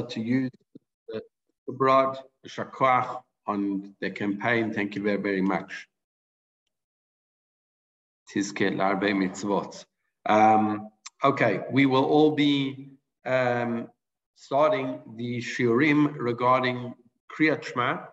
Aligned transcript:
to 0.00 0.20
use 0.20 0.50
the 1.08 1.20
broad 1.68 2.18
shakwach 2.46 3.22
on 3.46 3.94
the 4.00 4.10
campaign. 4.10 4.72
Thank 4.72 4.94
you 4.94 5.02
very, 5.02 5.18
very 5.18 5.42
much. 5.42 5.86
Um, 10.26 10.88
okay, 11.22 11.60
we 11.70 11.86
will 11.86 12.04
all 12.04 12.30
be 12.30 12.88
um, 13.26 13.88
starting 14.36 15.00
the 15.16 15.38
shiurim 15.38 16.14
regarding 16.16 16.94
Kriyat 17.30 17.62
Shema. 17.64 18.06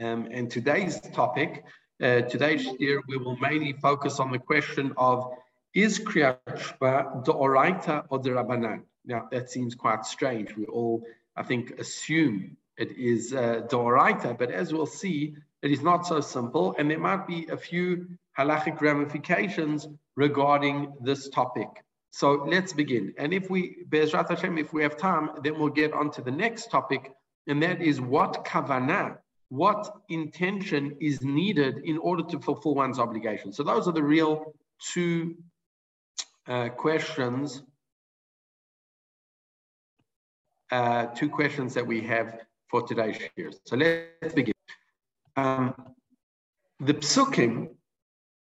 Um, 0.00 0.28
and 0.30 0.50
today's 0.50 1.00
topic, 1.00 1.64
uh, 2.02 2.22
today's 2.22 2.66
year, 2.78 3.02
we 3.08 3.16
will 3.16 3.36
mainly 3.36 3.74
focus 3.74 4.20
on 4.20 4.30
the 4.30 4.38
question 4.38 4.94
of 4.96 5.30
is 5.74 5.98
Kriyat 5.98 6.38
Shema 6.46 7.22
the 7.22 7.34
Oraita 7.34 8.06
or 8.08 8.18
the 8.20 8.30
Rabbanan? 8.30 8.82
Now, 9.04 9.28
that 9.30 9.50
seems 9.50 9.74
quite 9.74 10.04
strange. 10.04 10.56
We 10.56 10.66
all, 10.66 11.04
I 11.36 11.42
think, 11.42 11.78
assume 11.78 12.56
it 12.76 12.96
is 12.96 13.32
uh, 13.32 13.62
the 13.68 13.76
Oraita, 13.76 14.38
but 14.38 14.50
as 14.50 14.72
we'll 14.72 14.86
see, 14.86 15.36
it 15.62 15.70
is 15.70 15.82
not 15.82 16.06
so 16.06 16.20
simple, 16.20 16.74
and 16.78 16.90
there 16.90 16.98
might 16.98 17.26
be 17.26 17.46
a 17.48 17.56
few 17.56 18.06
halachic 18.38 18.80
ramifications 18.80 19.86
regarding 20.16 20.92
this 21.02 21.28
topic. 21.28 21.68
So 22.12 22.44
let's 22.48 22.72
begin. 22.72 23.14
And 23.18 23.32
if 23.32 23.50
we, 23.50 23.84
Be'ezrat 23.88 24.28
Hashem, 24.28 24.58
if 24.58 24.72
we 24.72 24.82
have 24.82 24.96
time, 24.96 25.30
then 25.42 25.58
we'll 25.58 25.68
get 25.68 25.92
on 25.92 26.10
to 26.12 26.22
the 26.22 26.30
next 26.30 26.70
topic, 26.70 27.12
and 27.46 27.62
that 27.62 27.80
is 27.80 28.00
what 28.00 28.44
kavanah, 28.44 29.18
what 29.48 29.92
intention 30.08 30.96
is 31.00 31.22
needed 31.22 31.78
in 31.84 31.98
order 31.98 32.22
to 32.24 32.40
fulfill 32.40 32.74
one's 32.74 32.98
obligation. 32.98 33.52
So 33.52 33.62
those 33.62 33.86
are 33.88 33.92
the 33.92 34.02
real 34.02 34.54
two 34.92 35.36
uh, 36.46 36.68
questions, 36.70 37.62
uh, 40.70 41.06
two 41.06 41.28
questions 41.28 41.74
that 41.74 41.86
we 41.86 42.00
have 42.02 42.40
for 42.68 42.82
today's 42.82 43.18
year. 43.36 43.50
So 43.64 43.76
let's 43.76 44.34
begin. 44.34 44.54
Um, 45.36 45.74
the 46.80 46.94
psukim 46.94 47.70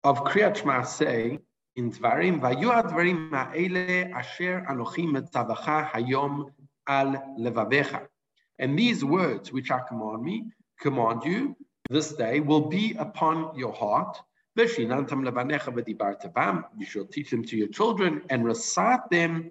of 0.02 0.24
Kriyat 0.24 0.56
Shema 0.56 0.82
say 0.82 1.38
in 1.76 1.90
Dvarim, 1.92 2.40
Vayu 2.40 2.70
advarim 2.72 3.30
ma'ele 3.30 4.12
asher 4.12 4.64
anochim 4.68 5.12
metzavacha 5.16 5.90
hayom 5.90 6.50
al 6.86 7.36
levavecha. 7.38 8.06
And 8.58 8.78
these 8.78 9.04
words 9.04 9.52
which 9.52 9.70
I 9.70 9.80
command 9.88 10.22
me, 10.22 10.44
command 10.80 11.24
you 11.24 11.56
this 11.90 12.12
day, 12.12 12.40
will 12.40 12.68
be 12.68 12.94
upon 12.98 13.56
your 13.58 13.72
heart. 13.72 14.18
You 14.56 14.68
shall 16.86 17.06
teach 17.06 17.30
them 17.30 17.44
to 17.44 17.56
your 17.56 17.68
children 17.68 18.22
and 18.30 18.44
recite 18.44 19.10
them. 19.10 19.50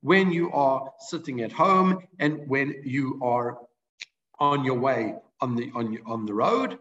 When 0.00 0.32
you 0.32 0.52
are 0.52 0.92
sitting 0.98 1.40
at 1.42 1.52
home 1.52 1.98
and 2.18 2.48
when 2.48 2.74
you 2.84 3.20
are 3.22 3.58
on 4.40 4.64
your 4.64 4.78
way 4.78 5.14
on 5.40 5.54
the 5.56 5.70
on, 5.74 5.98
on 6.06 6.26
the 6.26 6.34
road. 6.34 6.78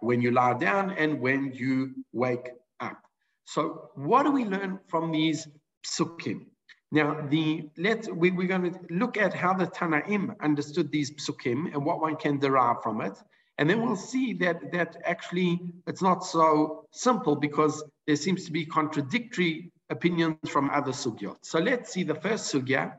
When 0.00 0.20
you 0.20 0.30
lie 0.30 0.54
down 0.54 0.90
and 0.90 1.20
when 1.20 1.52
you 1.54 1.94
wake 2.12 2.48
up. 2.80 2.98
So 3.44 3.90
what 3.94 4.24
do 4.24 4.30
we 4.30 4.44
learn 4.44 4.78
from 4.88 5.10
these 5.10 5.48
psukim? 5.84 6.46
Now, 6.90 7.26
the 7.28 7.68
let 7.76 8.14
we, 8.14 8.30
we're 8.30 8.48
going 8.48 8.72
to 8.72 8.78
look 8.90 9.18
at 9.18 9.34
how 9.34 9.52
the 9.52 9.66
Tanaim 9.66 10.34
understood 10.40 10.90
these 10.90 11.10
psukim 11.10 11.72
and 11.74 11.84
what 11.84 12.00
one 12.00 12.16
can 12.16 12.38
derive 12.38 12.82
from 12.82 13.00
it. 13.02 13.12
And 13.58 13.68
then 13.68 13.82
we'll 13.82 13.96
see 13.96 14.32
that 14.34 14.72
that 14.72 14.96
actually 15.04 15.60
it's 15.86 16.00
not 16.00 16.24
so 16.24 16.86
simple 16.92 17.36
because 17.36 17.84
there 18.06 18.16
seems 18.16 18.44
to 18.46 18.52
be 18.52 18.64
contradictory 18.64 19.72
opinions 19.90 20.48
from 20.48 20.70
other 20.70 20.92
sugyot. 20.92 21.36
So 21.42 21.58
let's 21.58 21.92
see 21.92 22.04
the 22.04 22.14
first 22.14 22.52
sugya, 22.52 22.94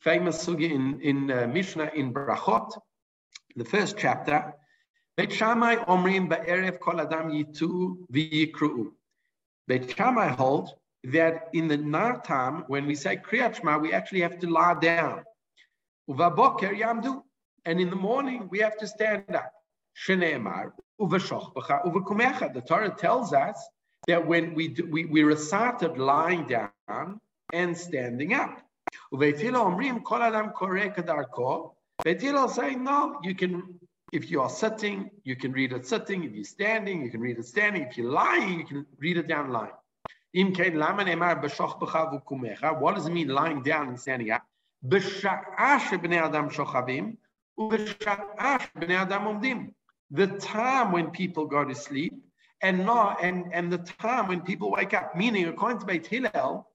famous 0.00 0.44
sugya 0.44 0.70
in, 0.70 1.00
in 1.00 1.30
uh, 1.30 1.46
Mishnah 1.46 1.92
in 1.94 2.12
Brachot, 2.12 2.76
the 3.56 3.64
first 3.64 3.96
chapter, 3.98 4.54
Beit 5.16 5.32
Shammai 5.32 5.76
omrim 5.76 6.28
ba'erev 6.28 6.80
kol 6.80 7.00
adam 7.00 7.30
yitu 7.30 7.96
v'yikru'u. 8.12 8.90
Beit 9.68 9.94
Shammai 9.96 10.34
that 11.04 11.48
in 11.52 11.68
the 11.68 11.76
time, 12.24 12.64
when 12.66 12.86
we 12.86 12.94
say 12.94 13.16
Kriyat 13.16 13.56
Shema, 13.56 13.78
we 13.78 13.92
actually 13.92 14.20
have 14.20 14.38
to 14.40 14.48
lie 14.48 14.74
down. 14.74 15.24
Uvaboker 16.08 16.78
yamdu. 16.78 17.22
And 17.64 17.80
in 17.80 17.90
the 17.90 17.96
morning, 17.96 18.48
we 18.50 18.58
have 18.60 18.76
to 18.78 18.86
stand 18.86 19.34
up. 19.34 19.52
Shene'emar, 20.06 20.72
uvashochbacha, 21.00 21.84
uvakumecha. 21.84 22.54
The 22.54 22.62
Torah 22.62 22.94
tells 22.96 23.32
us 23.32 23.62
that 24.06 24.26
when 24.26 24.54
we, 24.54 24.68
do, 24.68 24.86
we, 24.86 25.04
we 25.04 25.22
recited 25.22 25.98
lying 25.98 26.46
down 26.46 27.20
and 27.52 27.76
standing 27.76 28.32
up. 28.32 28.62
Uveitila 29.12 29.76
omrim 29.76 30.02
kol 30.02 30.22
adam 30.22 30.50
koreh 30.50 30.94
kadarko. 30.94 31.72
Hillel 32.04 32.48
saying, 32.48 32.82
no, 32.82 33.18
you 33.22 33.34
can, 33.34 33.78
if 34.12 34.30
you 34.30 34.40
are 34.40 34.48
sitting, 34.48 35.10
you 35.24 35.36
can 35.36 35.52
read 35.52 35.72
it 35.72 35.86
sitting. 35.86 36.24
If 36.24 36.32
you're 36.32 36.44
standing, 36.44 37.02
you 37.02 37.10
can 37.10 37.20
read 37.20 37.38
it 37.38 37.44
standing. 37.44 37.82
If 37.82 37.98
you're 37.98 38.10
lying, 38.10 38.58
you 38.58 38.66
can 38.66 38.86
read 38.98 39.18
it 39.18 39.28
down 39.28 39.50
lying. 39.50 39.72
What 40.32 40.54
does 42.94 43.06
it 43.06 43.12
mean 43.12 43.28
lying 43.28 43.62
down 43.62 43.88
and 43.88 44.00
standing 44.00 44.30
up? 44.30 44.46
The 44.82 45.00
time 50.40 50.92
when 50.92 51.10
people 51.10 51.46
go 51.46 51.64
to 51.64 51.74
sleep 51.74 52.14
and 52.62 52.86
not 52.86 53.22
and, 53.22 53.52
and 53.52 53.72
the 53.72 53.78
time 53.78 54.28
when 54.28 54.40
people 54.40 54.70
wake 54.70 54.94
up. 54.94 55.16
Meaning, 55.16 55.46
according 55.46 55.80
to 55.80 55.86
Beit 55.86 56.06
Hillel, 56.06 56.66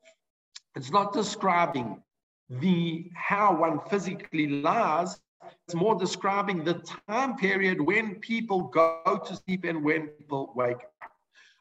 it's 0.75 0.91
not 0.91 1.13
describing 1.13 2.01
the 2.49 3.09
how 3.15 3.55
one 3.55 3.79
physically 3.89 4.47
lies. 4.47 5.19
It's 5.65 5.75
more 5.75 5.95
describing 5.95 6.63
the 6.63 6.83
time 7.09 7.37
period 7.37 7.81
when 7.81 8.15
people 8.15 8.63
go 8.63 9.21
to 9.25 9.35
sleep 9.35 9.63
and 9.63 9.83
when 9.83 10.07
people 10.07 10.51
wake 10.55 10.77
up. 10.77 10.94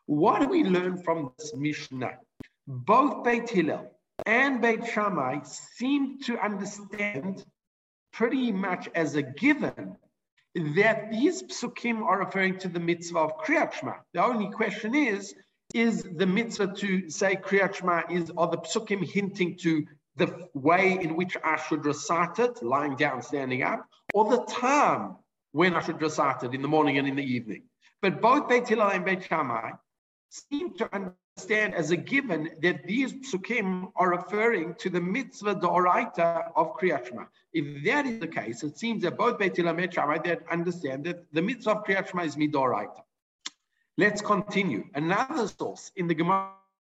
What 0.07 0.43
do 0.43 0.49
we 0.49 0.65
learn 0.65 1.03
from 1.03 1.33
this 1.39 1.55
Mishnah? 1.57 2.19
Both 2.67 3.25
Beit 3.25 3.49
Hillel 3.49 3.91
and 4.27 4.61
Beit 4.61 4.87
Shammai 4.87 5.41
seem 5.45 6.21
to 6.25 6.39
understand 6.39 7.45
pretty 8.13 8.53
much 8.53 8.89
as 8.95 9.17
a 9.17 9.23
given 9.23 9.97
that 10.77 11.11
these 11.11 11.43
psukim 11.45 12.03
are 12.03 12.19
referring 12.19 12.59
to 12.59 12.69
the 12.69 12.81
mitzvah 12.81 13.19
of 13.19 13.39
Kriyat 13.39 13.73
Shema. 13.73 13.95
The 14.13 14.25
only 14.25 14.51
question 14.51 14.95
is, 14.95 15.35
is 15.75 16.03
the 16.03 16.27
mitzvah 16.27 16.75
to 16.77 17.09
say 17.09 17.37
Kriyat 17.37 17.75
Shema, 17.75 18.03
is, 18.11 18.31
are 18.37 18.51
the 18.51 18.59
psukim 18.59 19.03
hinting 19.05 19.57
to 19.63 19.87
the 20.17 20.49
way 20.53 20.99
in 21.01 21.17
which 21.17 21.37
I 21.43 21.57
should 21.57 21.85
recite 21.87 22.39
it, 22.39 22.63
lying 22.63 22.97
down, 22.97 23.23
standing 23.23 23.63
up, 23.63 23.89
or 24.13 24.31
the 24.31 24.45
time 24.45 25.17
when 25.53 25.75
I 25.75 25.81
should 25.81 26.01
recite 26.01 26.43
it 26.45 26.55
in 26.55 26.61
the 26.61 26.69
morning 26.69 26.99
and 26.99 27.09
in 27.09 27.17
the 27.17 27.25
evening. 27.25 27.63
But 28.03 28.21
both 28.21 28.49
Beit 28.49 28.69
Hillel 28.69 28.91
and 28.91 29.05
Beit 29.05 29.25
Shammai 29.25 29.71
seem 30.29 30.75
to 30.77 30.95
understand 30.95 31.75
as 31.75 31.91
a 31.91 31.97
given 31.97 32.51
that 32.63 32.85
these 32.85 33.13
psukim 33.13 33.91
are 33.97 34.11
referring 34.11 34.75
to 34.77 34.91
the 34.91 35.01
mitzvah 35.01 35.57
doraita 35.57 36.51
of 36.57 36.77
Kriyat 36.77 37.09
Shema. 37.09 37.25
If 37.53 37.85
that 37.85 38.07
is 38.07 38.21
the 38.21 38.29
case, 38.29 38.63
it 38.63 38.79
seems 38.79 39.03
that 39.03 39.17
both 39.17 39.39
Beit 39.39 39.57
Hillel 39.57 39.79
and 39.79 39.93
Shammai 39.93 40.19
understand 40.51 41.05
that 41.05 41.33
the 41.33 41.43
mitzvah 41.43 41.73
of 41.73 41.85
Kriyat 41.85 42.09
Shema 42.11 42.25
is 42.25 42.37
midoraita. 42.37 43.03
Let's 43.97 44.21
continue. 44.21 44.85
Another 44.95 45.47
source 45.47 45.93
in 45.97 46.09
the 46.09 46.15
Gemara 46.15 46.51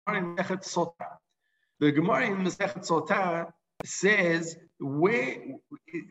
in 0.09 0.36
Masechet 0.36 0.65
Sotah 0.65 1.19
the 1.78 1.92
Gemara 1.92 2.26
in 2.26 2.36
Masechet 2.36 2.86
Sotah 2.86 3.53
says 3.84 4.56
where 4.81 5.36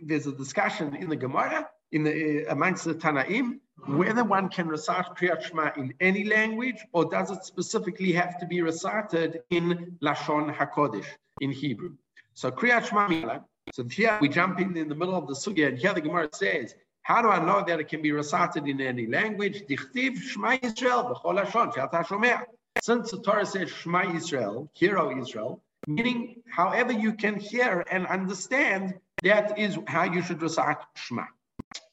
there's 0.04 0.28
a 0.28 0.32
discussion 0.32 0.96
in 0.96 1.10
the 1.10 1.16
Gemara 1.16 1.68
in 1.96 2.04
the 2.04 2.46
uh, 2.46 2.52
amongst 2.52 2.84
the 2.86 2.94
Tanaim 2.94 3.48
whether 3.88 4.24
one 4.24 4.48
can 4.50 4.68
recite 4.68 5.06
Kriyat 5.18 5.42
Shema 5.44 5.72
in 5.78 5.94
any 6.00 6.24
language 6.24 6.80
or 6.92 7.06
does 7.06 7.30
it 7.32 7.44
specifically 7.44 8.12
have 8.14 8.40
to 8.40 8.46
be 8.46 8.62
recited 8.62 9.42
in 9.50 9.98
Lashon 10.02 10.56
Hakodesh 10.56 11.06
in 11.40 11.52
Hebrew. 11.52 11.94
So 12.34 12.52
Kriyat 12.52 12.86
Shema. 12.88 13.40
So 13.72 13.84
here 13.88 14.18
we 14.22 14.30
jump 14.30 14.60
in 14.60 14.76
in 14.78 14.88
the 14.88 14.96
middle 14.96 15.16
of 15.16 15.28
the 15.28 15.34
sugya 15.34 15.68
and 15.70 15.78
here 15.78 15.94
the 15.94 16.02
Gemara 16.02 16.30
says. 16.34 16.76
How 17.02 17.22
do 17.22 17.30
I 17.30 17.40
know 17.46 17.64
that 17.68 17.80
it 17.80 17.88
can 17.88 18.02
be 18.02 18.12
recited 18.12 18.68
in 18.68 18.82
any 18.82 19.06
language? 19.06 19.66
Dichtiv 19.70 20.18
Shema 20.18 20.58
Yisrael 20.58 21.02
b'chol 21.10 21.34
Lashon 21.40 21.72
shomea. 21.74 22.44
since 22.80 23.12
the 23.12 23.20
Torah 23.22 23.46
says 23.46 23.70
Shema 23.70 24.16
Israel, 24.16 24.72
hear 24.74 24.98
O 24.98 25.16
Israel, 25.16 25.62
meaning 25.86 26.42
however 26.50 26.92
you 26.92 27.14
can 27.14 27.36
hear 27.40 27.84
and 27.92 28.08
understand, 28.08 28.96
that 29.22 29.60
is 29.60 29.78
how 29.88 30.04
you 30.04 30.24
should 30.24 30.42
recite 30.42 30.78
Shema. 30.96 31.26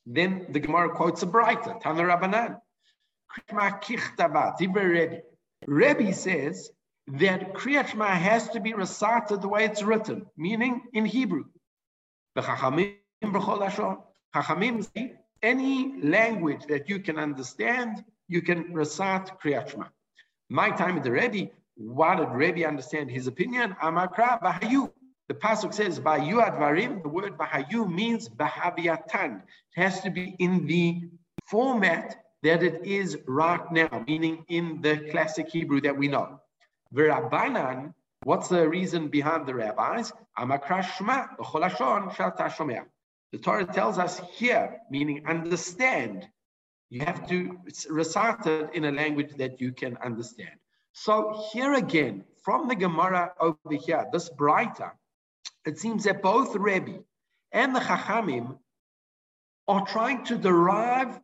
Then 0.06 0.46
the 0.50 0.60
Gemara 0.60 0.90
quotes 0.90 1.22
a 1.22 1.26
Braita, 1.26 1.80
Tana 1.80 2.02
Rabbanan. 2.02 2.60
Rebbe. 4.68 5.22
Rebbe 5.66 6.12
says 6.12 6.70
that 7.06 7.54
Kriyat 7.54 7.86
has 7.86 8.48
to 8.50 8.60
be 8.60 8.74
recited 8.74 9.40
the 9.42 9.48
way 9.48 9.64
it's 9.64 9.82
written, 9.82 10.26
meaning 10.36 10.82
in 10.92 11.06
Hebrew. 11.06 11.44
Chachamim 12.36 12.96
say 14.94 15.14
any 15.42 16.00
language 16.02 16.66
that 16.68 16.88
you 16.88 17.00
can 17.00 17.18
understand, 17.18 18.04
you 18.28 18.42
can 18.42 18.72
recite 18.72 19.38
Kriyat. 19.40 19.74
My 20.50 20.70
time 20.70 20.98
is 20.98 21.08
ready. 21.08 21.52
Why 21.76 22.16
did 22.16 22.28
Rebbe 22.28 22.66
understand 22.66 23.10
his 23.10 23.26
opinion? 23.26 23.74
Amakra 23.82 24.40
Bahayu. 24.42 24.92
The 25.28 25.34
Pasuk 25.34 25.72
says, 25.72 26.00
Bahayu 26.00 26.44
Advarim, 26.44 27.02
the 27.02 27.08
word 27.08 27.38
Bahayu 27.38 27.90
means 27.90 28.28
Bahaviatan. 28.28 29.42
It 29.76 29.80
has 29.80 30.00
to 30.02 30.10
be 30.10 30.36
in 30.38 30.66
the 30.66 31.08
format 31.46 32.16
that 32.42 32.62
it 32.62 32.84
is 32.84 33.18
right 33.26 33.70
now, 33.72 34.04
meaning 34.06 34.44
in 34.48 34.82
the 34.82 35.08
classic 35.10 35.48
Hebrew 35.48 35.80
that 35.82 35.96
we 35.96 36.08
know. 36.08 36.40
V'Rabbanan, 36.94 37.94
what's 38.24 38.48
the 38.48 38.68
reason 38.68 39.08
behind 39.08 39.46
the 39.46 39.54
rabbis? 39.54 40.12
The 43.32 43.38
Torah 43.40 43.64
tells 43.64 43.98
us 43.98 44.20
here, 44.32 44.78
meaning 44.90 45.26
understand. 45.26 46.28
You 46.90 47.04
have 47.04 47.26
to 47.28 47.58
recite 47.88 48.46
it 48.46 48.70
in 48.74 48.84
a 48.84 48.92
language 48.92 49.34
that 49.36 49.60
you 49.60 49.72
can 49.72 49.96
understand. 49.98 50.50
So 50.92 51.42
here 51.52 51.74
again, 51.74 52.24
from 52.42 52.68
the 52.68 52.74
Gemara 52.74 53.32
over 53.40 53.56
here, 53.70 54.04
this 54.12 54.28
Braita, 54.28 54.90
it 55.64 55.78
seems 55.78 56.04
that 56.04 56.22
both 56.22 56.54
Rebbe 56.56 57.00
and 57.52 57.74
the 57.74 57.80
Chachamim 57.80 58.58
are 59.68 59.86
trying 59.86 60.24
to 60.24 60.36
derive 60.36 61.20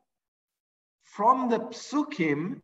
from 1.03 1.49
the 1.49 1.59
psukim 1.59 2.61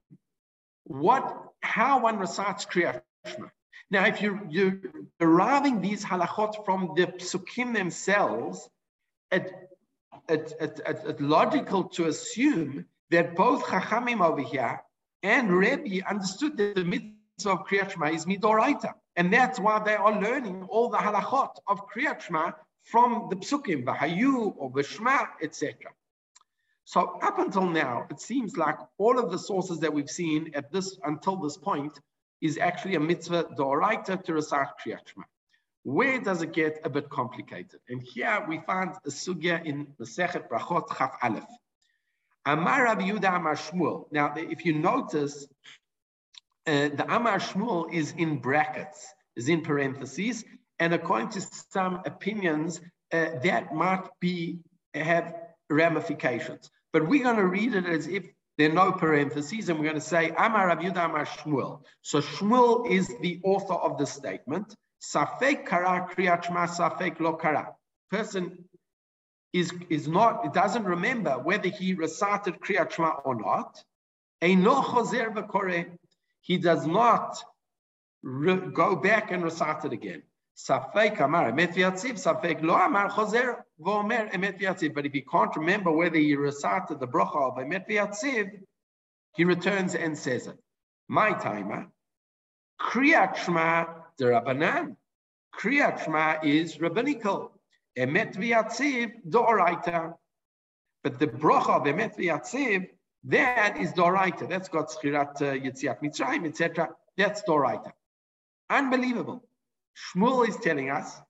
what 0.85 1.53
how 1.61 2.00
one 2.00 2.19
recites 2.19 2.67
Kriyat 2.67 3.03
Shema. 3.26 3.49
Now, 3.91 4.06
if 4.06 4.21
you, 4.23 4.41
you're 4.49 4.81
deriving 5.19 5.81
these 5.81 6.05
halachot 6.05 6.65
from 6.65 6.93
the 6.94 7.06
psukim 7.06 7.75
themselves, 7.75 8.69
it's 9.31 9.53
it, 10.29 10.53
it, 10.61 10.81
it, 10.87 11.20
logical 11.20 11.85
to 11.85 12.06
assume 12.06 12.87
that 13.11 13.35
both 13.35 13.65
Chachamim 13.65 14.25
over 14.25 14.43
here 14.43 14.81
and 15.23 15.50
Rebbe 15.50 16.06
understood 16.09 16.56
that 16.56 16.77
the 16.77 16.85
mitzvah 16.85 17.50
of 17.50 17.67
Kriyat 17.67 17.93
Shema 17.93 18.11
is 18.11 18.27
midoraita. 18.27 18.94
And 19.16 19.32
that's 19.32 19.61
why 19.61 19.78
they 19.84 19.94
are 19.94 20.20
learning 20.20 20.66
all 20.69 20.88
the 20.88 20.99
halachot 20.99 21.56
of 21.66 21.88
Kriyat 21.88 22.20
Shema 22.20 22.52
from 22.82 23.28
the 23.31 23.37
psukim, 23.37 23.84
Vahayu 23.84 24.55
or 24.56 24.70
Vishma, 24.70 25.28
etc. 25.43 25.75
So 26.84 27.19
up 27.22 27.38
until 27.38 27.66
now, 27.66 28.06
it 28.11 28.20
seems 28.20 28.56
like 28.56 28.76
all 28.99 29.19
of 29.19 29.31
the 29.31 29.38
sources 29.38 29.78
that 29.81 29.93
we've 29.93 30.11
seen 30.11 30.50
at 30.55 30.70
this 30.72 30.99
until 31.05 31.37
this 31.37 31.56
point 31.56 31.99
is 32.43 32.58
actually 32.58 32.96
a 32.96 33.00
mitzvah 33.00 33.44
doraita 33.56 34.22
to 34.25 34.34
recite 34.34 34.69
Kriyat 34.84 35.06
Shema. 35.06 35.25
Where 35.84 36.19
does 36.19 36.43
it 36.43 36.52
get 36.52 36.81
a 36.84 36.90
bit 36.90 37.08
complicated? 37.10 37.81
And 37.88 38.02
here 38.02 38.44
we 38.49 38.58
find 38.60 38.90
a 39.05 39.10
sugya 39.10 39.64
in 39.64 39.87
Masechet 40.00 40.49
Brachot 40.49 40.96
Chaf 40.96 41.17
Aleph. 41.22 41.44
Amar 42.46 42.84
Rabbi 42.84 43.10
Yehuda 43.10 43.37
Amar 43.37 43.55
Shmuel. 43.55 44.06
Now, 44.10 44.34
if 44.37 44.64
you 44.67 44.75
notice, 44.75 45.46
uh, 46.66 46.88
the 46.88 47.05
Amar 47.08 47.38
Shmuel 47.38 47.93
is 47.93 48.12
in 48.12 48.38
brackets, 48.38 49.06
is 49.37 49.49
in 49.49 49.62
parentheses, 49.62 50.44
and 50.78 50.94
according 50.94 51.31
to 51.31 51.40
some 51.70 52.02
opinions, 52.06 52.81
uh, 53.12 53.38
that 53.43 53.75
might 53.75 54.08
be 54.20 54.61
have 54.94 55.34
ramifications. 55.70 56.70
But 56.93 57.08
we're 57.08 57.25
going 57.25 57.37
to 57.37 57.46
read 57.46 57.75
it 57.75 57.87
as 57.87 58.06
if 58.06 58.26
there 58.56 58.70
are 58.70 58.75
no 58.75 58.93
parentheses, 58.93 59.69
and 59.69 59.78
we're 59.78 59.84
going 59.84 59.96
to 59.96 60.00
say 60.00 60.31
Amar 60.31 60.69
Rabbi 60.69 60.87
Amar 60.87 61.26
Shmuel. 61.26 61.82
So 62.02 62.20
Shmuel 62.20 62.90
is 62.90 63.12
the 63.20 63.40
author 63.44 63.75
of 63.75 63.99
the 63.99 64.06
statement. 64.06 64.75
Safek 65.02 65.67
kara 65.67 66.08
kriyat 66.10 66.44
safek 66.44 67.20
lo 67.20 67.34
kara. 67.34 67.75
Person 68.10 68.64
is, 69.55 69.72
is 69.88 70.08
not, 70.08 70.52
doesn't 70.52 70.84
remember 70.84 71.32
whether 71.32 71.69
he 71.69 71.94
recited 71.94 72.60
Kriyat 72.60 72.90
Shema 72.90 73.10
or 73.25 73.37
not. 73.37 73.82
He 76.44 76.58
does 76.58 76.87
not 76.87 77.43
re- 78.23 78.70
go 78.70 78.96
back 78.96 79.31
and 79.32 79.43
recite 79.43 79.87
it 79.87 79.94
again. 79.94 80.23
Safek 80.55 81.19
amar 81.20 81.50
emet 81.50 81.73
v'yatziv, 81.75 82.17
safek 82.23 82.62
lo 82.62 82.75
amar 82.75 83.08
v'omer 83.08 84.31
emet. 84.31 84.94
But 84.94 85.06
if 85.06 85.12
he 85.12 85.23
can't 85.23 85.56
remember 85.56 85.91
whether 85.91 86.19
he 86.19 86.37
recited 86.37 87.00
the 87.00 87.08
bracha 87.08 87.41
of 87.50 87.55
emet 87.55 87.88
v'yatziv, 87.88 88.61
he 89.35 89.44
returns 89.44 89.94
and 89.94 90.19
says 90.19 90.46
it. 90.46 90.58
My 91.08 91.32
timer, 91.32 91.87
Kriyat 92.79 93.37
Shema 93.37 93.87
the 94.19 94.26
Rabbanan. 94.26 94.96
Kriyat 95.58 96.05
Shema 96.05 96.41
is 96.44 96.79
rabbinical. 96.79 97.58
Emet 97.99 98.35
v'yatziv 98.37 99.12
doraita. 99.26 100.12
But 101.02 101.19
the 101.19 101.26
bracha 101.26 101.81
of 101.81 101.85
emet 101.85 102.19
v'yatziv, 102.19 102.91
that 103.25 103.76
is 103.79 103.93
doraita. 103.93 104.49
That's 104.49 104.69
got 104.69 104.91
schirat 104.91 105.41
uh, 105.41 105.55
yitziat 105.55 106.03
mitzrayim, 106.03 106.47
etc. 106.47 106.91
That's 107.17 107.43
doraita. 107.49 107.93
Unbelievable. 108.69 109.44
Shmuel 109.97 110.49
is 110.49 110.56
telling 110.56 110.91
us 110.91 111.21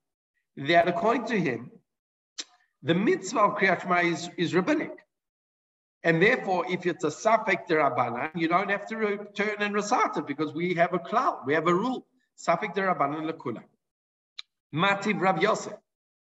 that 0.57 0.89
according 0.89 1.27
to 1.27 1.39
him, 1.39 1.71
the 2.83 2.95
mitzvah 2.95 3.41
of 3.41 3.59
Kriyat 3.59 3.83
Shema 3.83 4.01
is, 4.01 4.31
is 4.37 4.55
rabbinic. 4.55 4.93
And 6.03 6.21
therefore, 6.21 6.67
if 6.71 6.85
it's 6.85 7.03
a 7.05 7.09
Safek 7.09 7.67
Derabanan, 7.67 8.31
you 8.35 8.47
don't 8.47 8.71
have 8.71 8.87
to 8.89 8.97
return 8.97 9.57
and 9.61 9.75
recite 9.75 10.17
it 10.19 10.27
because 10.27 10.53
we 10.53 10.75
have 10.75 10.93
a 10.93 10.99
cloud, 10.99 11.41
we 11.47 11.55
have 11.55 11.67
a 11.67 11.75
rule. 11.75 12.07
Safek 12.39 12.75
Derabanan 12.75 13.31
Lakula. 13.31 13.63
Mativ 14.75 15.21
Rav 15.21 15.43
Yosef. 15.43 15.73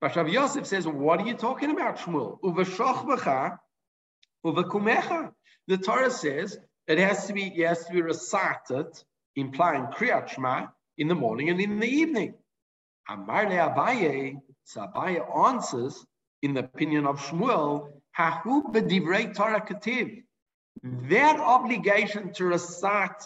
But 0.02 0.16
Rav 0.16 0.30
Yosef 0.30 0.66
says, 0.66 0.88
what 0.88 1.20
are 1.22 1.28
you 1.28 1.36
talking 1.36 1.72
about, 1.72 1.98
Shmuel? 1.98 2.40
Uvashochbecha, 2.42 3.60
uvakumecha. 4.46 5.32
The 5.68 5.78
Torah 5.78 6.12
says 6.12 6.58
it 6.88 6.98
has 6.98 7.28
to 7.28 7.34
be, 7.34 7.44
it 7.44 7.68
has 7.68 7.86
to 7.86 7.94
be 7.94 8.02
recited, 8.02 8.88
implying 9.36 9.88
Kriyat 9.88 10.30
Shema, 10.30 10.68
in 10.98 11.08
the 11.08 11.16
morning 11.16 11.50
and 11.50 11.60
in 11.60 11.80
the 11.80 11.88
evening. 11.88 12.34
Amar 13.10 13.46
Abaye, 13.46 14.38
so 14.64 14.82
Abaye 14.82 15.48
answers, 15.48 16.06
in 16.42 16.54
the 16.54 16.62
opinion 16.62 17.06
of 17.06 17.20
Shmuel, 17.20 17.90
Hahu 18.18 18.72
b'divrei 18.72 19.36
Torah 19.36 19.62
kativ. 19.62 20.24
That 20.84 21.40
obligation 21.40 22.34
to 22.34 22.46
recite 22.46 23.22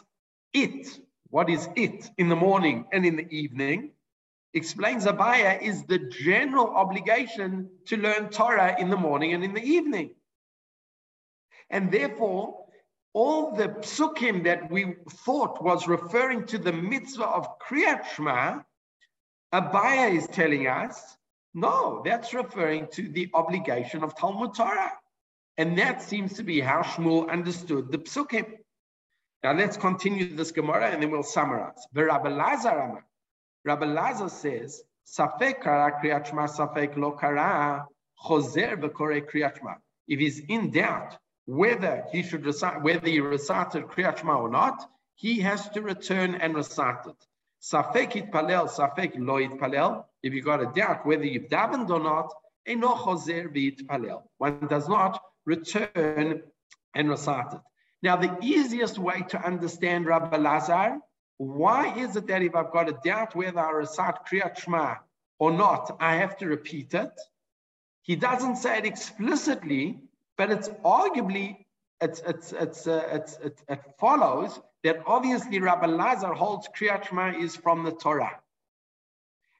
it, 0.53 0.99
what 1.29 1.49
is 1.49 1.67
it, 1.75 2.09
in 2.17 2.29
the 2.29 2.35
morning 2.35 2.85
and 2.91 3.05
in 3.05 3.15
the 3.17 3.27
evening, 3.29 3.91
explains 4.53 5.05
Abaye, 5.05 5.61
is 5.61 5.83
the 5.85 5.99
general 5.99 6.75
obligation 6.75 7.69
to 7.87 7.97
learn 7.97 8.29
Torah 8.29 8.75
in 8.79 8.89
the 8.89 8.97
morning 8.97 9.33
and 9.33 9.43
in 9.43 9.53
the 9.53 9.63
evening. 9.63 10.15
And 11.71 11.89
therefore, 11.89 12.65
all 13.13 13.55
the 13.55 13.69
psukim 13.69 14.43
that 14.43 14.69
we 14.69 14.95
thought 15.25 15.63
was 15.63 15.87
referring 15.87 16.45
to 16.47 16.57
the 16.57 16.73
mitzvah 16.73 17.25
of 17.25 17.47
Kriyat 17.59 18.05
Shema, 18.13 18.59
Abaye 19.53 20.15
is 20.15 20.27
telling 20.27 20.67
us, 20.67 21.17
no, 21.53 22.01
that's 22.05 22.33
referring 22.33 22.87
to 22.93 23.09
the 23.09 23.29
obligation 23.33 24.03
of 24.03 24.17
Talmud 24.17 24.53
Torah. 24.53 24.91
And 25.57 25.77
that 25.77 26.01
seems 26.01 26.33
to 26.33 26.43
be 26.43 26.61
how 26.61 26.81
Shmuel 26.81 27.29
understood 27.29 27.91
the 27.91 27.97
psukim. 27.97 28.45
Now 29.43 29.53
let's 29.53 29.75
continue 29.75 30.35
this 30.35 30.51
Gemara 30.51 30.91
and 30.91 31.01
then 31.01 31.11
we'll 31.11 31.23
summarize. 31.23 31.85
Rabbi 31.93 32.29
Lazar 32.29 33.03
Rabbi 33.65 33.85
Lazar 33.85 34.29
says, 34.29 34.81
Safek 35.05 35.61
kara 35.61 35.99
kriyat 36.01 36.27
shema, 36.27 36.47
safek 36.47 36.95
lo 36.95 37.11
kara, 37.11 37.85
chozer 38.23 38.79
v'kore 38.79 39.21
kriyat 39.29 39.57
shema. 39.57 39.75
If 40.07 40.19
he's 40.19 40.39
in 40.39 40.71
doubt 40.71 41.17
whether 41.59 42.05
he 42.11 42.23
should 42.23 42.45
recite, 42.45 42.81
whether 42.81 43.07
he 43.07 43.19
recited 43.19 43.83
kriyat 43.83 44.19
shema 44.19 44.35
or 44.39 44.49
not, 44.49 44.89
he 45.15 45.39
has 45.41 45.67
to 45.69 45.81
return 45.81 46.35
and 46.35 46.55
recite 46.55 47.05
it. 47.05 47.19
Safek 47.61 48.15
itpalel, 48.15 48.67
safek 48.67 49.13
lo 49.17 49.37
itpalel. 49.37 50.05
If 50.23 50.33
you 50.33 50.41
got 50.41 50.61
a 50.61 50.71
doubt 50.79 51.05
whether 51.05 51.25
you've 51.25 51.49
davened 51.49 51.89
or 51.89 51.99
not, 51.99 52.33
eno 52.65 52.95
chozer 52.95 53.45
v'itpalel. 53.55 54.23
One 54.37 54.67
does 54.67 54.87
not 54.87 55.21
return 55.45 56.41
and 56.95 57.09
recite 57.09 57.53
it. 57.53 57.61
Now, 58.01 58.15
the 58.15 58.35
easiest 58.41 58.97
way 58.97 59.23
to 59.29 59.45
understand 59.45 60.05
Rabbi 60.05 60.37
Lazar 60.37 60.99
why 61.41 61.97
is 61.97 62.15
it 62.15 62.27
that 62.27 62.43
if 62.43 62.53
I've 62.53 62.71
got 62.71 62.87
a 62.87 62.99
doubt 63.03 63.35
whether 63.35 63.59
I 63.59 63.71
recite 63.71 64.13
Kriyat 64.29 64.59
Shema 64.59 64.97
or 65.39 65.51
not, 65.51 65.97
I 65.99 66.17
have 66.17 66.37
to 66.37 66.45
repeat 66.45 66.93
it? 66.93 67.19
He 68.03 68.15
doesn't 68.15 68.57
say 68.57 68.77
it 68.77 68.85
explicitly, 68.85 70.01
but 70.41 70.49
it's 70.49 70.69
arguably, 70.83 71.65
it's, 72.01 72.19
it's, 72.25 72.51
it's, 72.51 72.87
uh, 72.87 73.07
it's, 73.11 73.37
it, 73.43 73.61
it 73.69 73.79
follows 73.99 74.59
that 74.83 74.97
obviously 75.05 75.59
Rabbi 75.59 75.85
Lazar 75.85 76.33
holds 76.33 76.67
Kriyat 76.75 77.07
Shema 77.07 77.37
is 77.37 77.55
from 77.55 77.83
the 77.83 77.91
Torah. 77.91 78.39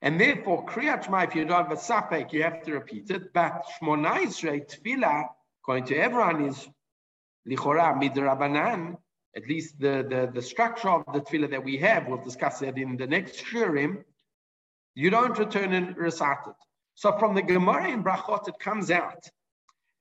And 0.01 0.19
therefore, 0.19 0.65
Kriyat 0.65 1.05
Shema, 1.05 1.19
if 1.19 1.35
you 1.35 1.45
don't 1.45 1.69
have 1.69 1.71
a 1.71 1.75
safek, 1.75 2.33
you 2.33 2.41
have 2.41 2.63
to 2.63 2.73
repeat 2.73 3.11
it. 3.11 3.31
But 3.31 3.63
Shmoneh 3.79 4.23
Esrei, 4.23 4.65
Tefillah, 4.67 5.25
according 5.61 5.85
to 5.85 5.97
everyone, 5.97 6.45
is 6.45 6.67
Lichora 7.47 7.93
Midrabanan, 8.01 8.97
at 9.35 9.47
least 9.47 9.79
the, 9.79 10.03
the, 10.09 10.31
the 10.33 10.41
structure 10.41 10.89
of 10.89 11.03
the 11.13 11.21
tefillah 11.21 11.51
that 11.51 11.63
we 11.63 11.77
have, 11.77 12.07
we'll 12.07 12.23
discuss 12.23 12.57
that 12.61 12.75
in 12.79 12.97
the 12.97 13.05
next 13.05 13.35
shiurim, 13.45 14.03
you 14.95 15.11
don't 15.11 15.38
return 15.38 15.73
and 15.73 15.95
recite 15.95 16.47
it. 16.47 16.55
So 16.95 17.15
from 17.19 17.35
the 17.35 17.43
Gemara 17.43 17.89
in 17.89 18.03
Brachot, 18.03 18.47
it 18.47 18.57
comes 18.57 18.89
out 18.89 19.29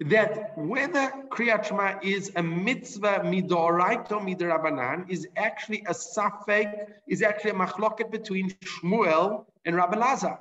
that 0.00 0.57
whether 0.57 1.12
Kriyat 1.28 1.64
Shema 1.66 1.99
is 2.02 2.33
a 2.35 2.42
mitzvah 2.42 3.21
midoraito 3.21 4.19
midrabanan 4.19 5.11
is 5.11 5.28
actually 5.37 5.85
a 5.87 5.92
safek, 5.92 6.87
is 7.07 7.23
actually 7.23 7.50
a 7.50 7.54
machloket 7.54 8.11
between 8.11 8.50
Shmuel 8.50 9.45
and 9.64 9.76
Rabbi 9.76 9.99
Lazar. 9.99 10.38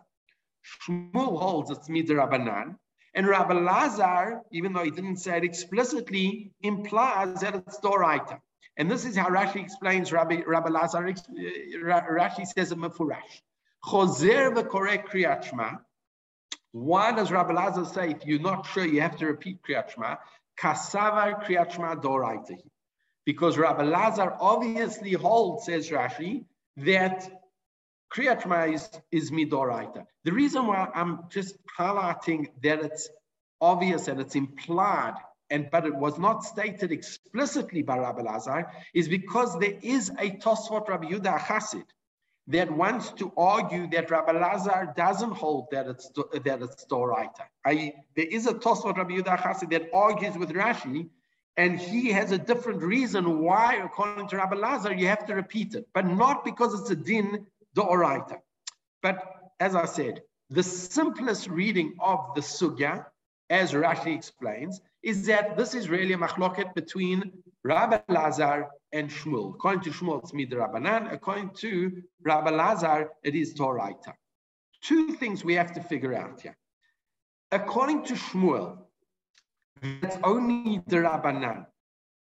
Shmuel 0.88 1.40
holds 1.40 1.72
it's 1.72 1.90
midrabanan, 1.90 2.76
and 3.14 3.28
Rabbi 3.28 3.54
Lazar, 3.54 4.42
even 4.52 4.72
though 4.72 4.84
he 4.84 4.92
didn't 4.92 5.18
say 5.18 5.38
it 5.38 5.44
explicitly, 5.44 6.52
implies 6.62 7.42
that 7.42 7.56
it's 7.56 7.80
doraita. 7.82 8.40
And 8.78 8.90
this 8.90 9.04
is 9.06 9.18
how 9.18 9.28
Rashi 9.28 9.58
explains 9.58 10.14
Rabbi, 10.14 10.42
Rabbi 10.48 10.70
Lazar. 10.70 11.06
Uh, 11.06 11.14
Rashi 11.84 12.46
says 12.48 12.72
it 12.72 12.78
mefurash. 12.78 13.42
Chozer 13.84 14.54
v'korek 14.54 15.08
Kriyat 15.08 15.44
Shema 15.44 15.80
why 16.72 17.12
does 17.12 17.32
Rabbi 17.32 17.54
Lazar 17.54 17.86
say 17.86 18.12
if 18.12 18.26
you're 18.26 18.40
not 18.40 18.66
sure 18.68 18.86
you 18.86 19.02
have 19.02 19.18
to 19.18 19.28
repeat 19.28 19.60
Kriyat 19.64 19.92
Shema? 19.92 20.16
Kasavar 20.60 21.44
Kriyat 21.44 21.72
Shema 21.72 21.96
doraitahi. 21.96 22.62
Because 23.26 23.58
Rabbi 23.58 23.84
Lazar 23.84 24.36
obviously 24.40 25.14
holds, 25.14 25.66
says 25.66 25.90
Rashi, 25.90 26.46
that 26.78 27.30
Kriyat 28.14 28.44
Shema 28.44 28.66
is, 28.66 28.90
is 29.12 29.32
midoraita. 29.32 30.06
The 30.24 30.32
reason 30.32 30.68
why 30.68 30.90
I'm 30.94 31.26
just 31.30 31.56
highlighting 31.78 32.48
that 32.64 32.84
it's 32.84 33.10
obvious 33.62 34.08
and 34.08 34.20
it's 34.22 34.36
implied, 34.36 35.16
and 35.50 35.70
but 35.72 35.86
it 35.86 35.96
was 35.96 36.20
not 36.20 36.44
stated 36.44 36.92
explicitly 36.92 37.82
by 37.82 37.98
Rabbi 37.98 38.22
Lazar, 38.22 38.72
is 38.94 39.08
because 39.08 39.58
there 39.60 39.78
is 39.82 40.10
a 40.20 40.32
Tosfot 40.32 40.88
Rabbi 40.88 41.10
Yudah 41.10 41.40
Chassid 41.40 41.86
that 42.50 42.70
wants 42.72 43.12
to 43.12 43.32
argue 43.38 43.88
that 43.92 44.10
Rabbi 44.10 44.32
Lazar 44.32 44.92
doesn't 44.98 45.32
hold 45.32 45.68
that 45.72 45.88
it's 45.88 46.10
that 46.10 46.62
it's 46.64 46.86
Doraita. 46.86 47.46
I, 47.64 47.94
there 48.16 48.26
is 48.26 48.48
a 48.48 48.54
Tosfot 48.54 48.98
Rabbi 48.98 49.18
Yudah 49.18 49.70
that 49.70 49.90
argues 49.94 50.36
with 50.36 50.50
Rashi, 50.50 51.10
and 51.58 51.80
he 51.80 52.12
has 52.12 52.32
a 52.32 52.40
different 52.40 52.82
reason 52.82 53.42
why, 53.42 53.76
according 53.76 54.28
to 54.30 54.38
Rabbi 54.38 54.56
Lazar, 54.56 54.94
you 54.96 55.08
have 55.08 55.28
to 55.28 55.36
repeat 55.36 55.76
it, 55.76 55.88
but 55.94 56.08
not 56.08 56.44
because 56.44 56.80
it's 56.80 56.90
a 56.90 56.96
din 56.96 57.46
Doraita. 57.76 58.38
But 59.04 59.18
as 59.60 59.76
I 59.76 59.86
said, 59.86 60.24
the 60.50 60.64
simplest 60.64 61.48
reading 61.48 61.98
of 62.00 62.32
the 62.34 62.42
Sugya, 62.42 63.06
as 63.52 63.74
Rashi 63.74 64.16
explains, 64.16 64.82
is 65.04 65.28
that 65.28 65.56
this 65.56 65.76
is 65.76 65.88
really 65.88 66.14
a 66.14 66.18
machloket 66.18 66.74
between 66.74 67.32
Rabbi 67.64 68.00
Lazar 68.08 68.70
and 68.92 69.10
Shmuel. 69.10 69.56
According 69.56 69.82
to 69.82 69.92
Shmuel, 69.92 70.24
it's 70.24 70.32
Midrabanan. 70.32 71.12
According 71.12 71.52
to 71.58 72.02
Rabbi 72.24 72.50
Lazar, 72.50 73.10
it 73.24 73.36
is 73.36 73.54
Toraita. 73.54 74.14
Two 74.82 75.14
things 75.14 75.44
we 75.44 75.56
have 75.56 75.74
to 75.74 75.82
figure 75.82 76.14
out 76.14 76.42
here. 76.42 76.58
According 77.52 78.06
to 78.06 78.14
Shmuel, 78.14 78.78
it's 79.82 80.18
only 80.24 80.82
the 80.88 80.98
Rabbanan. 80.98 81.66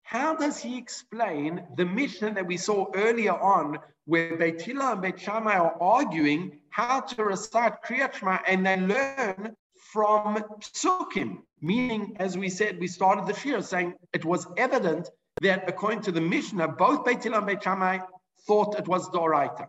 How 0.03 0.36
does 0.36 0.57
he 0.57 0.77
explain 0.77 1.63
the 1.75 1.86
mission 1.86 2.33
that 2.36 2.47
we 2.47 2.55
saw 2.57 2.88
earlier 2.95 3.33
on, 3.33 3.79
where 4.05 4.38
Beit 4.38 4.62
Hillel 4.62 4.93
and 4.93 5.01
Beit 5.01 5.19
Shammai 5.19 5.57
are 5.57 5.75
arguing 5.81 6.59
how 6.69 7.01
to 7.01 7.25
recite 7.25 7.83
Kriyat 7.83 8.13
Shema, 8.13 8.39
and 8.47 8.65
they 8.65 8.77
learn 8.77 9.55
from 9.91 10.38
Psukim, 10.62 11.39
meaning, 11.62 12.15
as 12.19 12.38
we 12.38 12.50
said, 12.50 12.79
we 12.79 12.88
started 12.88 13.25
the 13.25 13.47
year 13.47 13.62
saying 13.62 13.95
it 14.13 14.24
was 14.24 14.47
evident 14.55 15.09
that 15.41 15.67
according 15.67 16.01
to 16.01 16.12
the 16.12 16.22
Mishnah, 16.22 16.70
both 16.70 17.06
Beit 17.06 17.24
Hillel 17.24 17.39
and 17.39 17.48
Beit 17.48 17.63
Shammai 17.63 18.00
thought 18.46 18.77
it 18.77 18.88
was 18.88 19.10
Doraita. 19.10 19.67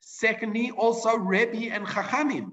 Secondly, 0.00 0.70
also 0.70 1.16
Rebbe 1.16 1.72
and 1.72 1.86
Chachamim. 1.86 2.52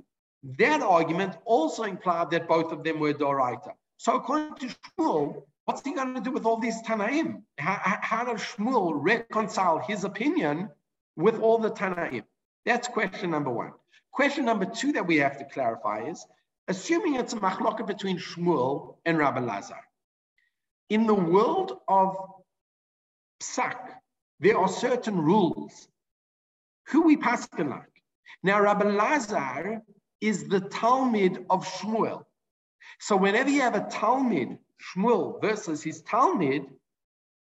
That 0.57 0.81
argument 0.81 1.37
also 1.45 1.83
implied 1.83 2.31
that 2.31 2.47
both 2.47 2.71
of 2.71 2.83
them 2.83 2.99
were 2.99 3.13
Doraita. 3.13 3.73
So 3.97 4.15
according 4.15 4.55
to 4.55 4.75
Shmuel, 4.97 5.43
what's 5.65 5.83
he 5.83 5.93
going 5.93 6.15
to 6.15 6.21
do 6.21 6.31
with 6.31 6.45
all 6.45 6.57
these 6.57 6.81
Tanaim? 6.83 7.43
How, 7.59 7.99
how 8.01 8.25
does 8.25 8.41
Shmuel 8.41 8.93
reconcile 8.95 9.79
his 9.79 10.03
opinion 10.03 10.69
with 11.15 11.39
all 11.39 11.59
the 11.59 11.71
Tanaim? 11.71 12.23
That's 12.65 12.87
question 12.87 13.31
number 13.31 13.51
one. 13.51 13.73
Question 14.11 14.45
number 14.45 14.65
two 14.65 14.91
that 14.93 15.05
we 15.05 15.17
have 15.17 15.37
to 15.37 15.45
clarify 15.45 16.05
is, 16.05 16.25
assuming 16.67 17.15
it's 17.15 17.33
a 17.33 17.37
machloket 17.37 17.87
between 17.87 18.17
Shmuel 18.17 18.97
and 19.05 19.17
Rabbi 19.17 19.39
Lazar, 19.39 19.79
in 20.89 21.07
the 21.07 21.15
world 21.15 21.77
of 21.87 22.17
psak, 23.41 23.77
there 24.39 24.57
are 24.57 24.67
certain 24.67 25.17
rules. 25.17 25.87
Who 26.87 27.03
we 27.03 27.17
paskin 27.17 27.69
like? 27.69 28.03
Now, 28.43 28.61
Rabbi 28.61 28.85
Lazar 28.85 29.81
is 30.19 30.47
the 30.47 30.61
Talmud 30.61 31.45
of 31.49 31.67
Shmuel. 31.67 32.23
So 32.99 33.15
whenever 33.15 33.49
you 33.49 33.61
have 33.61 33.75
a 33.75 33.87
Talmud, 33.89 34.57
Shmuel 34.79 35.41
versus 35.41 35.83
his 35.83 36.01
Talmud, 36.01 36.67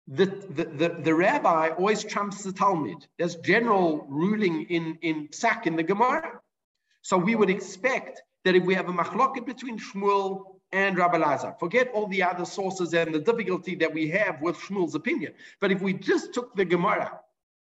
the, 0.08 0.26
the, 0.26 0.64
the, 0.64 0.88
the, 1.04 1.14
rabbi 1.14 1.70
always 1.70 2.02
trumps 2.02 2.42
the 2.42 2.52
Talmud. 2.52 3.06
There's 3.18 3.36
general 3.36 4.06
ruling 4.08 4.64
in, 4.64 4.98
in 5.02 5.28
Psak 5.28 5.66
in 5.66 5.76
the 5.76 5.84
Gemara. 5.84 6.40
So 7.02 7.16
we 7.16 7.36
would 7.36 7.50
expect 7.50 8.20
that 8.44 8.56
if 8.56 8.64
we 8.64 8.74
have 8.74 8.88
a 8.88 8.92
machloket 8.92 9.46
between 9.46 9.78
Shmuel 9.78 10.59
and 10.72 10.96
Rabbi 10.96 11.18
Lazar. 11.18 11.54
Forget 11.58 11.88
all 11.92 12.06
the 12.06 12.22
other 12.22 12.44
sources 12.44 12.94
and 12.94 13.14
the 13.14 13.18
difficulty 13.18 13.74
that 13.76 13.92
we 13.92 14.08
have 14.10 14.40
with 14.40 14.56
Shmuel's 14.56 14.94
opinion. 14.94 15.32
But 15.60 15.72
if 15.72 15.80
we 15.80 15.92
just 15.92 16.32
took 16.32 16.54
the 16.54 16.64
Gemara 16.64 17.18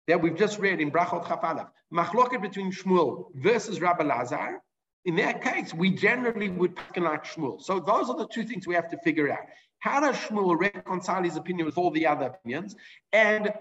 that 0.07 0.21
we've 0.21 0.37
just 0.37 0.59
read 0.59 0.81
in 0.81 0.91
Brachot 0.91 1.27
Chaf 1.27 1.43
Aleph, 1.43 1.69
machloket 1.93 2.43
between 2.43 2.73
Shmuel 2.73 3.27
versus 3.35 3.81
Rabbi 3.81 4.05
Lazar, 4.05 4.61
in 5.07 5.17
that 5.17 5.43
case, 5.43 5.73
we 5.73 5.91
generally 5.91 6.51
would 6.51 6.77
pick 6.77 7.03
like 7.03 7.25
Shmuel. 7.25 7.63
So 7.63 7.81
those 7.81 8.11
are 8.11 8.17
the 8.17 8.29
two 8.29 8.45
things 8.45 8.67
we 8.67 8.75
have 8.75 8.91
to 8.91 8.99
figure 8.99 9.31
out. 9.31 9.47
How 9.79 10.01
does 10.01 10.17
Shmuel 10.17 10.59
reconcile 10.59 11.23
his 11.23 11.37
opinion 11.37 11.65
with 11.65 11.79
all 11.79 11.91
the 11.91 12.07
other 12.07 12.27
opinions? 12.27 12.77
And 13.13 13.53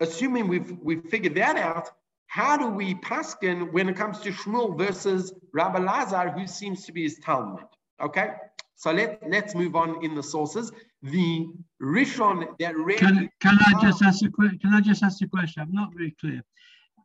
assuming 0.00 0.46
we've 0.46 0.76
we've 0.82 1.04
figured 1.08 1.36
that 1.36 1.56
out, 1.56 1.90
how 2.26 2.58
do 2.58 2.68
we 2.68 2.96
paskin 2.96 3.72
when 3.72 3.88
it 3.88 3.96
comes 3.96 4.20
to 4.20 4.30
Shmuel 4.32 4.76
versus 4.76 5.32
Rabbi 5.52 5.78
Lazar, 5.78 6.30
who 6.30 6.46
seems 6.46 6.84
to 6.84 6.92
be 6.92 7.04
his 7.04 7.18
Talmud? 7.18 7.64
Okay, 8.02 8.32
so 8.76 8.92
let, 8.92 9.22
let's 9.28 9.54
move 9.54 9.76
on 9.76 10.04
in 10.04 10.14
the 10.14 10.22
sources. 10.22 10.72
The 11.02 11.46
Rishon 11.80 12.46
that 12.58 12.76
really 12.76 12.98
can, 12.98 13.30
can 13.40 13.58
I 13.66 13.80
just 13.80 14.02
ah. 14.02 14.08
ask 14.08 14.24
a 14.24 14.30
question? 14.30 14.58
Can 14.58 14.74
I 14.74 14.80
just 14.80 15.02
ask 15.02 15.22
a 15.22 15.28
question? 15.28 15.62
I'm 15.62 15.72
not 15.72 15.92
very 15.94 16.14
clear. 16.20 16.42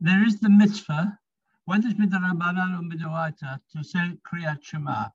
There 0.01 0.25
is 0.25 0.39
the 0.39 0.49
mitzvah. 0.49 1.17
When 1.65 1.85
is 1.85 1.93
midrabanan 1.93 2.79
or 2.79 2.83
midoraita 2.83 3.59
to 3.75 3.83
say 3.83 4.17
kriyat 4.27 4.63
shema? 4.63 5.09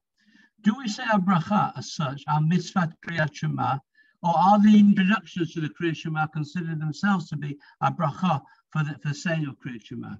Do 0.62 0.75
we 0.78 0.88
say 0.88 1.04
a 1.12 1.18
bracha 1.18 1.76
as 1.76 1.94
such, 1.94 2.23
our 2.28 2.40
mitzvah 2.40 2.92
kriyat 3.04 3.34
shema, 3.34 3.78
or 4.23 4.32
are 4.37 4.62
the 4.62 4.78
introductions 4.78 5.52
to 5.54 5.61
the 5.61 5.68
kriyat 5.68 5.96
shema 5.96 6.26
considered 6.28 6.80
themselves 6.80 7.28
to 7.30 7.37
be 7.37 7.58
a 7.80 7.90
bracha 7.90 8.40
for 8.70 8.84
the 8.84 8.99
for 9.02 9.12
saying 9.12 9.46
of 9.46 9.58
kriyat 9.58 9.84
shema? 9.84 10.14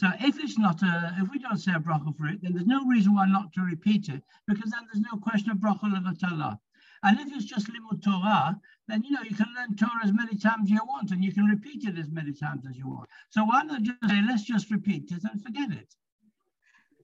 So 0.00 0.06
if 0.18 0.42
it's 0.42 0.56
not 0.56 0.80
a, 0.82 1.14
if 1.20 1.30
we 1.30 1.38
don't 1.38 1.58
say 1.58 1.72
a 1.72 1.78
bracha 1.78 2.16
for 2.16 2.26
it, 2.26 2.40
then 2.40 2.54
there's 2.54 2.66
no 2.66 2.86
reason 2.86 3.14
why 3.14 3.26
not 3.26 3.52
to 3.52 3.60
repeat 3.60 4.08
it, 4.08 4.22
because 4.48 4.70
then 4.70 4.80
there's 4.90 5.04
no 5.12 5.18
question 5.18 5.50
of 5.50 5.58
bracha 5.58 5.92
levatala. 5.94 6.58
And 7.02 7.20
if 7.20 7.28
it's 7.36 7.44
just 7.44 7.66
limud 7.66 8.02
Torah, 8.02 8.58
then 8.88 9.02
you 9.04 9.10
know 9.10 9.20
you 9.28 9.36
can 9.36 9.48
learn 9.54 9.76
Torah 9.76 10.02
as 10.02 10.14
many 10.14 10.38
times 10.38 10.64
as 10.64 10.70
you 10.70 10.80
want, 10.86 11.10
and 11.10 11.22
you 11.22 11.34
can 11.34 11.44
repeat 11.44 11.84
it 11.84 11.98
as 11.98 12.10
many 12.10 12.32
times 12.32 12.64
as 12.66 12.78
you 12.78 12.88
want. 12.88 13.10
So 13.28 13.44
why 13.44 13.62
not 13.64 13.82
just 13.82 13.98
say, 14.08 14.22
let's 14.26 14.44
just 14.44 14.70
repeat 14.70 15.12
it 15.12 15.22
and 15.30 15.42
forget 15.42 15.70
it? 15.70 15.94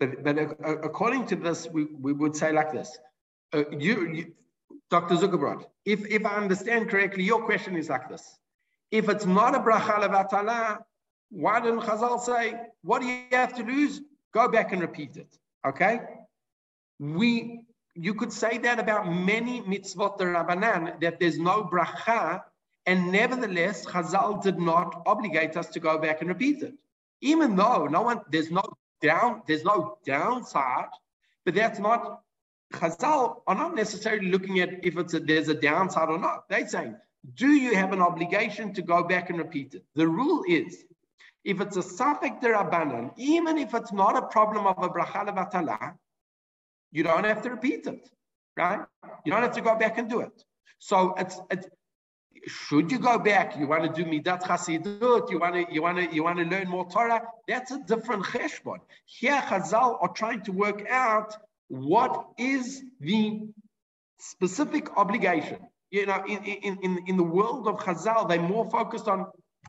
But, 0.01 0.25
but 0.25 0.39
according 0.83 1.27
to 1.27 1.37
this, 1.37 1.69
we, 1.71 1.85
we 1.85 2.15
would 2.15 2.35
say 2.35 2.51
like 2.51 2.73
this. 2.73 2.97
Uh, 3.53 3.65
you, 3.73 4.09
you, 4.09 4.33
Dr. 4.89 5.17
Zuckerbrod, 5.17 5.67
if, 5.85 6.07
if 6.07 6.25
I 6.25 6.37
understand 6.37 6.89
correctly, 6.89 7.25
your 7.25 7.45
question 7.45 7.77
is 7.77 7.91
like 7.91 8.09
this. 8.09 8.39
If 8.91 9.11
it's 9.11 9.27
not 9.27 9.55
a 9.55 9.59
bracha 9.59 10.01
levatala, 10.01 10.79
why 11.31 11.61
didn't 11.61 11.81
Chazal 11.81 12.21
say, 12.21 12.55
what 12.83 13.03
do 13.03 13.09
you 13.09 13.23
have 13.33 13.55
to 13.57 13.63
lose? 13.63 14.01
Go 14.33 14.49
back 14.49 14.73
and 14.73 14.81
repeat 14.81 15.17
it. 15.17 15.39
Okay? 15.67 16.01
We 16.99 17.67
you 17.97 18.15
could 18.15 18.33
say 18.33 18.59
that 18.59 18.79
about 18.79 19.11
many 19.11 19.63
mitzvot 19.63 20.19
Rabbanan, 20.19 21.01
that 21.01 21.19
there's 21.19 21.39
no 21.39 21.65
bracha, 21.65 22.43
and 22.85 23.11
nevertheless, 23.11 23.87
Chazal 23.87 24.43
did 24.43 24.59
not 24.59 25.03
obligate 25.07 25.57
us 25.57 25.69
to 25.69 25.81
go 25.81 25.99
back 25.99 26.21
and 26.21 26.29
repeat 26.29 26.63
it. 26.63 26.75
Even 27.23 27.57
though 27.57 27.87
no 27.87 28.03
one, 28.03 28.21
there's 28.31 28.51
no 28.51 28.63
down, 29.01 29.43
there's 29.47 29.65
no 29.65 29.99
downside, 30.05 30.91
but 31.45 31.55
that's 31.55 31.79
not 31.79 32.21
Chazal 32.75 33.43
are 33.47 33.55
not 33.55 33.75
necessarily 33.75 34.29
looking 34.29 34.61
at 34.61 34.85
if 34.85 34.99
it's 34.99 35.15
a, 35.15 35.21
there's 35.21 35.49
a 35.49 35.55
downside 35.55 36.09
or 36.09 36.19
not. 36.19 36.49
They're 36.49 36.69
saying, 36.69 36.97
do 37.35 37.49
you 37.49 37.75
have 37.75 37.93
an 37.93 38.03
obligation 38.03 38.75
to 38.75 38.83
go 38.83 39.05
back 39.05 39.31
and 39.31 39.39
repeat 39.39 39.75
it? 39.75 39.85
The 39.95 40.07
rule 40.07 40.45
is 40.47 40.85
if 41.47 41.61
it's 41.61 41.77
a 41.77 41.81
safek 41.81 42.43
derabanan, 42.43 43.13
even 43.17 43.57
if 43.57 43.73
it's 43.73 43.93
not 43.93 44.17
a 44.17 44.23
problem 44.23 44.67
of 44.67 44.77
a 44.83 44.89
bracha 44.89 45.25
levatala, 45.29 45.95
you 46.91 47.05
don't 47.05 47.25
have 47.25 47.41
to 47.43 47.51
repeat 47.51 47.87
it, 47.87 48.11
right? 48.57 48.81
You 49.25 49.33
don't 49.33 49.43
have 49.43 49.55
to 49.55 49.61
go 49.61 49.77
back 49.77 49.97
and 49.97 50.11
do 50.11 50.21
it. 50.21 50.45
So 50.81 51.15
it's, 51.17 51.39
it's 51.51 51.69
should 52.49 52.91
you 52.91 52.99
go 52.99 53.19
back? 53.19 53.57
You 53.59 53.69
want 53.69 53.83
to 53.85 54.05
do 54.05 54.09
midat 54.11 54.43
chasidut? 54.43 55.31
You 55.31 55.39
want 55.39 55.55
to 55.55 55.67
you 55.73 55.83
want 55.83 55.99
to 55.99 56.15
you 56.15 56.23
want 56.25 56.39
to 56.39 56.45
learn 56.45 56.69
more 56.69 56.89
Torah? 56.91 57.23
That's 57.49 57.71
a 57.71 57.79
different 57.79 58.25
cheshbon. 58.25 58.79
Here, 59.05 59.41
Chazal 59.41 59.99
are 60.01 60.13
trying 60.13 60.43
to 60.43 60.53
work 60.53 60.87
out 60.89 61.37
what 61.69 62.27
is 62.39 62.83
the 63.01 63.41
specific 64.19 64.97
obligation. 64.97 65.59
You 65.91 66.07
know, 66.07 66.23
in, 66.27 66.45
in, 66.45 66.79
in, 66.83 66.99
in 67.07 67.17
the 67.17 67.25
world 67.39 67.69
of 67.69 67.77
Chazal, 67.77 68.29
they're 68.29 68.43
more 68.43 68.69
focused 68.71 69.09
on 69.09 69.27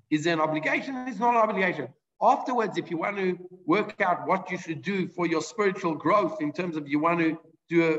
is 0.10 0.26
an 0.26 0.40
obligation? 0.40 0.96
It's 1.08 1.20
not 1.20 1.32
an 1.32 1.50
obligation. 1.50 1.90
Afterwards, 2.22 2.78
if 2.78 2.90
you 2.90 2.98
want 2.98 3.18
to 3.18 3.38
work 3.66 4.02
out 4.02 4.28
what 4.28 4.50
you 4.50 4.58
should 4.58 4.82
do 4.82 5.08
for 5.08 5.28
your 5.28 5.42
spiritual 5.42 5.96
growth 5.96 6.42
in 6.42 6.52
terms 6.52 6.76
of 6.76 6.88
you 6.88 7.00
want 7.00 7.20
to 7.20 7.38
do 7.70 7.94
a, 7.94 7.98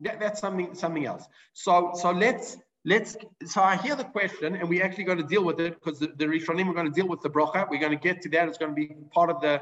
that, 0.00 0.20
that's 0.20 0.40
something 0.40 0.74
something 0.74 1.06
else. 1.06 1.24
So 1.52 1.92
so 1.94 2.10
let's 2.12 2.56
let's 2.84 3.16
so 3.46 3.62
I 3.62 3.76
hear 3.76 3.96
the 3.96 4.04
question 4.04 4.54
and 4.56 4.68
we 4.68 4.80
actually 4.80 5.04
got 5.04 5.18
to 5.18 5.24
deal 5.24 5.44
with 5.44 5.60
it 5.60 5.74
because 5.74 5.98
the, 5.98 6.08
the 6.16 6.26
Rishonim 6.26 6.68
are 6.68 6.74
going 6.74 6.86
to 6.86 6.92
deal 6.92 7.08
with 7.08 7.20
the 7.20 7.30
brocha. 7.30 7.68
We're 7.68 7.80
going 7.80 7.98
to 7.98 8.02
get 8.02 8.22
to 8.22 8.28
that. 8.30 8.48
It's 8.48 8.58
going 8.58 8.74
to 8.74 8.76
be 8.76 8.94
part 9.12 9.30
of 9.30 9.40
the 9.40 9.60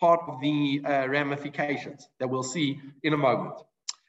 part 0.00 0.20
of 0.28 0.40
the 0.40 0.82
uh, 0.84 1.06
ramifications 1.08 2.08
that 2.18 2.28
we'll 2.28 2.42
see 2.42 2.80
in 3.04 3.14
a 3.14 3.16
moment. 3.16 3.54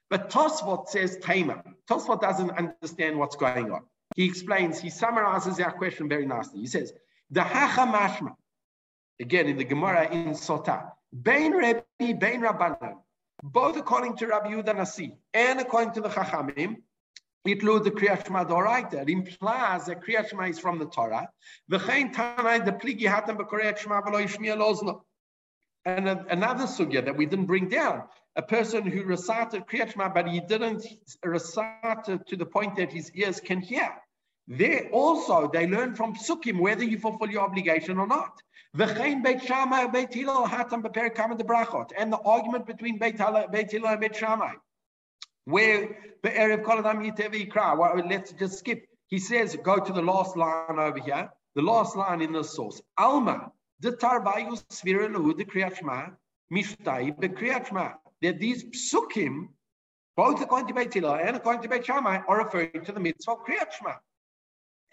But 0.10 0.30
Tosfot 0.30 0.88
says 0.88 1.18
Tamer. 1.22 1.64
Tosfot 1.90 2.22
doesn't 2.22 2.52
understand 2.52 3.18
what's 3.18 3.36
going 3.36 3.72
on. 3.72 3.84
He 4.16 4.26
explains, 4.26 4.80
he 4.80 4.90
summarizes 4.90 5.60
our 5.60 5.74
question 5.74 6.08
very 6.10 6.26
nicely. 6.26 6.62
He 6.62 6.68
says, 6.68 6.94
the 7.30 7.44
Hacha 7.44 7.82
Mashma, 7.82 8.36
again 9.20 9.48
in 9.48 9.58
the 9.58 9.66
Gemara 9.66 10.10
in 10.10 10.30
Sota, 10.30 10.92
Bain 11.14 11.52
Rebbe, 11.52 11.84
Bain 12.00 12.42
Rabbanan, 12.42 12.96
both 13.44 13.76
according 13.78 14.16
to 14.18 14.28
Rabbi 14.28 14.52
Yehuda 14.52 14.76
Nasi 14.76 15.18
and 15.34 15.60
according 15.60 15.94
to 15.94 16.02
the 16.02 16.10
Chachamim, 16.10 16.78
include 17.44 17.84
the 17.84 17.92
Kriyat 17.92 18.26
Shema 18.26 18.46
Doraita. 18.46 19.02
It 19.02 19.10
implies 19.10 19.86
that 19.86 20.02
Kriyat 20.02 20.30
Shema 20.30 20.46
is 20.46 20.60
from 20.60 20.80
the 20.80 20.86
Torah. 20.86 21.30
V'chein 21.70 22.14
Tanai 22.14 22.60
the 22.60 22.72
Pligi 22.72 23.04
Hatam 23.04 23.38
b'Kriyat 23.38 23.78
Shema 23.78 24.02
v'lo 24.02 24.24
Yishmiya 24.24 24.58
Lozno. 24.58 25.02
And 25.84 26.08
another 26.08 26.64
sugya 26.64 27.04
that 27.06 27.16
we 27.16 27.26
didn't 27.26 27.46
bring 27.46 27.68
down, 27.68 28.04
a 28.36 28.42
person 28.42 28.86
who 28.86 29.04
recited 29.04 29.68
Kriyat 29.68 29.92
Shema, 29.92 30.10
but 30.10 30.28
he 30.28 30.40
didn't 30.40 30.86
recite 31.24 32.08
it 32.08 32.26
to 32.28 32.36
the 32.36 32.46
point 32.46 32.78
that 32.78 32.92
his 32.92 33.12
ears 33.12 33.40
can 33.40 33.62
hear. 33.62 33.92
There 34.48 34.90
also, 34.92 35.50
they 35.52 35.68
learn 35.68 35.96
from 35.96 36.14
Psukim 36.16 36.60
whether 36.60 36.84
you 36.84 37.00
fulfill 37.00 37.32
your 37.32 37.42
obligation 37.42 37.98
or 37.98 38.06
not. 38.06 38.42
The 38.76 38.88
change 38.88 39.24
the 39.24 39.36
brachot 41.44 41.92
and 41.98 42.12
the 42.12 42.20
argument 42.20 42.68
between 42.68 43.00
Beit 43.00 43.18
Hillel 43.18 43.88
and 43.88 44.02
Beit 44.02 44.16
Shammai, 44.16 44.54
where 45.46 45.98
the 46.22 46.30
Erev 46.30 46.64
Kol 46.64 46.80
Adam 46.80 47.02
Yitev 47.02 47.78
well, 47.78 48.04
let's 48.08 48.34
just 48.34 48.60
skip. 48.60 48.86
He 49.08 49.18
says, 49.18 49.56
go 49.64 49.78
to 49.78 49.94
the 49.94 50.02
last 50.02 50.36
line 50.36 50.78
over 50.78 51.00
here, 51.00 51.30
the 51.56 51.62
last 51.62 51.96
line 51.96 52.22
in 52.22 52.34
the 52.34 52.44
source. 52.44 52.82
Alma, 52.98 53.52
the 53.80 53.94
Tarvayu 53.94 54.62
Sviralu, 54.70 55.38
the 55.38 55.46
Kriyachma, 55.46 56.12
Mishtai, 56.52 57.20
the 57.20 57.30
Kriyachma. 57.30 57.94
That 58.22 58.40
these 58.40 58.66
psukim, 58.66 59.48
both 60.18 60.42
according 60.42 60.68
to 60.68 60.74
Beit 60.74 60.94
Hillel 60.94 61.16
and 61.16 61.36
according 61.38 61.62
to 61.64 61.70
Beit 61.70 61.86
Shammai, 61.86 62.20
are 62.28 62.44
referring 62.44 62.84
to 62.84 62.92
the 62.92 63.00
mitzvah 63.00 63.32
of 63.32 63.46
Kriyachma. 63.46 63.96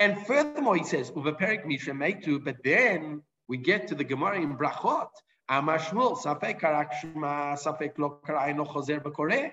And 0.03 0.27
furthermore, 0.27 0.75
he 0.75 0.83
says, 0.83 1.13
Uvaperik 1.13 1.65
Misha 1.65 1.93
Meitu, 1.93 2.43
but 2.43 2.57
then 2.65 3.23
we 3.47 3.57
get 3.57 3.87
to 3.87 3.95
the 3.95 4.03
Gemara 4.03 4.41
in 4.41 4.57
Brachot. 4.57 5.07
Amashmul, 5.49 6.19
Safek 6.19 6.61
Karakshma, 6.61 7.57
Safek 7.57 7.97
Lo 7.99 8.19
Karaino 8.27 8.67
Choser 8.67 9.01
Bakore. 9.01 9.53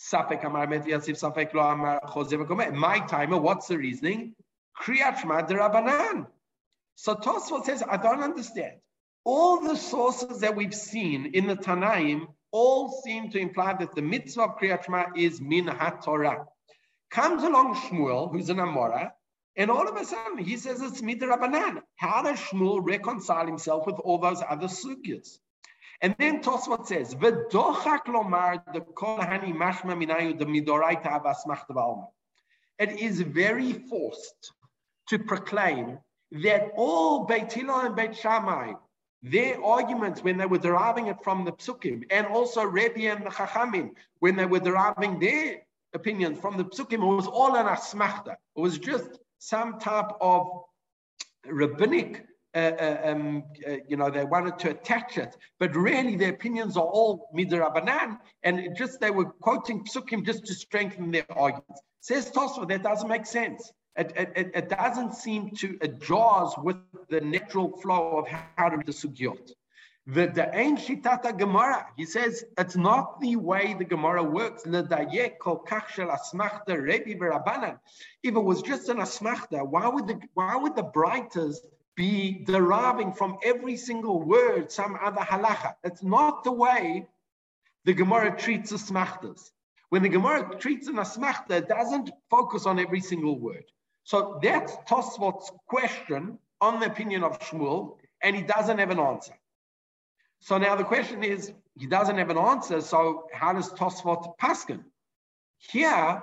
Safek 0.00 0.44
Amar 0.44 0.66
Met 0.66 0.84
Yasif, 0.84 1.16
Safek 1.16 1.54
Lo 1.54 1.62
Amar 1.62 2.00
Choser 2.08 2.44
Bakore. 2.44 2.74
My 2.74 2.98
timer, 3.06 3.38
what's 3.38 3.68
the 3.68 3.78
reasoning? 3.78 4.34
Kriyat 4.82 5.20
Shema 5.20 5.42
Derabanan. 5.42 6.26
So 6.96 7.14
Tosfot 7.14 7.64
says, 7.64 7.84
I 7.88 7.98
don't 7.98 8.20
understand. 8.20 8.80
All 9.24 9.60
the 9.60 9.76
sources 9.76 10.40
that 10.40 10.56
we've 10.56 10.74
seen 10.74 11.26
in 11.34 11.46
the 11.46 11.54
Tanaim 11.54 12.26
all 12.50 13.00
seem 13.04 13.30
to 13.30 13.38
imply 13.38 13.74
that 13.74 13.94
the 13.94 14.02
mitzvah 14.02 14.42
of 14.42 14.58
Kriyat 14.58 15.16
is 15.16 15.40
min 15.40 15.68
ha-Torah. 15.68 16.46
Comes 17.12 17.44
along 17.44 17.76
Shmuel, 17.76 18.32
who's 18.32 18.50
an 18.50 18.56
Amora, 18.56 19.12
and 19.56 19.70
all 19.70 19.86
of 19.86 19.96
a 19.96 20.04
sudden, 20.04 20.38
he 20.38 20.56
says 20.56 20.80
it's 20.80 21.02
midrabanan. 21.02 21.82
How 21.96 22.22
does 22.22 22.38
Shmuel 22.38 22.80
reconcile 22.82 23.46
himself 23.46 23.86
with 23.86 23.96
all 23.96 24.18
those 24.18 24.42
other 24.48 24.68
sugyas? 24.68 25.38
And 26.00 26.16
then 26.18 26.42
Tosfot 26.42 26.86
says, 26.86 27.14
"V'dochak 27.14 28.06
lomar 28.06 28.62
the 28.72 28.80
kol 28.80 29.18
hani 29.18 29.54
mashma 29.54 29.94
minayu 29.94 30.38
the 30.38 30.46
midoraita 30.46 31.22
avasmachta 31.22 32.08
It 32.78 32.98
is 32.98 33.20
very 33.20 33.72
forced 33.74 34.52
to 35.08 35.18
proclaim 35.18 35.98
that 36.32 36.72
all 36.76 37.24
Beit 37.26 37.52
Hillel 37.52 37.80
and 37.80 37.94
Beit 37.94 38.16
Shammai, 38.16 38.72
their 39.22 39.62
arguments 39.62 40.24
when 40.24 40.38
they 40.38 40.46
were 40.46 40.58
deriving 40.58 41.08
it 41.08 41.22
from 41.22 41.44
the 41.44 41.52
psukim, 41.52 42.04
and 42.10 42.26
also 42.26 42.64
Rebbe 42.64 43.02
and 43.02 43.24
the 43.24 43.30
Chachamim 43.30 43.90
when 44.20 44.34
they 44.34 44.46
were 44.46 44.60
deriving 44.60 45.20
their 45.20 45.62
opinions 45.92 46.40
from 46.40 46.56
the 46.56 46.64
psukim, 46.64 46.94
it 46.94 47.16
was 47.16 47.26
all 47.26 47.54
an 47.54 47.66
asmachta. 47.66 48.32
It 48.56 48.60
was 48.60 48.78
just 48.78 49.18
some 49.42 49.80
type 49.80 50.12
of 50.20 50.46
rabbinic, 51.48 52.24
uh, 52.54 52.58
uh, 52.58 53.00
um, 53.04 53.42
uh, 53.66 53.72
you 53.88 53.96
know, 53.96 54.08
they 54.08 54.24
wanted 54.24 54.56
to 54.60 54.70
attach 54.70 55.18
it, 55.18 55.36
but 55.58 55.74
really 55.74 56.14
their 56.14 56.30
opinions 56.30 56.76
are 56.76 56.84
all 56.84 57.28
midrabanan, 57.34 58.18
and 58.44 58.76
just 58.76 59.00
they 59.00 59.10
were 59.10 59.24
quoting 59.24 59.84
psukim 59.84 60.24
just 60.24 60.46
to 60.46 60.54
strengthen 60.54 61.10
their 61.10 61.26
arguments. 61.30 61.80
Says 61.98 62.30
Tosfot, 62.30 62.68
that 62.68 62.84
doesn't 62.84 63.08
make 63.08 63.26
sense. 63.26 63.72
It, 63.96 64.12
it, 64.14 64.50
it, 64.54 64.68
doesn't 64.68 65.16
seem 65.16 65.50
to, 65.56 65.76
it 65.82 66.00
jars 66.00 66.54
with 66.58 66.76
the 67.10 67.20
natural 67.20 67.76
flow 67.80 68.18
of 68.18 68.28
how 68.28 68.68
to 68.68 68.76
read 68.76 68.86
the 68.86 68.92
sugyot. 68.92 69.50
The 70.08 70.26
Da'ain 70.26 70.76
Shitata 70.76 71.38
Gemara, 71.38 71.86
he 71.96 72.04
says 72.06 72.44
it's 72.58 72.74
not 72.74 73.20
the 73.20 73.36
way 73.36 73.74
the 73.78 73.84
Gemara 73.84 74.24
works. 74.24 74.64
If 74.66 74.74
it 78.24 78.44
was 78.44 78.62
just 78.62 78.88
an 78.88 78.96
asmachta, 78.96 79.64
why 79.64 79.86
would 79.86 80.08
the 80.08 80.20
why 80.34 80.56
would 80.56 80.74
the 80.74 80.82
Breitas 80.82 81.58
be 81.94 82.42
deriving 82.44 83.12
from 83.12 83.38
every 83.44 83.76
single 83.76 84.20
word 84.20 84.72
some 84.72 84.98
other 85.00 85.20
halacha? 85.20 85.76
It's 85.84 86.02
not 86.02 86.42
the 86.42 86.50
way 86.50 87.06
the 87.84 87.92
Gemara 87.92 88.36
treats 88.36 88.72
asmachtas. 88.72 89.52
When 89.90 90.02
the 90.02 90.08
Gemara 90.08 90.58
treats 90.58 90.88
an 90.88 90.96
asmachta, 90.96 91.50
it 91.52 91.68
doesn't 91.68 92.10
focus 92.28 92.66
on 92.66 92.80
every 92.80 93.00
single 93.00 93.38
word. 93.38 93.70
So 94.02 94.40
that's 94.42 94.74
Tosfot's 94.88 95.52
question 95.68 96.40
on 96.60 96.80
the 96.80 96.86
opinion 96.86 97.22
of 97.22 97.38
Shmuel, 97.38 97.98
and 98.20 98.34
he 98.34 98.42
doesn't 98.42 98.78
have 98.78 98.90
an 98.90 98.98
answer. 98.98 99.34
So 100.44 100.58
now 100.58 100.74
the 100.74 100.82
question 100.82 101.22
is, 101.22 101.52
he 101.78 101.86
doesn't 101.86 102.18
have 102.18 102.28
an 102.28 102.36
answer, 102.36 102.80
so 102.80 103.28
how 103.32 103.52
does 103.52 103.70
Tosfot 103.70 104.36
paskin? 104.38 104.82
Here, 105.58 106.20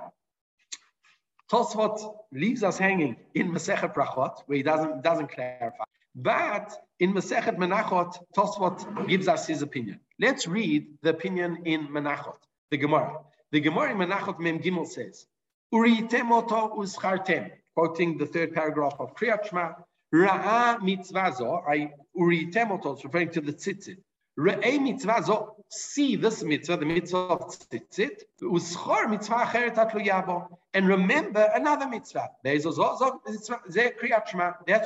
Tosfot 1.49 2.15
leaves 2.33 2.61
us 2.61 2.77
hanging 2.77 3.15
in 3.33 3.49
Masechet 3.49 3.93
Brachot, 3.93 4.41
where 4.45 4.57
he 4.57 4.63
doesn't, 4.63 5.03
doesn't 5.03 5.31
clarify. 5.31 5.85
But 6.13 6.75
in 6.99 7.13
Masechet 7.13 7.57
Menachot, 7.57 8.17
Tosfot 8.35 9.07
gives 9.07 9.29
us 9.29 9.47
his 9.47 9.61
opinion. 9.61 10.01
Let's 10.19 10.47
read 10.47 10.87
the 11.01 11.11
opinion 11.11 11.59
in 11.63 11.87
Menachot, 11.87 12.39
the 12.71 12.77
Gemara. 12.77 13.21
The 13.53 13.61
Gemara 13.61 13.91
in 13.91 13.97
Menachot 13.97 14.37
Mem 14.37 14.59
Gimel 14.59 14.85
says, 14.85 15.27
Uritem 15.73 16.29
oto 16.31 16.75
uschartem, 16.75 17.51
quoting 17.73 18.17
the 18.17 18.25
third 18.25 18.53
paragraph 18.53 18.97
of 18.99 19.15
Kriyat 19.15 19.49
Shema, 19.49 19.71
Ra'a 20.13 20.79
mitzvazo, 20.79 21.63
I 21.65 21.93
uritem 22.17 22.71
oto, 22.71 22.99
referring 23.01 23.29
to 23.29 23.39
the 23.41 23.53
tzitzit. 23.53 23.99
Re'ei 24.39 24.79
mitzvah 24.81 25.21
zo, 25.21 25.57
see 25.67 26.15
this 26.15 26.43
mitzvah, 26.43 26.77
the 26.77 26.85
mitzvah 26.85 27.17
of 27.17 27.49
tzitzit, 27.49 28.23
uschor 28.41 29.09
mitzvah 29.09 29.35
acheret 29.35 29.75
atluyabo, 29.75 30.47
and 30.73 30.87
remember 30.87 31.51
another 31.53 31.89
mitzvah. 31.89 32.29
That's 32.41 32.63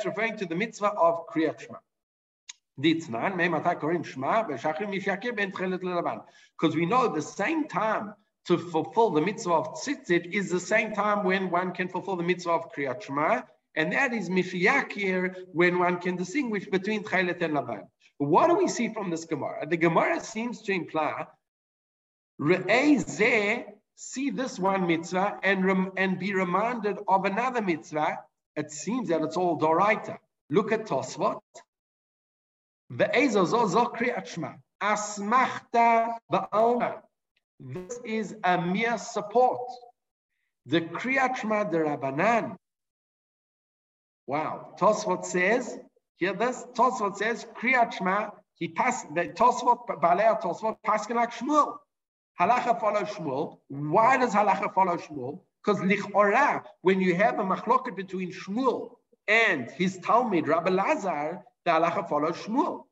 referring 0.04 0.36
to 0.38 0.46
the 0.46 0.56
mitzvah 0.56 0.88
of 0.88 1.28
kriyat 1.28 1.60
shema. 1.60 1.78
Because 6.58 6.74
we 6.74 6.86
know 6.86 7.14
the 7.14 7.22
same 7.22 7.68
time 7.68 8.14
to 8.46 8.58
fulfill 8.58 9.10
the 9.10 9.20
mitzvah 9.20 9.52
of 9.52 9.74
tzitzit 9.74 10.34
is 10.34 10.50
the 10.50 10.58
same 10.58 10.92
time 10.94 11.22
when 11.22 11.48
one 11.50 11.70
can 11.70 11.86
fulfill 11.86 12.16
the 12.16 12.24
mitzvah 12.24 12.50
of 12.50 12.72
kriyat 12.72 13.02
shema, 13.02 13.42
and 13.76 13.92
that 13.92 14.12
is 14.12 14.28
mishiyakir 14.28 15.46
when 15.52 15.78
one 15.78 15.98
can 15.98 16.16
distinguish 16.16 16.66
between 16.66 17.04
chelet 17.04 17.40
and 17.40 17.54
lavan. 18.20 18.28
What 18.28 18.48
do 18.48 18.56
we 18.56 18.68
see 18.68 18.88
from 18.92 19.10
this 19.10 19.24
Gemara? 19.24 19.66
The 19.66 19.76
Gemara 19.76 20.20
seems 20.20 20.62
to 20.62 20.72
imply, 20.72 21.26
see 23.96 24.30
this 24.30 24.58
one 24.58 24.86
mitzvah 24.86 25.38
and, 25.42 25.90
and 25.96 26.18
be 26.18 26.34
reminded 26.34 26.98
of 27.06 27.24
another 27.24 27.62
mitzvah. 27.62 28.18
It 28.56 28.70
seems 28.70 29.08
that 29.08 29.22
it's 29.22 29.36
all 29.36 29.58
Doraita. 29.58 30.18
Look 30.50 30.72
at 30.72 30.86
Tosfot. 30.86 31.40
This 37.60 37.98
is 38.04 38.36
a 38.44 38.60
mere 38.60 38.98
support. 38.98 39.70
The 40.66 40.80
Kriyat 40.80 41.36
Shema 41.36 41.64
de 41.64 41.78
Rabbanan. 41.78 42.56
Wow. 44.26 44.74
Tosfot 44.78 45.24
says 45.24 45.78
here, 46.16 46.32
this 46.32 46.64
Tosfot 46.74 47.16
says, 47.16 47.46
Kriyat 47.60 47.94
Shema, 47.94 48.30
he 48.54 48.68
passed, 48.68 49.12
the 49.14 49.28
Tosfot, 49.28 49.86
Balei 50.00 50.40
Tosfot, 50.40 50.76
Paskin 50.86 51.16
Shmuel. 51.32 51.76
Halacha 52.40 52.80
follows 52.80 53.08
Shmuel. 53.08 53.58
Why 53.68 54.16
does 54.16 54.32
halacha 54.32 54.72
follow 54.74 54.96
Shmuel? 54.96 55.40
Because 55.64 55.80
lichora, 55.80 56.62
when 56.82 57.00
you 57.00 57.14
have 57.14 57.38
a 57.38 57.42
machloket 57.42 57.96
between 57.96 58.32
Shmuel 58.32 58.90
and 59.26 59.70
his 59.70 59.98
Talmud, 59.98 60.46
Rabbi 60.46 60.70
Lazar, 60.70 61.42
the 61.64 61.70
halacha 61.70 62.08
follows 62.08 62.36
Shmuel. 62.36 62.84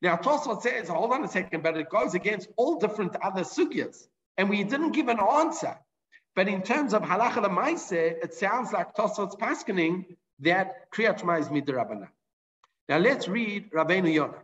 Now 0.00 0.16
Tosfot 0.16 0.62
says, 0.62 0.88
hold 0.88 1.12
on 1.12 1.24
a 1.24 1.28
second, 1.28 1.62
but 1.62 1.76
it 1.76 1.88
goes 1.90 2.14
against 2.14 2.48
all 2.56 2.78
different 2.78 3.16
other 3.22 3.42
sugyas, 3.42 4.06
and 4.36 4.50
we 4.50 4.64
didn't 4.64 4.92
give 4.92 5.08
an 5.08 5.20
answer. 5.20 5.76
But 6.34 6.48
in 6.48 6.62
terms 6.62 6.94
of 6.94 7.02
halacha 7.02 7.44
lemaise, 7.44 7.92
it 7.92 8.34
sounds 8.34 8.72
like 8.72 8.94
Tosfot's 8.94 9.36
paskening 9.36 10.06
that 10.40 10.90
Kriyat 10.92 11.18
is 11.40 11.48
midrabana. 11.48 12.08
Now 12.92 12.98
let's 12.98 13.26
read 13.26 13.70
Rabbeinu 13.70 14.12
Yonah. 14.12 14.42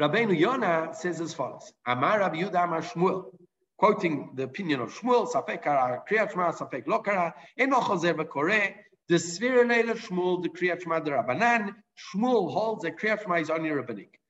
Rabbeinu 0.00 0.38
Yonah 0.38 0.94
says 0.94 1.20
as 1.20 1.34
follows: 1.34 1.72
Amar 1.84 2.20
Rabbi 2.20 2.36
Yudah 2.36 2.62
Amar 2.62 2.82
Shmuel, 2.82 3.36
quoting 3.76 4.30
the 4.36 4.44
opinion 4.44 4.78
of 4.78 4.94
Shmuel, 4.94 5.28
Safek 5.28 5.64
Kara 5.64 6.04
Kriyat 6.08 6.30
Shema, 6.30 6.52
Safek 6.52 6.86
Lokara, 6.86 7.34
Eno 7.58 7.80
Chozer 7.80 8.14
v'Koreh. 8.14 8.74
The 9.08 9.16
Svirelele 9.16 9.96
Shmuel, 9.96 10.40
the 10.40 10.50
Kriyat 10.50 10.84
Shema 10.84 11.00
the 11.00 11.10
Rabbanan. 11.10 11.74
Shmuel 11.98 12.52
holds 12.52 12.84
that 12.84 12.96
Kriyat 12.96 13.24
Shema 13.24 13.40
is 13.40 13.50
only 13.50 13.70
rabbinic. 13.70 14.20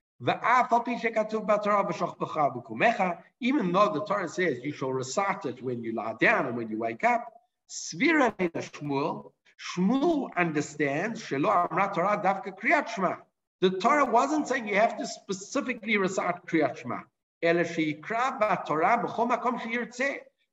Even 3.40 3.72
though 3.72 3.92
the 3.92 4.04
Torah 4.06 4.28
says 4.30 4.60
you 4.62 4.72
shall 4.72 4.92
recite 4.94 5.44
it 5.44 5.62
when 5.62 5.82
you 5.82 5.92
lie 5.92 6.14
down 6.18 6.46
and 6.46 6.56
when 6.56 6.70
you 6.70 6.78
wake 6.78 7.04
up, 7.04 7.30
Svirelele 7.68 8.50
Shmuel, 8.52 9.32
Shmuel 9.58 10.28
understands 10.36 11.22
Shelo 11.22 11.70
Amra 11.70 11.92
Torah 11.94 12.20
Davka 12.22 12.58
Kriyat 12.58 12.88
Shema. 12.88 13.16
The 13.60 13.70
Torah 13.70 14.04
wasn't 14.04 14.48
saying 14.48 14.68
you 14.68 14.74
have 14.74 14.98
to 14.98 15.06
specifically 15.06 15.96
recite 15.96 16.46
Kriyat 16.46 16.76
Shema. 16.76 17.00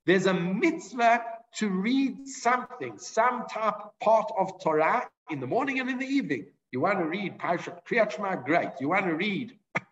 There's 0.06 0.26
a 0.26 0.34
mitzvah 0.34 1.24
to 1.56 1.68
read 1.68 2.28
something, 2.28 2.98
some 2.98 3.46
type 3.46 3.74
part 4.00 4.32
of 4.38 4.62
Torah 4.62 5.08
in 5.30 5.40
the 5.40 5.46
morning 5.46 5.80
and 5.80 5.90
in 5.90 5.98
the 5.98 6.06
evening. 6.06 6.46
You 6.72 6.80
want 6.80 6.98
to 6.98 7.04
read 7.04 7.38
Parshat 7.38 7.86
Kriyat 7.86 8.12
Shema, 8.12 8.36
great. 8.36 8.70
You 8.80 8.88
want 8.88 9.06
to 9.06 9.14
read 9.14 9.56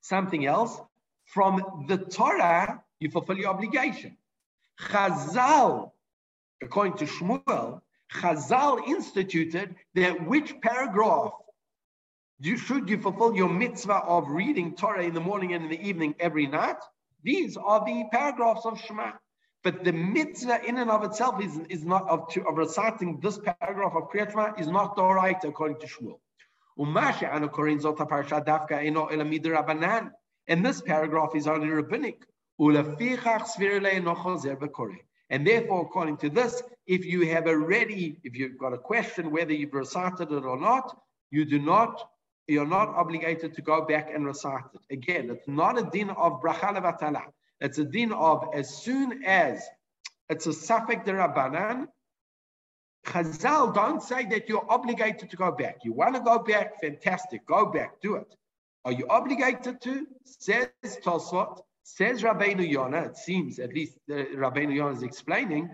something 0.00 0.44
else 0.44 0.80
from 1.26 1.84
the 1.88 1.98
Torah, 1.98 2.82
you 3.00 3.10
fulfill 3.10 3.36
your 3.36 3.50
obligation. 3.50 4.16
Chazal, 4.80 5.92
according 6.62 6.94
to 6.94 7.04
Shmuel, 7.04 7.80
Chazal 8.12 8.86
instituted 8.86 9.74
that 9.94 10.26
which 10.26 10.60
paragraph 10.60 11.32
you, 12.40 12.56
should 12.56 12.88
you 12.88 12.98
fulfill 12.98 13.34
your 13.34 13.48
mitzvah 13.48 14.04
of 14.04 14.28
reading 14.28 14.76
Torah 14.76 15.02
in 15.02 15.12
the 15.12 15.20
morning 15.20 15.54
and 15.54 15.64
in 15.64 15.70
the 15.70 15.88
evening 15.88 16.14
every 16.20 16.46
night? 16.46 16.76
These 17.24 17.56
are 17.56 17.84
the 17.84 18.04
paragraphs 18.12 18.64
of 18.64 18.80
Shema. 18.80 19.12
But 19.64 19.82
the 19.82 19.92
mitzvah 19.92 20.64
in 20.64 20.78
and 20.78 20.88
of 20.88 21.02
itself 21.02 21.42
is, 21.42 21.58
is 21.68 21.84
not 21.84 22.08
of, 22.08 22.28
to, 22.30 22.46
of 22.46 22.56
reciting 22.56 23.18
this 23.20 23.40
paragraph 23.60 23.94
of 23.96 24.08
Kriyat 24.10 24.30
Shema 24.30 24.54
is 24.56 24.68
not 24.68 24.94
the 24.94 25.02
right 25.02 25.42
according 25.42 25.80
to 25.80 25.86
Shmuel. 25.88 26.20
And 30.46 30.64
this 30.64 30.80
paragraph 30.80 31.34
is 31.34 31.48
only 31.48 31.68
rabbinic. 31.68 32.22
And 35.30 35.46
therefore, 35.46 35.82
according 35.82 36.16
to 36.18 36.30
this, 36.30 36.62
if 36.86 37.04
you 37.04 37.26
have 37.28 37.46
already, 37.46 38.18
if 38.24 38.34
you've 38.34 38.58
got 38.58 38.72
a 38.72 38.78
question 38.78 39.30
whether 39.30 39.52
you've 39.52 39.74
recited 39.74 40.32
it 40.32 40.44
or 40.44 40.58
not, 40.58 40.98
you 41.30 41.44
do 41.44 41.58
not 41.58 42.08
you're 42.48 42.66
not 42.66 42.88
obligated 42.88 43.54
to 43.54 43.60
go 43.60 43.84
back 43.84 44.08
and 44.12 44.24
recite 44.24 44.64
it. 44.74 44.80
Again, 44.90 45.28
it's 45.30 45.46
not 45.46 45.78
a 45.78 45.82
din 45.82 46.08
of 46.08 46.40
bracha 46.40 46.74
levatala. 46.74 47.24
It's 47.60 47.76
a 47.76 47.84
din 47.84 48.10
of 48.10 48.48
as 48.54 48.82
soon 48.82 49.22
as 49.24 49.62
it's 50.30 50.46
a 50.46 50.50
safek 50.50 51.04
derabanan, 51.04 51.88
Chazal 53.06 53.74
don't 53.74 54.02
say 54.02 54.26
that 54.26 54.48
you're 54.48 54.66
obligated 54.70 55.30
to 55.30 55.36
go 55.36 55.52
back. 55.52 55.78
You 55.84 55.92
want 55.92 56.14
to 56.14 56.20
go 56.20 56.38
back, 56.38 56.80
fantastic, 56.80 57.46
go 57.46 57.66
back, 57.66 58.00
do 58.00 58.16
it. 58.16 58.34
Are 58.84 58.92
you 58.92 59.06
obligated 59.08 59.80
to? 59.82 60.06
Says 60.24 60.68
Tosfot, 60.84 61.60
says 61.96 62.22
Rabbeinu 62.22 62.68
Yonah, 62.68 63.04
it 63.04 63.16
seems, 63.16 63.58
at 63.58 63.72
least 63.72 63.96
uh, 64.10 64.14
Rabbeinu 64.14 64.74
Yonah 64.74 64.96
is 64.96 65.02
explaining, 65.02 65.70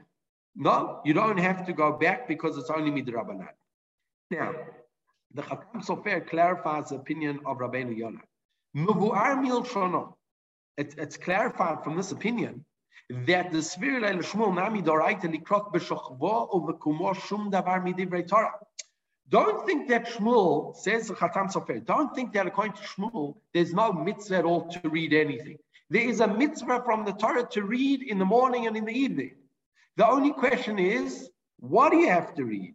no, 0.55 1.01
you 1.05 1.13
don't 1.13 1.39
have 1.39 1.67
to 1.67 1.73
go 1.73 1.93
back 1.93 2.29
because 2.29 2.57
it's 2.57 2.71
only 2.71 2.91
midrabanan. 2.91 3.49
Now, 4.31 4.55
the 5.33 5.43
Chatam 5.43 5.85
Sofer 5.85 6.27
clarifies 6.27 6.91
the 6.91 6.97
opinion 6.97 7.41
of 7.45 7.59
Rabbeinu 7.59 7.97
Yonah. 7.97 8.21
Muvu'ar 8.77 9.43
mil 9.43 9.65
shono. 9.65 10.15
It's 10.77 11.17
clarified 11.17 11.83
from 11.83 11.97
this 11.97 12.13
opinion 12.13 12.65
that 13.11 13.51
the 13.51 13.59
Svir 13.59 14.01
Shmuel 14.23 14.55
Nami 14.55 14.83
Doraita 14.83 15.25
Likrot 15.25 15.73
B'Shochvo 15.73 16.51
Uvekumo 16.53 17.15
Shum 17.27 17.51
Davar 17.51 17.83
Midivrei 17.85 18.27
Torah. 18.27 18.55
Don't 19.29 19.67
think 19.67 19.89
that 19.89 20.07
Shmuel, 20.07 20.77
says 20.77 21.09
the 21.09 21.15
Chatam 21.15 21.53
Sofer, 21.53 21.85
don't 21.85 22.15
think 22.15 22.33
that 22.35 22.47
according 22.47 22.75
to 22.75 22.83
Shmuel, 22.83 23.37
there's 23.53 23.73
no 23.73 23.93
mitzvah 23.93 24.37
at 24.39 24.45
all 24.45 24.69
to 24.69 24.89
read 24.89 25.13
anything. 25.13 25.59
There 25.91 26.09
is 26.09 26.21
a 26.21 26.27
mitzvah 26.27 26.83
from 26.85 27.05
the 27.05 27.13
Torah 27.13 27.47
to 27.51 27.63
read 27.63 28.03
in 28.03 28.19
the 28.19 28.25
morning 28.25 28.67
and 28.67 28.77
in 28.77 28.85
the 28.85 28.93
evening. 28.93 29.37
The 29.97 30.09
only 30.09 30.33
question 30.33 30.79
is, 30.79 31.31
what 31.61 31.91
do 31.91 31.99
you 31.99 32.09
have 32.09 32.35
to 32.35 32.45
read? 32.45 32.75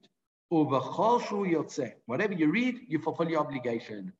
Whatever 0.50 2.34
you 2.34 2.52
read, 2.52 2.80
you 2.88 3.00
fulfill 3.00 3.30
your 3.30 3.41
obligation. 3.41 4.13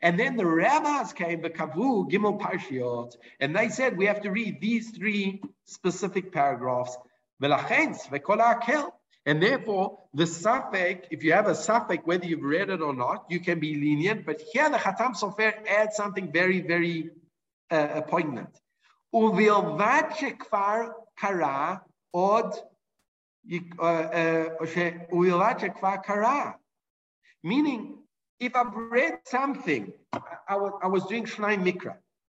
And 0.00 0.18
then 0.18 0.36
the 0.36 0.46
rabbis 0.46 1.12
came, 1.12 1.42
the 1.42 1.50
kavu 1.50 2.08
gimel 2.10 2.40
parshiot, 2.40 3.16
and 3.40 3.54
they 3.54 3.68
said 3.68 3.96
we 3.96 4.06
have 4.06 4.20
to 4.22 4.30
read 4.30 4.60
these 4.60 4.90
three 4.90 5.42
specific 5.64 6.32
paragraphs. 6.32 6.96
And 9.24 9.40
therefore, 9.40 9.98
the 10.14 10.24
safek, 10.24 11.04
if 11.10 11.22
you 11.22 11.32
have 11.32 11.46
a 11.46 11.52
safek, 11.52 12.04
whether 12.04 12.26
you've 12.26 12.42
read 12.42 12.70
it 12.70 12.80
or 12.80 12.92
not, 12.92 13.26
you 13.28 13.38
can 13.38 13.60
be 13.60 13.74
lenient. 13.74 14.26
But 14.26 14.40
here 14.52 14.68
the 14.68 14.78
Chatam 14.78 15.14
Sofer 15.14 15.54
adds 15.68 15.96
something 15.96 16.32
very, 16.32 16.60
very 16.60 17.10
uh, 17.70 18.00
poignant. 18.02 18.58
kara 21.20 21.82
od 22.14 22.54
Meaning, 27.44 27.98
if 28.40 28.56
I've 28.56 28.74
read 28.74 29.18
something, 29.24 29.92
I 30.48 30.56
was, 30.56 30.72
I 30.82 30.86
was 30.86 31.04
doing 31.06 31.24
Shnai 31.24 31.56
Mikra, 31.58 31.96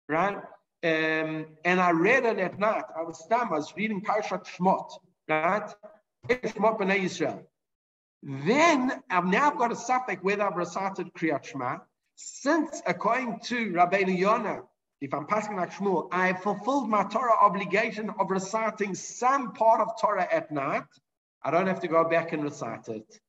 right? 0.09 0.37
Um, 0.83 1.47
and 1.65 1.81
I 1.81 1.91
read 1.93 2.25
it 2.25 2.39
at 2.39 2.59
night. 2.59 2.85
I 2.97 3.03
was 3.03 3.27
I 3.31 3.45
was 3.45 3.75
reading 3.77 4.03
Parashat 4.03 4.47
Shmot, 4.47 4.91
right? 5.29 5.71
Then 6.27 6.41
I've 9.11 9.27
now 9.27 9.51
got 9.51 9.73
a 9.73 9.75
safek 9.75 10.23
whether 10.23 10.43
I've 10.43 10.57
recited 10.57 11.13
Kriyat 11.13 11.45
Shema. 11.45 11.79
Since, 12.17 12.81
according 12.87 13.41
to 13.45 13.73
Rabbeinu 13.73 14.17
Yonah, 14.17 14.63
if 15.01 15.13
I'm 15.13 15.27
passing 15.27 15.57
like 15.57 15.73
Shmuel, 15.73 16.09
I 16.13 16.29
have 16.29 16.43
fulfilled 16.43 16.89
my 16.89 17.05
Torah 17.05 17.37
obligation 17.43 18.11
of 18.19 18.31
reciting 18.31 18.95
some 18.95 19.53
part 19.53 19.81
of 19.81 20.01
Torah 20.01 20.27
at 20.31 20.51
night. 20.51 20.85
I 21.43 21.51
don't 21.51 21.67
have 21.67 21.81
to 21.81 21.89
go 21.89 22.09
back 22.09 22.33
and 22.33 22.43
recite 22.43 22.89
it. 22.89 23.21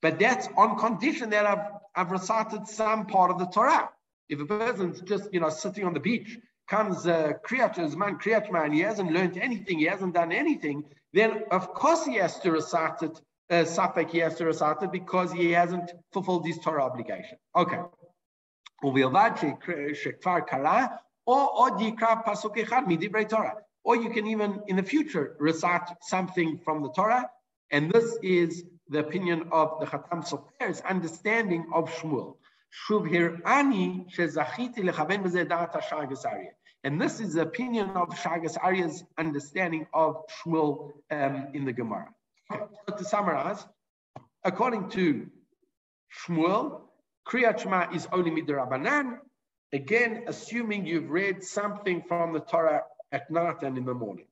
But 0.00 0.18
that's 0.18 0.48
on 0.56 0.78
condition 0.78 1.30
that 1.30 1.44
I've, 1.44 1.66
I've 1.94 2.10
recited 2.10 2.66
some 2.66 3.06
part 3.06 3.30
of 3.30 3.38
the 3.38 3.46
Torah. 3.46 3.90
If 4.30 4.40
a 4.40 4.46
person's 4.46 5.02
just, 5.02 5.28
you 5.34 5.40
know, 5.40 5.50
sitting 5.50 5.84
on 5.84 5.92
the 5.92 6.00
beach, 6.00 6.38
comes 6.68 7.04
a 7.04 7.34
creature, 7.42 7.86
man, 7.98 8.16
creature 8.16 8.52
man, 8.52 8.72
he 8.72 8.80
hasn't 8.80 9.12
learned 9.12 9.36
anything, 9.36 9.80
he 9.80 9.86
hasn't 9.86 10.14
done 10.14 10.32
anything, 10.32 10.84
then 11.12 11.44
of 11.50 11.74
course 11.74 12.04
he 12.04 12.16
has 12.16 12.38
to 12.40 12.52
recite 12.52 13.02
it, 13.02 13.20
uh, 13.50 14.04
he 14.10 14.18
has 14.18 14.36
to 14.36 14.44
recite 14.44 14.82
it 14.82 14.92
because 14.92 15.32
he 15.32 15.50
hasn't 15.50 15.92
fulfilled 16.12 16.46
his 16.46 16.58
Torah 16.58 16.84
obligation. 16.84 17.36
Okay 17.56 17.80
or 23.84 23.96
you 23.96 24.10
can 24.10 24.26
even 24.26 24.62
in 24.66 24.76
the 24.76 24.82
future 24.82 25.36
recite 25.38 25.88
something 26.02 26.58
from 26.64 26.82
the 26.82 26.90
Torah. 26.92 27.30
And 27.70 27.90
this 27.90 28.16
is 28.22 28.64
the 28.88 28.98
opinion 28.98 29.48
of 29.52 29.78
the 29.80 29.86
Chatam 29.86 30.26
Sofer's 30.26 30.80
understanding 30.80 31.66
of 31.72 31.90
Shmuel. 31.90 32.36
And 36.82 37.00
this 37.00 37.20
is 37.20 37.34
the 37.34 37.42
opinion 37.42 37.90
of 37.90 38.08
Shagas 38.10 38.56
Aryeh's 38.56 39.04
understanding 39.18 39.86
of 39.92 40.22
Shmuel 40.28 40.92
um, 41.10 41.48
in 41.52 41.64
the 41.64 41.72
Gemara. 41.72 42.08
So 42.50 42.96
to 42.96 43.04
summarize, 43.04 43.64
according 44.44 44.88
to 44.90 45.26
Shmuel, 46.24 46.80
Kriyat 47.28 47.60
Shema 47.60 47.92
is 47.92 48.08
only 48.12 48.30
midrabanan, 48.30 49.18
Again, 49.72 50.24
assuming 50.26 50.84
you've 50.84 51.10
read 51.10 51.44
something 51.44 52.02
from 52.08 52.32
the 52.32 52.40
Torah 52.40 52.82
at 53.12 53.30
night 53.30 53.62
and 53.62 53.78
in 53.78 53.84
the 53.84 53.94
morning. 53.94 54.26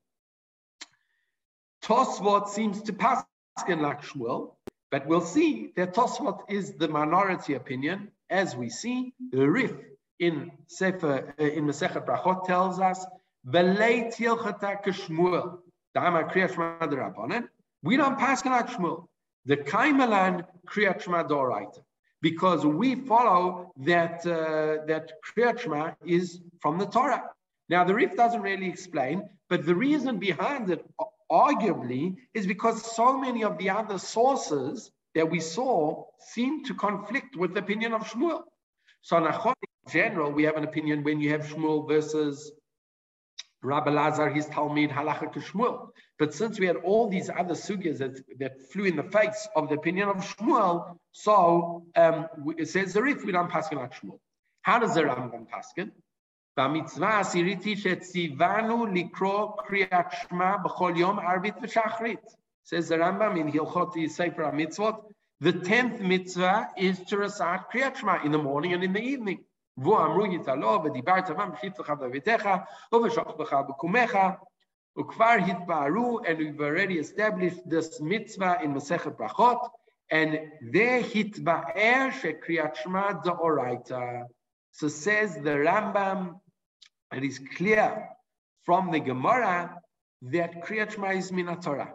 Tosfot 1.82 2.48
seems 2.48 2.82
to 2.82 2.92
pass 2.92 3.24
in 3.68 3.80
like 3.80 4.02
Shmuel, 4.02 4.54
but 4.90 5.06
we'll 5.06 5.20
see 5.20 5.72
that 5.76 5.94
Tosfot 5.94 6.40
is 6.48 6.74
the 6.74 6.88
minority 6.88 7.54
opinion. 7.54 8.10
As 8.28 8.56
we 8.56 8.68
see, 8.68 9.14
the 9.30 9.48
Rif 9.48 9.72
in 10.18 10.50
Sefer 10.66 11.34
uh, 11.38 11.44
in 11.44 11.64
Masechet 11.64 12.04
Brachot 12.06 12.44
tells 12.44 12.80
us, 12.80 13.04
"Velei 13.46 14.14
tilchata 14.14 14.82
kishmuel." 14.84 15.58
Dama 15.94 16.24
kriyat 16.24 16.54
shema. 16.54 17.42
We 17.82 17.96
don't 17.96 18.18
pass 18.18 18.44
like 18.44 18.68
Shmuel. 18.68 19.06
The 19.46 19.56
Kaimalan 19.56 20.44
kriyat 20.66 21.00
shema 21.02 21.24
doraita, 21.24 21.80
because 22.20 22.66
we 22.66 22.94
follow 22.94 23.72
that 23.78 24.26
uh, 24.26 24.84
that 24.86 25.12
kriyat 25.26 25.60
shema 25.60 25.92
is 26.04 26.40
from 26.60 26.78
the 26.78 26.86
Torah. 26.86 27.24
Now 27.68 27.84
the 27.84 27.94
Rif 27.94 28.16
doesn't 28.16 28.42
really 28.42 28.68
explain, 28.68 29.28
but 29.48 29.64
the 29.64 29.74
reason 29.74 30.18
behind 30.18 30.70
it, 30.70 30.84
arguably, 31.30 32.16
is 32.34 32.46
because 32.46 32.94
so 32.94 33.18
many 33.18 33.42
of 33.44 33.58
the 33.58 33.70
other 33.70 33.98
sources 33.98 34.90
that 35.14 35.30
we 35.30 35.40
saw 35.40 36.04
seem 36.18 36.64
to 36.64 36.74
conflict 36.74 37.36
with 37.36 37.54
the 37.54 37.60
opinion 37.60 37.92
of 37.92 38.02
Shmuel. 38.02 38.42
So 39.02 39.16
in 39.16 39.24
general, 39.89 40.31
we 40.31 40.43
have 40.43 40.57
an 40.57 40.63
opinion 40.63 41.03
when 41.03 41.19
you 41.19 41.29
have 41.31 41.41
Shmuel 41.45 41.87
versus 41.87 42.51
Rabbi 43.61 43.91
Lazar, 43.91 44.29
his 44.29 44.45
Talmud, 44.47 44.89
Halacha 44.89 45.33
Shmuel. 45.33 45.89
But 46.19 46.33
since 46.33 46.59
we 46.59 46.67
had 46.67 46.77
all 46.77 47.09
these 47.09 47.29
other 47.29 47.53
sugyas 47.53 47.99
that, 47.99 48.21
that 48.39 48.71
flew 48.71 48.85
in 48.85 48.95
the 48.95 49.03
face 49.03 49.47
of 49.55 49.69
the 49.69 49.75
opinion 49.75 50.09
of 50.09 50.17
Shmuel, 50.17 50.97
so 51.11 51.85
um, 51.95 52.27
it 52.57 52.67
says 52.67 52.93
the 52.93 53.01
Rif, 53.01 53.23
we 53.23 53.31
don't 53.31 53.49
pass 53.49 53.71
like 53.71 53.93
Shmuel. 53.93 54.19
How 54.61 54.79
does 54.79 54.95
the 54.95 55.03
Rambam 55.03 55.47
paskin? 55.47 55.91
במצווה 56.57 57.09
העשירית 57.09 57.61
שציוונו 57.77 58.85
לקרוא 58.85 59.47
קריאת 59.57 60.11
שמע 60.11 60.57
בכל 60.57 60.93
יום 60.95 61.19
ערבית 61.19 61.55
ושחרית. 61.61 62.19
Says 62.63 62.89
the 62.89 62.95
Rambam 62.95 63.39
in 63.39 63.51
Hilchot 63.51 64.09
Sefer 64.09 64.43
HaMitzvot, 64.43 64.97
the 65.39 65.51
tenth 65.51 65.99
mitzvah 65.99 66.69
is 66.77 66.99
to 67.09 67.17
recite 67.17 67.61
Kriyat 67.71 67.97
Shema 67.97 68.23
in 68.23 68.31
the 68.31 68.37
morning 68.37 68.73
and 68.73 68.83
in 68.83 68.93
the 68.93 69.01
evening. 69.01 69.43
ואמרו 69.77 70.25
יתעלו 70.25 70.83
ודיברת 70.83 71.29
בם 71.29 71.49
בשבתך 71.51 71.89
בביתך 71.89 72.49
ובשוכבך 72.93 73.53
בקומך 73.53 74.17
וכבר 74.99 75.35
התפארו 75.47 76.19
and 76.19 76.37
we've 76.37 76.61
already 76.61 76.99
established 76.99 77.67
this 77.69 77.99
mitzvah 78.01 78.57
in 78.63 78.73
Masechet 78.73 79.17
Brachot 79.17 79.59
and 80.11 80.37
there 80.71 81.03
התבאר 81.15 82.11
שקריאת 82.11 82.75
שמע 82.75 83.11
דאורייתא. 83.23 84.21
So 84.71 84.87
says 84.87 85.35
the 85.35 85.55
Rambam, 85.67 86.39
it 87.11 87.23
is 87.23 87.39
clear 87.55 88.09
from 88.63 88.91
the 88.91 88.99
Gemara 88.99 89.77
that 90.23 90.63
Kriyat 90.63 90.91
Shema 90.91 91.09
is 91.11 91.31
min 91.31 91.47
Torah. 91.61 91.93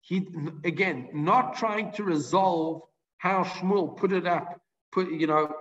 He 0.00 0.26
again 0.64 1.08
not 1.12 1.56
trying 1.56 1.92
to 1.92 2.02
resolve 2.02 2.82
how 3.18 3.44
Shmuel 3.44 3.96
put 3.96 4.12
it 4.12 4.26
up, 4.26 4.60
put 4.92 5.10
you 5.10 5.26
know 5.26 5.54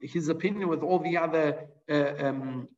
his 0.00 0.28
opinion 0.28 0.68
with 0.68 0.82
all 0.82 0.98
the 0.98 1.16
other 1.16 1.66
uh, 1.90 2.26
um, 2.26 2.68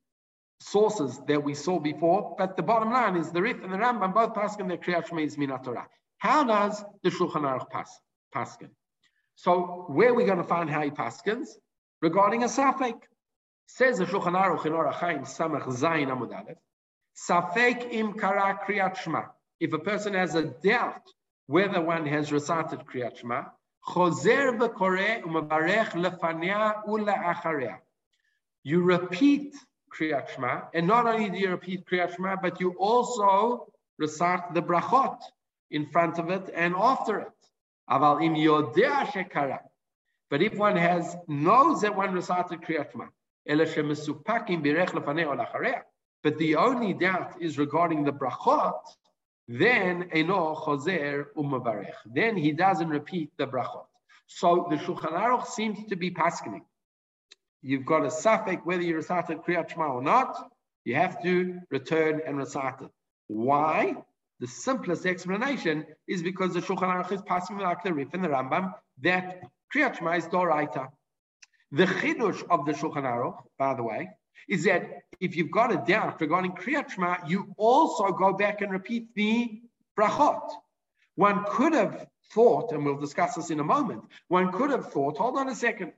sources 0.60 1.20
that 1.28 1.42
we 1.42 1.54
saw 1.54 1.78
before. 1.78 2.34
But 2.38 2.56
the 2.56 2.62
bottom 2.62 2.90
line 2.90 3.16
is 3.16 3.30
the 3.30 3.42
Rif 3.42 3.62
and 3.62 3.72
the 3.72 3.76
Rambam 3.76 4.14
both 4.14 4.34
paskin 4.34 4.68
that 4.68 4.82
Kriyat 4.82 5.08
Shema 5.08 5.22
is 5.22 5.36
min 5.36 5.50
Torah. 5.62 5.86
How 6.18 6.44
does 6.44 6.84
the 7.02 7.10
Shulchan 7.10 7.42
Aruch 7.42 7.68
pas, 7.70 7.90
paskin? 8.34 8.70
So 9.34 9.84
where 9.88 10.10
are 10.10 10.14
we 10.14 10.24
going 10.24 10.38
to 10.38 10.44
find 10.44 10.70
how 10.70 10.82
he 10.82 10.90
paskins? 10.90 11.48
Regarding 12.00 12.42
a 12.42 12.46
safek. 12.46 12.98
Says 13.68 13.98
the 13.98 14.04
Shulchan 14.04 14.40
Aruch 14.40 14.64
in 14.64 14.72
Orach 14.72 14.94
Chaim 14.94 15.22
Samach 15.22 15.64
Zayin 15.64 16.06
Amud 16.06 16.32
Aleph, 16.32 16.56
Safek 17.28 17.92
im 17.92 18.12
kara 18.12 18.60
Kriyat 18.64 18.96
Shema. 18.96 19.24
If 19.58 19.72
a 19.72 19.78
person 19.78 20.14
has 20.14 20.36
a 20.36 20.44
doubt 20.44 21.02
whether 21.46 21.80
one 21.80 22.06
has 22.06 22.30
recited 22.30 22.80
Kriyat 22.86 23.18
Shema, 23.18 23.46
You 28.64 28.82
repeat 28.82 29.54
Kriyat 29.94 30.28
Shema, 30.28 30.62
and 30.74 30.86
not 30.86 31.06
only 31.06 31.30
do 31.30 31.38
you 31.38 31.50
repeat 31.50 31.86
Kriyat 31.86 32.16
Shema, 32.16 32.36
but 32.36 32.60
you 32.60 32.72
also 32.78 33.72
recite 33.98 34.54
the 34.54 34.62
brachot 34.62 35.18
in 35.70 35.86
front 35.86 36.18
of 36.18 36.30
it 36.30 36.50
and 36.54 36.74
after 36.76 37.20
it. 37.20 37.32
Aval 37.88 38.22
im 38.24 38.34
yodea 38.34 39.06
shekara. 39.06 39.60
But 40.30 40.42
if 40.42 40.54
one 40.54 40.76
has 40.76 41.16
knows 41.28 41.82
that 41.82 41.94
one 41.96 42.12
recited 42.12 42.62
Kriyat 42.62 42.90
Shema, 42.90 43.06
but 46.22 46.38
the 46.38 46.56
only 46.56 46.92
doubt 46.92 47.40
is 47.40 47.58
regarding 47.58 48.02
the 48.02 48.12
brachot, 48.12 48.80
then 49.48 50.08
eno 50.12 50.54
umavarech. 50.56 51.94
Then 52.06 52.36
he 52.36 52.52
doesn't 52.52 52.88
repeat 52.88 53.30
the 53.38 53.46
brachot. 53.46 53.86
So 54.26 54.66
the 54.70 54.76
Shulchan 54.76 55.12
Aruch 55.12 55.46
seems 55.46 55.86
to 55.88 55.96
be 55.96 56.10
paskening. 56.10 56.62
You've 57.62 57.86
got 57.86 58.04
a 58.04 58.08
safek 58.08 58.64
whether 58.64 58.82
you 58.82 58.96
recited 58.96 59.38
Kriyat 59.38 59.70
Shema 59.70 59.86
or 59.86 60.02
not. 60.02 60.50
You 60.84 60.96
have 60.96 61.22
to 61.22 61.60
return 61.70 62.20
and 62.26 62.36
recite 62.36 62.80
it. 62.80 62.90
Why? 63.28 63.96
The 64.40 64.46
simplest 64.46 65.06
explanation 65.06 65.86
is 66.06 66.22
because 66.22 66.54
the 66.54 66.60
Shulchan 66.60 66.92
Aruch 66.92 67.12
is 67.12 67.22
passing 67.22 67.58
like 67.58 67.82
the 67.82 67.92
Rif 67.92 68.14
and 68.14 68.22
the 68.22 68.28
Rambam 68.28 68.74
that 69.02 69.42
Kriyat 69.74 69.98
Shema 69.98 70.16
is 70.16 70.26
Doraita. 70.26 70.88
The 71.72 71.86
chidush 71.86 72.44
of 72.50 72.66
the 72.66 72.72
Shulchan 72.72 73.04
Aruch, 73.04 73.38
by 73.58 73.74
the 73.74 73.82
way, 73.82 74.10
is 74.48 74.64
that 74.64 75.02
if 75.20 75.36
you've 75.36 75.50
got 75.50 75.72
a 75.72 75.82
doubt 75.86 76.20
regarding 76.20 76.52
Kriyat 76.52 76.90
Shema, 76.90 77.16
you 77.26 77.54
also 77.56 78.08
go 78.08 78.32
back 78.32 78.60
and 78.60 78.70
repeat 78.70 79.14
the 79.14 79.60
brachot. 79.98 80.48
One 81.14 81.44
could 81.48 81.72
have 81.72 82.06
thought, 82.32 82.72
and 82.72 82.84
we'll 82.84 82.98
discuss 82.98 83.34
this 83.34 83.50
in 83.50 83.60
a 83.60 83.64
moment, 83.64 84.02
one 84.28 84.52
could 84.52 84.70
have 84.70 84.92
thought, 84.92 85.16
hold 85.16 85.38
on 85.38 85.48
a 85.48 85.54
second, 85.54 85.92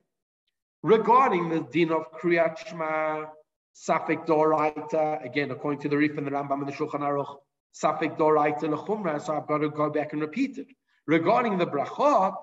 regarding 0.82 1.48
the 1.48 1.60
din 1.60 1.90
of 1.90 2.12
Kriyat 2.12 2.58
Shema, 2.58 3.26
Safek 3.74 4.26
Doraita, 4.26 5.24
again, 5.24 5.50
according 5.50 5.80
to 5.80 5.88
the 5.88 5.96
Rif 5.96 6.18
and 6.18 6.26
the 6.26 6.30
Rambam 6.30 6.60
and 6.60 6.68
the 6.68 6.72
Shulchan 6.72 7.00
Aruch, 7.00 7.36
Safek 7.74 8.16
Doraita 8.16 8.62
Lechumra, 8.62 9.20
so 9.20 9.36
I've 9.36 9.46
got 9.46 9.58
to 9.58 9.70
go 9.70 9.90
back 9.90 10.12
and 10.12 10.20
repeat 10.20 10.58
it. 10.58 10.66
Regarding 11.06 11.58
the 11.58 11.66
brachot, 11.66 12.36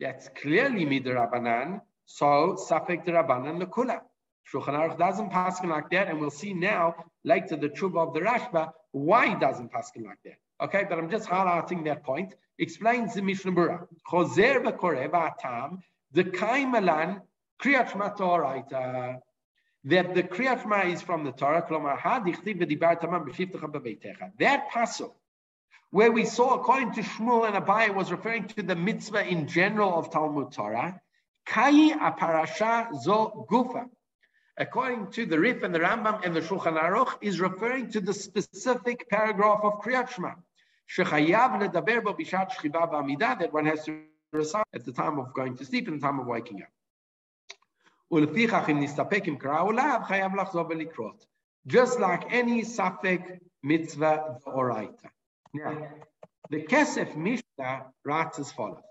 that's 0.00 0.28
clearly 0.40 0.86
Midrabanan, 0.86 1.80
so 2.06 2.56
Safek 2.58 3.04
Derabanan 3.04 3.62
Lekula. 3.62 4.00
Shulchan 4.52 4.74
Aruch 4.74 4.98
doesn't 4.98 5.30
pass 5.30 5.60
him 5.60 5.70
like 5.70 5.90
that, 5.90 6.08
and 6.08 6.20
we'll 6.20 6.30
see 6.30 6.52
now 6.52 6.94
later 7.24 7.56
the 7.56 7.68
tshuva 7.68 8.08
of 8.08 8.14
the 8.14 8.20
Rashba 8.20 8.72
why 8.92 9.28
he 9.28 9.34
doesn't 9.34 9.72
pass 9.72 9.90
him 9.94 10.04
like 10.04 10.18
that. 10.24 10.38
Okay, 10.62 10.84
but 10.88 10.98
I'm 10.98 11.10
just 11.10 11.28
highlighting 11.28 11.84
that 11.84 12.04
point. 12.04 12.34
Explains 12.58 13.14
the 13.14 13.22
Mishnah 13.22 13.52
Berurah. 13.52 13.86
Chozer 14.08 14.62
v'koreh 14.62 15.10
v'atam 15.10 15.78
the 16.12 16.24
kaimalan 16.24 17.22
kriyat 17.60 17.90
shma 17.90 19.20
That 19.84 20.14
the 20.14 20.22
kriyat 20.22 20.62
shma 20.62 20.92
is 20.92 21.02
from 21.02 21.24
the 21.24 21.32
Torah. 21.32 21.62
Hadichtiv 21.62 22.60
v'dibar 22.60 23.00
tamam 23.00 23.26
b'veitecha. 23.26 24.32
That 24.38 24.70
pasuk 24.70 25.12
where 25.94 26.10
we 26.10 26.24
saw, 26.24 26.54
according 26.54 26.90
to 26.90 27.02
Shmuel 27.02 27.46
and 27.46 27.54
Abai, 27.64 27.94
was 27.94 28.10
referring 28.10 28.48
to 28.48 28.64
the 28.64 28.74
mitzvah 28.74 29.28
in 29.28 29.46
general 29.46 29.96
of 29.96 30.10
Talmud 30.10 30.50
Torah. 30.50 31.00
Kai 31.46 31.90
aparasha 31.92 33.00
zo 33.00 33.46
gufa 33.48 33.88
according 34.56 35.10
to 35.12 35.26
the 35.26 35.38
Rif 35.38 35.62
and 35.62 35.74
the 35.74 35.80
Rambam 35.80 36.24
and 36.24 36.34
the 36.34 36.40
Shulchan 36.40 36.80
Aruch, 36.80 37.14
is 37.20 37.40
referring 37.40 37.90
to 37.90 38.00
the 38.00 38.14
specific 38.14 39.08
paragraph 39.08 39.60
of 39.62 39.80
Kriyat 39.80 40.10
Shema. 40.10 40.34
That 43.38 43.52
one 43.52 43.66
has 43.66 43.84
to 43.84 44.00
recite 44.32 44.66
at 44.74 44.84
the 44.84 44.92
time 44.92 45.18
of 45.18 45.32
going 45.32 45.56
to 45.56 45.64
sleep 45.64 45.88
and 45.88 46.00
the 46.00 46.06
time 46.06 46.20
of 46.20 46.26
waking 46.26 46.62
up. 46.62 46.68
Just 51.66 51.98
like 51.98 52.32
any 52.32 52.62
Safek 52.62 53.40
mitzvah 53.62 54.38
oraita. 54.46 55.10
Now, 55.54 55.88
the 56.50 56.62
Kesef 56.62 57.16
Mishnah 57.16 57.86
writes 58.04 58.38
as 58.38 58.52
follows. 58.52 58.82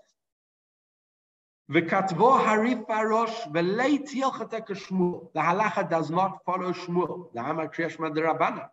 V'katvo 1.70 2.44
harif 2.44 2.86
barosh 2.86 3.50
v'leit 3.50 4.08
yilchatek 4.10 4.66
Shmuel. 4.68 5.32
The 5.32 5.40
halacha 5.40 5.88
does 5.88 6.10
not 6.10 6.44
follow 6.44 6.72
Shmuel. 6.72 7.32
The 7.32 7.40
Amar 7.40 7.68
Kriyashma 7.68 8.14
derabana. 8.14 8.68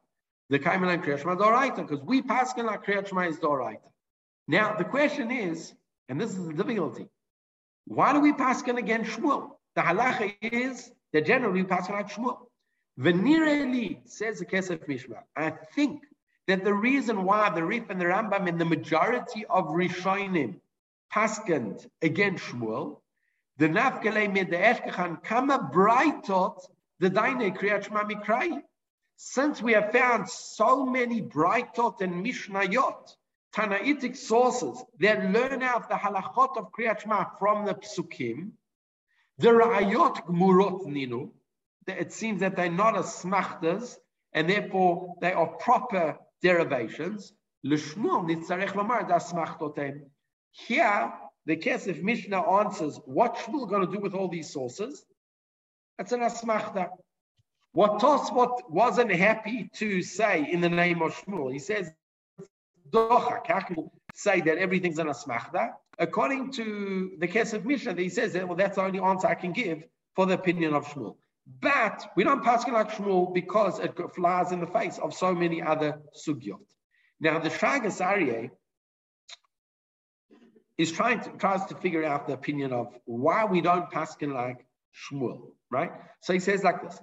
The 0.49 0.59
Kaiman 0.59 1.01
Kriyashma 1.01 1.37
doraita, 1.37 1.87
because 1.87 2.01
we 2.03 2.21
paskin 2.21 2.65
like 2.65 2.83
Kriyashma 2.83 3.29
is 3.29 3.39
doraita. 3.39 3.89
Now 4.49 4.75
the 4.75 4.83
question 4.83 5.31
is, 5.31 5.73
and 6.09 6.19
this 6.19 6.31
is 6.31 6.47
the 6.47 6.53
difficulty, 6.53 7.07
why 7.85 8.11
do 8.11 8.19
we 8.19 8.33
paskin 8.33 8.77
against 8.77 9.11
Shmuel? 9.11 9.51
The 9.75 9.81
halacha 9.81 10.35
is 10.41 10.91
that 11.13 11.25
generally 11.25 11.61
we 11.61 11.67
paskin 11.67 11.91
like 11.91 12.09
Shmuel. 12.09 12.39
V'nireli 12.99 13.99
says 14.03 14.39
the 14.39 14.45
Kesef 14.45 14.85
Mishnah. 14.89 15.23
I 15.37 15.51
think 15.73 16.01
that 16.49 16.65
the 16.65 16.73
reason 16.73 17.23
why 17.23 17.49
the 17.51 17.63
Rif 17.63 17.89
and 17.89 18.01
the 18.01 18.05
Rambam 18.05 18.49
and 18.49 18.59
the 18.59 18.65
majority 18.65 19.45
of 19.45 19.67
Rishonim 19.67 20.59
paskend 21.13 21.87
against 22.01 22.45
Shmuel, 22.45 23.01
the 23.57 23.67
nafgele 23.67 24.31
mid 24.31 24.49
the 24.49 24.57
eshkechan 24.57 25.23
kama 25.23 25.69
braitot 25.73 26.59
the 26.99 27.09
daine 27.09 27.55
kriyat 27.57 27.87
mikrai. 27.89 28.61
Since 29.17 29.61
we 29.61 29.73
have 29.73 29.91
found 29.91 30.29
so 30.29 30.85
many 30.85 31.21
brightot 31.21 32.01
and 32.01 32.25
mishnayot, 32.25 33.15
Tanaitic 33.53 34.15
sources 34.15 34.81
that 34.99 35.29
learn 35.29 35.61
out 35.61 35.89
the 35.89 35.95
halachot 35.95 36.55
of 36.57 36.71
Kriyat 36.71 37.01
Shema 37.01 37.25
from 37.37 37.65
the 37.65 37.73
psukim, 37.73 38.51
The 39.39 39.49
ra'ayot 39.49 40.25
gmurot 40.25 40.87
ninu, 40.87 41.31
it 41.85 42.13
seems 42.13 42.39
that 42.39 42.55
they're 42.55 42.71
not 42.71 42.95
asmachtas, 42.95 43.97
and 44.31 44.49
therefore 44.49 45.15
they 45.19 45.33
are 45.33 45.47
proper 45.47 46.17
derivations. 46.41 47.33
L'shmuel 47.63 48.25
smachtotem. 48.25 50.03
Here, 50.51 51.13
the 51.45 51.57
Kesef 51.57 52.01
Mishnah 52.01 52.41
answers, 52.41 52.99
what 53.05 53.35
Shmuel 53.37 53.69
going 53.69 53.85
to 53.85 53.91
do 53.91 53.99
with 53.99 54.13
all 54.13 54.27
these 54.27 54.49
sources? 54.49 55.03
That's 55.97 56.11
an 56.11 56.21
asmachta. 56.21 56.89
What 57.73 57.99
Tosfot 57.99 58.69
wasn't 58.69 59.11
happy 59.11 59.69
to 59.75 60.01
say 60.01 60.47
in 60.51 60.61
the 60.61 60.69
name 60.69 61.01
of 61.01 61.15
Shmuel, 61.15 61.51
he 61.51 61.59
says, 61.59 61.89
you 62.93 63.91
say 64.13 64.41
that 64.41 64.57
everything's 64.57 64.99
an 64.99 65.07
asmachta? 65.07 65.71
According 65.97 66.51
to 66.53 67.11
the 67.19 67.27
Kesef 67.27 67.63
Mishnah, 67.63 67.93
he 67.93 68.09
says 68.09 68.33
that, 68.33 68.47
well, 68.47 68.57
that's 68.57 68.75
the 68.75 68.83
only 68.83 68.99
answer 68.99 69.27
I 69.27 69.35
can 69.35 69.53
give 69.53 69.83
for 70.15 70.25
the 70.25 70.33
opinion 70.33 70.73
of 70.73 70.85
Shmuel. 70.87 71.15
But 71.61 72.11
we 72.15 72.23
don't 72.23 72.43
pass 72.43 72.67
like 72.67 72.91
Shmuel 72.91 73.33
because 73.33 73.79
it 73.79 73.97
flies 74.15 74.51
in 74.51 74.59
the 74.59 74.67
face 74.67 74.99
of 74.99 75.13
so 75.13 75.33
many 75.33 75.61
other 75.61 76.01
sugyot. 76.15 76.59
Now, 77.19 77.39
the 77.39 77.49
Shagas 77.49 78.01
Aryeh 78.01 78.49
is 80.81 80.91
trying 80.91 81.21
to, 81.21 81.29
tries 81.37 81.63
to 81.65 81.75
figure 81.75 82.03
out 82.03 82.27
the 82.27 82.33
opinion 82.33 82.73
of 82.73 82.87
why 83.05 83.45
we 83.45 83.61
don't 83.61 83.91
paskin 83.91 84.33
like 84.33 84.65
Shmuel, 84.93 85.51
right? 85.69 85.91
So 86.21 86.33
he 86.33 86.39
says 86.39 86.63
like 86.63 86.81
this. 86.81 86.99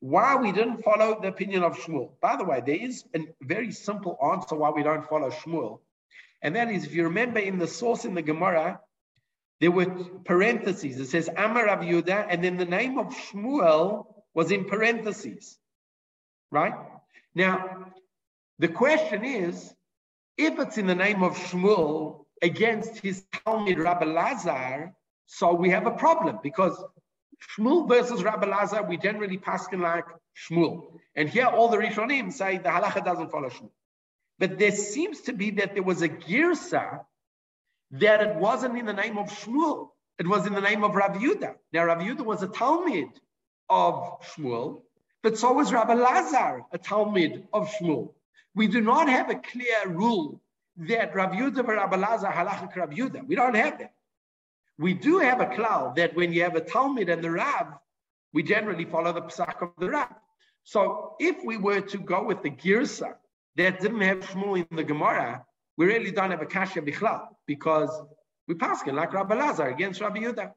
Why 0.00 0.36
we 0.36 0.52
didn't 0.52 0.82
follow 0.82 1.20
the 1.20 1.28
opinion 1.28 1.62
of 1.62 1.78
Shmuel. 1.78 2.10
By 2.20 2.36
the 2.36 2.44
way, 2.44 2.62
there 2.64 2.76
is 2.76 3.04
a 3.14 3.20
very 3.40 3.72
simple 3.72 4.18
answer 4.32 4.56
why 4.56 4.70
we 4.70 4.82
don't 4.82 5.08
follow 5.08 5.30
Shmuel. 5.30 5.80
And 6.42 6.56
that 6.56 6.70
is, 6.70 6.84
if 6.84 6.94
you 6.94 7.04
remember 7.04 7.38
in 7.38 7.58
the 7.58 7.66
source 7.66 8.04
in 8.04 8.14
the 8.14 8.22
Gemara, 8.22 8.80
there 9.60 9.70
were 9.70 9.86
parentheses. 10.24 10.98
It 10.98 11.06
says 11.06 11.28
Amar 11.34 11.66
Rav 11.66 11.82
and 11.82 12.44
then 12.44 12.56
the 12.58 12.64
name 12.64 12.98
of 12.98 13.06
Shmuel 13.14 14.06
was 14.34 14.50
in 14.50 14.66
parentheses, 14.66 15.56
right? 16.50 16.74
Now, 17.34 17.92
the 18.58 18.68
question 18.68 19.24
is, 19.24 19.72
if 20.36 20.58
it's 20.58 20.78
in 20.78 20.86
the 20.86 20.94
name 20.94 21.22
of 21.22 21.36
Shmuel 21.36 22.24
against 22.42 22.98
his 22.98 23.24
Talmud 23.44 23.78
Rabbi 23.78 24.06
Lazar, 24.06 24.94
so 25.26 25.54
we 25.54 25.70
have 25.70 25.86
a 25.86 25.90
problem 25.90 26.38
because 26.42 26.82
Shmuel 27.56 27.88
versus 27.88 28.22
Rabbi 28.22 28.46
Lazar, 28.46 28.82
we 28.82 28.96
generally 28.96 29.38
paskin 29.38 29.80
like 29.80 30.04
Shmuel. 30.36 30.98
And 31.14 31.28
here 31.28 31.46
all 31.46 31.68
the 31.68 31.76
Rishonim 31.76 32.32
say 32.32 32.58
the 32.58 32.68
halacha 32.68 33.04
doesn't 33.04 33.30
follow 33.30 33.48
Shmuel. 33.48 33.70
But 34.38 34.58
there 34.58 34.72
seems 34.72 35.22
to 35.22 35.32
be 35.32 35.50
that 35.52 35.74
there 35.74 35.82
was 35.82 36.02
a 36.02 36.08
girsa 36.08 37.00
that 37.92 38.20
it 38.20 38.36
wasn't 38.36 38.78
in 38.78 38.86
the 38.86 38.92
name 38.92 39.18
of 39.18 39.26
Shmuel. 39.26 39.88
It 40.18 40.26
was 40.26 40.46
in 40.46 40.52
the 40.52 40.60
name 40.60 40.84
of 40.84 40.94
Rav 40.94 41.16
Yudah. 41.16 41.54
Now 41.72 41.84
Rav 41.84 41.98
Yudah 41.98 42.24
was 42.24 42.42
a 42.42 42.48
Talmud 42.48 43.10
of 43.68 44.20
Shmuel, 44.22 44.82
but 45.28 45.36
so 45.36 45.52
was 45.52 45.74
Rabbi 45.74 45.92
Lazar, 45.92 46.64
a 46.72 46.78
Talmud 46.78 47.46
of 47.52 47.68
Shmuel. 47.68 48.14
We 48.54 48.66
do 48.66 48.80
not 48.80 49.10
have 49.10 49.28
a 49.28 49.34
clear 49.34 49.86
rule 49.86 50.40
that 50.78 51.14
Rav 51.14 51.32
Yudah 51.32 51.58
and 51.58 51.68
Rabbi 51.68 51.96
Lazar 51.96 52.28
halachic 52.28 52.74
Rav 52.74 52.88
Yudah. 52.88 53.28
We 53.28 53.34
don't 53.34 53.54
have 53.54 53.78
that. 53.78 53.92
We 54.78 54.94
do 54.94 55.18
have 55.18 55.42
a 55.42 55.54
cloud 55.54 55.96
that 55.96 56.16
when 56.16 56.32
you 56.32 56.44
have 56.44 56.56
a 56.56 56.62
Talmud 56.62 57.10
and 57.10 57.22
the 57.22 57.30
Rav, 57.30 57.74
we 58.32 58.42
generally 58.42 58.86
follow 58.86 59.12
the 59.12 59.20
Pesach 59.20 59.60
of 59.60 59.72
the 59.78 59.90
Rav. 59.90 60.08
So 60.64 61.14
if 61.20 61.44
we 61.44 61.58
were 61.58 61.82
to 61.82 61.98
go 61.98 62.24
with 62.24 62.42
the 62.42 62.50
Girsa 62.50 63.12
that 63.56 63.80
didn't 63.80 64.00
have 64.00 64.20
Shmuel 64.20 64.66
in 64.70 64.76
the 64.78 64.84
Gemara, 64.84 65.44
we 65.76 65.84
really 65.84 66.10
don't 66.10 66.30
have 66.30 66.40
a 66.40 66.46
Kasha 66.46 66.80
Bichlal 66.80 67.26
because 67.46 67.90
we 68.46 68.54
pass 68.54 68.80
it 68.86 68.94
like 68.94 69.12
Rabbi 69.12 69.34
Lazar 69.34 69.68
against 69.68 70.00
Rabbi 70.00 70.20
Yudah. 70.20 70.52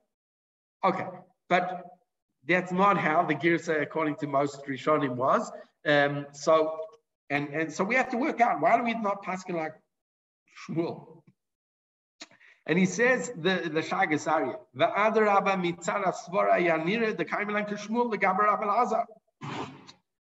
Okay, 0.85 1.07
but 1.49 1.90
that's 2.47 2.71
not 2.71 2.97
how 2.97 3.23
the 3.23 3.35
Girsa, 3.35 3.81
according 3.81 4.15
to 4.17 4.27
most 4.27 4.65
Rishonim, 4.65 5.15
was. 5.15 5.51
Um, 5.85 6.25
so, 6.33 6.77
and, 7.29 7.49
and 7.49 7.71
so 7.71 7.83
we 7.83 7.95
have 7.95 8.09
to 8.09 8.17
work 8.17 8.41
out 8.41 8.61
why 8.61 8.77
do 8.77 8.83
we 8.83 8.93
not 8.93 9.23
pass 9.23 9.43
like 9.49 9.73
Shmuel? 10.67 11.21
And 12.67 12.77
he 12.77 12.85
says 12.85 13.31
the 13.35 13.69
the 13.73 13.81
Shagas 13.81 14.27
Aryeh, 14.27 14.55
the 14.75 14.87
other 14.87 15.23
Rabba 15.23 15.51
mitzara 15.51 16.13
svara 16.13 16.59
yanire 16.59 17.17
the 17.17 17.25
kaimelan 17.25 17.67
kishmul 17.67 18.11
the 18.11 18.17
gaber 18.17 18.43
Rabbi 18.43 18.65
Lazar. 18.65 19.05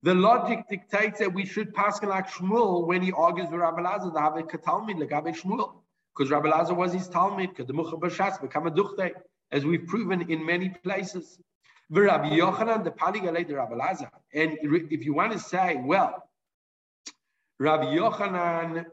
The 0.03 0.13
logic 0.13 0.63
dictates 0.69 1.19
that 1.19 1.33
we 1.33 1.45
should 1.45 1.73
pass 1.73 2.01
like 2.03 2.29
Shmuel 2.29 2.87
when 2.87 3.01
he 3.01 3.11
argues 3.11 3.49
with 3.49 3.59
Rabbi 3.59 3.81
Lazar, 3.81 4.11
the 4.11 4.19
Havik 4.19 4.49
Katalmid, 4.49 4.95
Lagabe 4.95 5.35
Shmuel. 5.35 5.73
Because 6.15 6.31
Rabbi 6.31 6.49
Lazar 6.49 6.73
was 6.73 6.93
his 6.93 7.07
Talmud, 7.07 7.55
Kademucha 7.55 7.99
Bashas, 7.99 8.41
become 8.41 8.67
a 8.67 8.71
Duchte, 8.71 9.11
as 9.51 9.65
we've 9.65 9.85
proven 9.87 10.29
in 10.29 10.45
many 10.45 10.69
places. 10.69 11.39
Rabbi 11.89 12.29
Yochanan, 12.29 12.83
the 12.83 12.91
Paligalei, 12.91 13.47
the 13.47 13.55
Rabbi 13.55 13.75
Lazar. 13.75 14.11
And 14.33 14.57
if 14.61 15.05
you 15.05 15.13
want 15.13 15.31
to 15.33 15.39
say, 15.39 15.81
well, 15.83 16.23
Rabbi 17.59 17.85
Yochanan, 17.85 18.85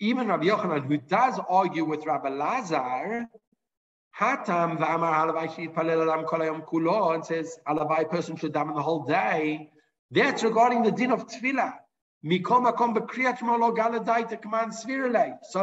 even 0.00 0.28
Rabbi 0.28 0.46
Yochanan, 0.46 0.86
who 0.86 0.96
does 0.96 1.38
argue 1.48 1.84
with 1.84 2.04
Rabbi 2.04 2.28
Lazar, 2.30 3.28
Hatam 4.18 4.78
v'amar 4.78 5.14
halavai 5.14 5.54
she'it 5.54 5.74
palel 5.74 6.02
adam 6.02 6.26
kolayom 6.26 6.64
kulo, 6.66 7.14
and 7.14 7.24
says, 7.24 7.58
halavai 7.66 8.10
person 8.10 8.36
should 8.36 8.52
daven 8.52 8.74
the 8.74 8.82
whole 8.82 9.04
day, 9.04 9.70
that's 10.10 10.42
regarding 10.42 10.82
the 10.82 10.90
din 10.90 11.12
of 11.12 11.26
tefillah. 11.26 11.74
So 12.24 12.28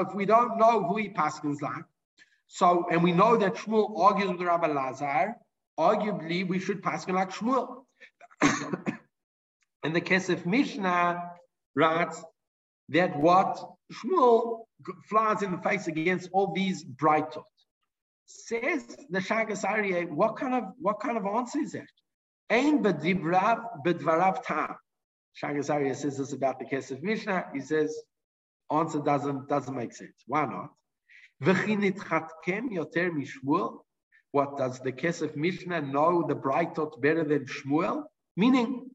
if 0.02 0.14
we 0.14 0.26
don't 0.26 0.58
know 0.58 0.84
who 0.84 0.98
he 0.98 1.10
paskins 1.10 1.62
like, 1.62 1.86
so 2.48 2.86
and 2.92 3.02
we 3.02 3.14
know 3.14 3.38
that 3.38 3.56
Shmuel 3.56 3.98
argues 3.98 4.32
with 4.32 4.42
Rabbi 4.42 4.68
Lazar, 4.68 5.38
arguably 5.80 6.48
we 6.48 6.60
should 6.60 6.84
paskin 6.84 7.16
like 7.16 7.32
Shmuel. 7.32 7.86
and 9.84 9.96
the 9.96 10.02
Kesef 10.02 10.46
Mishnah 10.46 11.32
writes 11.76 12.22
that 12.90 13.18
what 13.18 13.58
Shmuel 13.94 14.66
flies 15.10 15.42
in 15.42 15.52
the 15.52 15.58
face 15.60 15.88
against 15.88 16.30
all 16.34 16.54
these 16.54 16.84
braitot. 16.84 17.44
Says 18.26 18.86
the 19.10 19.20
Shagas 19.20 20.10
what 20.10 20.36
kind 20.36 20.54
of 20.54 20.66
what 20.80 21.00
kind 21.00 21.18
of 21.18 21.26
answer 21.26 21.60
is 21.60 21.72
that? 21.72 21.88
Ein 22.50 22.84
bedivrav 22.84 23.64
bedvarav 23.86 24.44
tam. 24.44 24.76
Shagas 25.42 25.70
Aryeh 25.70 25.96
says 25.96 26.18
this 26.18 26.34
about 26.34 26.60
the 26.60 26.66
Kesef 26.66 27.02
Mishnah. 27.02 27.46
He 27.54 27.62
says, 27.62 27.98
answer 28.72 29.00
doesn't 29.00 29.48
doesn't 29.48 29.76
make 29.76 29.94
sense. 29.94 30.24
Why 30.28 30.46
not? 30.46 30.70
yoter 31.42 33.10
mishmuel. 33.12 33.80
What 34.32 34.58
does 34.58 34.80
the 34.80 34.92
Kesef 34.92 35.36
Mishnah 35.36 35.82
know 35.82 36.24
the 36.28 36.36
Braitot 36.36 37.02
better 37.02 37.24
than 37.24 37.46
Shmuel? 37.46 38.04
Meaning, 38.38 38.90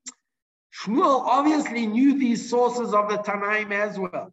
Shmuel 0.83 1.23
obviously 1.27 1.87
knew 1.87 2.19
these 2.19 2.49
sources 2.49 2.95
of 2.95 3.09
the 3.09 3.19
Tanaim 3.19 3.73
as 3.73 3.99
well. 3.99 4.33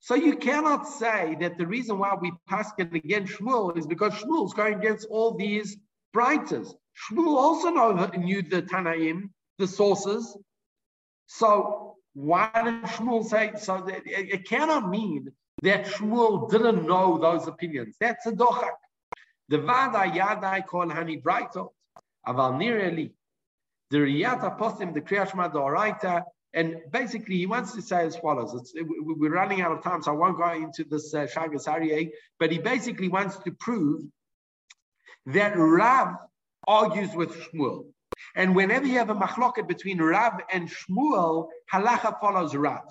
So 0.00 0.14
you 0.14 0.36
cannot 0.36 0.88
say 0.88 1.36
that 1.40 1.58
the 1.58 1.66
reason 1.66 1.98
why 1.98 2.16
we 2.20 2.32
pass 2.48 2.72
it 2.76 2.92
against 2.92 3.34
Shmuel 3.34 3.76
is 3.76 3.86
because 3.86 4.12
Shmuel 4.14 4.46
is 4.46 4.52
going 4.52 4.74
against 4.74 5.06
all 5.08 5.36
these 5.36 5.76
Braitos. 6.14 6.74
Shmuel 7.08 7.36
also 7.36 7.70
know, 7.70 8.10
knew 8.16 8.42
the 8.42 8.62
Tanaim, 8.62 9.30
the 9.58 9.66
sources. 9.66 10.36
So 11.26 11.96
why 12.14 12.50
did 12.52 12.82
Shmuel 12.90 13.24
say 13.24 13.52
so? 13.56 13.82
That 13.86 14.06
it, 14.06 14.34
it 14.34 14.48
cannot 14.48 14.90
mean 14.90 15.30
that 15.62 15.86
Shmuel 15.86 16.50
didn't 16.50 16.86
know 16.86 17.18
those 17.18 17.46
opinions. 17.46 17.96
That's 18.00 18.26
a 18.26 18.32
dochak. 18.32 18.70
The 19.48 19.58
vada 19.58 20.10
yadai 20.10 20.66
kol 20.66 20.86
hani 20.86 21.22
braitot, 21.22 21.70
aval 22.26 22.54
nireli. 22.54 23.12
The 23.90 23.98
riyata 23.98 24.58
postim 24.58 24.94
the 24.94 25.00
kriyashma 25.00 25.52
doraita, 25.52 26.24
and 26.54 26.80
basically 26.90 27.36
he 27.36 27.46
wants 27.46 27.72
to 27.72 27.82
say 27.82 28.06
as 28.06 28.16
follows. 28.16 28.54
It's, 28.54 28.72
we're 28.76 29.32
running 29.32 29.60
out 29.60 29.72
of 29.72 29.82
time, 29.82 30.02
so 30.02 30.12
I 30.12 30.14
won't 30.14 30.36
go 30.36 30.52
into 30.52 30.84
this 30.84 31.14
uh, 31.14 31.26
Shagas 31.26 32.10
but 32.38 32.50
he 32.50 32.58
basically 32.58 33.08
wants 33.08 33.36
to 33.38 33.52
prove 33.52 34.02
that 35.26 35.56
Rav 35.56 36.16
argues 36.66 37.14
with 37.14 37.34
Shmuel. 37.34 37.86
And 38.36 38.54
whenever 38.54 38.86
you 38.86 38.98
have 38.98 39.10
a 39.10 39.14
machloket 39.14 39.66
between 39.66 40.00
Rav 40.00 40.40
and 40.52 40.70
Shmuel, 40.70 41.48
halacha 41.72 42.20
follows 42.20 42.54
Rav. 42.54 42.82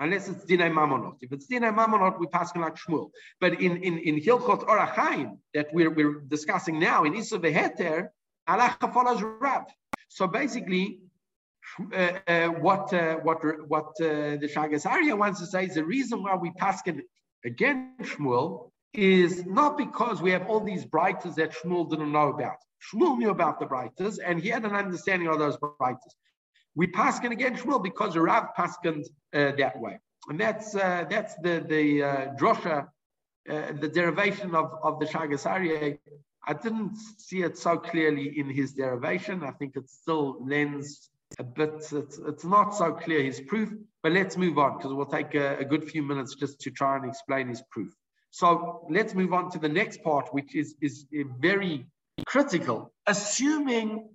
Unless 0.00 0.28
it's 0.28 0.44
Dinay 0.44 0.70
Mamonot. 0.72 1.16
If 1.20 1.32
it's 1.32 1.48
Dinay 1.48 1.74
Mamonot, 1.74 2.18
we 2.20 2.26
pass 2.28 2.54
like 2.54 2.76
Shmuel. 2.76 3.10
But 3.40 3.60
in, 3.60 3.78
in, 3.78 3.98
in 3.98 4.20
Hilchot 4.20 4.64
Orachaim, 4.66 5.38
that 5.54 5.68
we're, 5.72 5.90
we're 5.90 6.20
discussing 6.20 6.78
now, 6.78 7.04
in 7.04 7.14
Issa 7.16 7.38
Veheter, 7.38 8.08
halacha 8.48 8.92
follows 8.92 9.22
Rav. 9.22 9.64
So 10.08 10.28
basically, 10.28 11.00
uh, 11.92 12.12
uh, 12.26 12.48
what 12.48 12.92
uh, 12.94 13.16
what 13.16 13.42
what 13.68 13.88
uh, 14.00 14.36
the 14.42 14.50
Shagas 14.54 14.86
Aryeh 14.86 15.16
wants 15.16 15.40
to 15.40 15.46
say 15.46 15.66
is 15.66 15.74
the 15.74 15.84
reason 15.84 16.22
why 16.22 16.34
we 16.34 16.50
pass 16.52 16.80
against 17.44 18.16
Shmuel 18.16 18.70
is 18.94 19.44
not 19.44 19.76
because 19.76 20.22
we 20.22 20.30
have 20.30 20.48
all 20.48 20.60
these 20.60 20.84
braitas 20.86 21.34
that 21.34 21.52
Shmuel 21.52 21.90
didn't 21.90 22.10
know 22.10 22.28
about. 22.28 22.56
Shmuel 22.82 23.18
knew 23.18 23.30
about 23.30 23.60
the 23.60 23.66
braitas 23.66 24.18
and 24.24 24.40
he 24.40 24.48
had 24.48 24.64
an 24.64 24.74
understanding 24.74 25.28
of 25.28 25.38
those 25.38 25.56
braitas. 25.58 26.14
We 26.74 26.86
paskin 26.86 27.32
against 27.32 27.64
Shmuel 27.64 27.82
because 27.82 28.16
Rav 28.16 28.54
paskined 28.56 29.06
uh, 29.34 29.52
that 29.58 29.78
way. 29.80 29.98
and 30.28 30.38
that's 30.38 30.74
uh, 30.74 31.04
that's 31.08 31.34
the 31.36 31.64
the 31.66 32.02
uh, 32.02 32.34
drosha, 32.34 32.88
uh, 33.48 33.72
the 33.80 33.88
derivation 33.88 34.54
of 34.54 34.72
of 34.82 35.00
the 35.00 35.06
Shagas 35.06 35.46
Aryeh. 35.46 35.98
I 36.46 36.52
didn't 36.54 36.96
see 37.18 37.42
it 37.42 37.58
so 37.58 37.76
clearly 37.76 38.38
in 38.38 38.48
his 38.48 38.72
derivation. 38.72 39.42
I 39.42 39.50
think 39.52 39.76
it 39.76 39.88
still 39.88 40.38
lends 40.46 41.10
a 41.38 41.44
bit. 41.44 41.74
It's, 41.92 42.18
it's 42.18 42.44
not 42.44 42.74
so 42.74 42.92
clear 42.92 43.22
his 43.22 43.40
proof. 43.40 43.70
But 44.02 44.12
let's 44.12 44.36
move 44.36 44.58
on 44.58 44.78
because 44.78 44.94
we'll 44.94 45.06
take 45.06 45.34
a, 45.34 45.58
a 45.58 45.64
good 45.64 45.84
few 45.90 46.02
minutes 46.02 46.34
just 46.36 46.60
to 46.60 46.70
try 46.70 46.96
and 46.96 47.04
explain 47.04 47.48
his 47.48 47.62
proof. 47.70 47.92
So 48.30 48.86
let's 48.90 49.14
move 49.14 49.32
on 49.32 49.50
to 49.50 49.58
the 49.58 49.68
next 49.68 50.02
part, 50.02 50.32
which 50.32 50.54
is 50.54 50.74
is 50.80 51.06
very 51.40 51.86
critical. 52.26 52.92
Assuming 53.06 54.10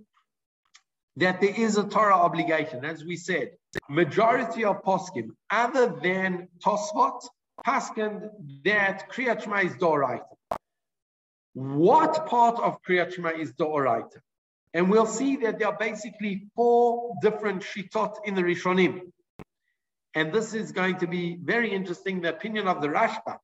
that 1.17 1.41
there 1.41 1.53
is 1.55 1.77
a 1.77 1.83
Torah 1.83 2.15
obligation, 2.15 2.85
as 2.85 3.03
we 3.03 3.15
said, 3.15 3.51
majority 3.89 4.65
of 4.65 4.83
poskim, 4.83 5.29
other 5.49 5.87
than 6.01 6.47
Tosfot, 6.63 7.21
paskin 7.65 8.29
that 8.65 9.11
Kriyat 9.11 9.43
Shema 9.43 9.57
is 9.57 9.73
Doraita. 9.73 10.23
What 11.53 12.25
part 12.25 12.59
of 12.59 12.81
Kriyat 12.81 13.13
Shema 13.13 13.29
is 13.29 13.53
Doraita? 13.53 14.19
And 14.73 14.89
we'll 14.89 15.05
see 15.05 15.37
that 15.37 15.59
there 15.59 15.67
are 15.67 15.77
basically 15.77 16.47
four 16.55 17.13
different 17.21 17.61
shitot 17.61 18.15
in 18.25 18.33
the 18.33 18.41
Rishonim. 18.41 19.01
And 20.15 20.33
this 20.33 20.55
is 20.55 20.71
going 20.71 20.97
to 20.97 21.07
be 21.07 21.37
very 21.41 21.71
interesting. 21.71 22.21
The 22.21 22.29
opinion 22.29 22.67
of 22.67 22.81
the 22.81 22.87
Rashba 22.87 23.37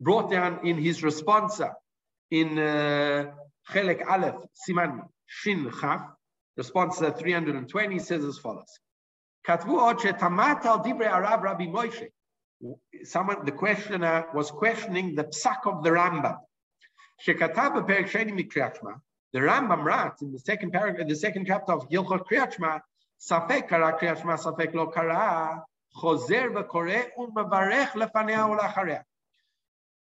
brought 0.00 0.30
down 0.30 0.66
in 0.66 0.78
his 0.78 1.02
responsa 1.02 1.72
in 2.30 2.58
uh, 2.58 3.32
Chelek 3.70 4.06
Aleph, 4.08 4.36
Siman 4.66 5.02
Shin 5.26 5.70
Chaf, 5.78 6.00
response 6.56 6.98
320 6.98 7.98
says 7.98 8.24
as 8.24 8.38
follows. 8.38 8.78
Someone, 13.04 13.44
the 13.44 13.52
questioner 13.52 14.26
was 14.34 14.50
questioning 14.52 15.14
the 15.16 15.24
psak 15.24 15.66
of 15.66 15.82
the 15.82 15.90
Rambam. 15.90 16.38
The 19.32 19.40
Rambam 19.40 19.84
writes 19.84 20.22
in 20.22 20.32
the 20.32 20.38
second 20.38 20.72
paragraph, 20.72 21.08
the 21.08 21.16
second 21.16 21.46
chapter 21.46 21.72
of 21.72 21.88
Hilchot 21.88 22.26
Kriyat 22.30 22.54
Shema, 22.54 22.78
Safek 23.20 23.68
kara 23.68 23.98
Kriyat 23.98 24.20
Shema, 24.20 24.36
Safek 24.36 24.74
lo 24.74 24.88
kara, 24.88 25.64
chozer 25.96 26.52
v'koreh 26.52 27.10
u'mavarech 27.18 27.92
lefanea 27.92 28.46
u'lachareh. 28.48 29.02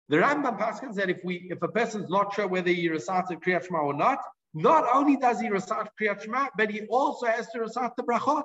The 0.10 0.18
Rambam 0.18 0.60
Paskins 0.60 0.96
that 0.96 1.10
if 1.10 1.24
we, 1.24 1.48
if 1.50 1.62
a 1.62 1.68
person's 1.70 2.10
not 2.10 2.34
sure 2.34 2.48
whether 2.48 2.70
he 2.70 2.90
recited 2.90 3.40
Kriyat 3.42 3.66
Shema 3.66 3.80
or 3.80 3.94
not, 3.94 4.20
not 4.54 4.86
only 4.94 5.18
does 5.18 5.40
he 5.40 5.50
recite 5.50 5.88
Kriyat 6.00 6.24
Shema, 6.24 6.48
but 6.58 6.70
he 6.70 6.82
also 6.88 7.26
has 7.26 7.48
to 7.52 7.60
recite 7.62 7.96
the 7.98 8.04
brachot. 8.04 8.44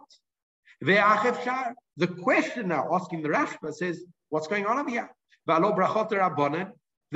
The 0.80 2.06
question 2.22 2.68
now 2.68 2.88
asking 2.92 3.22
the 3.22 3.28
Rashba 3.28 3.74
says, 3.74 4.04
what's 4.28 4.46
going 4.46 4.64
on 4.66 4.78
over 4.78 4.88
here? 4.88 5.10
The 5.46 5.54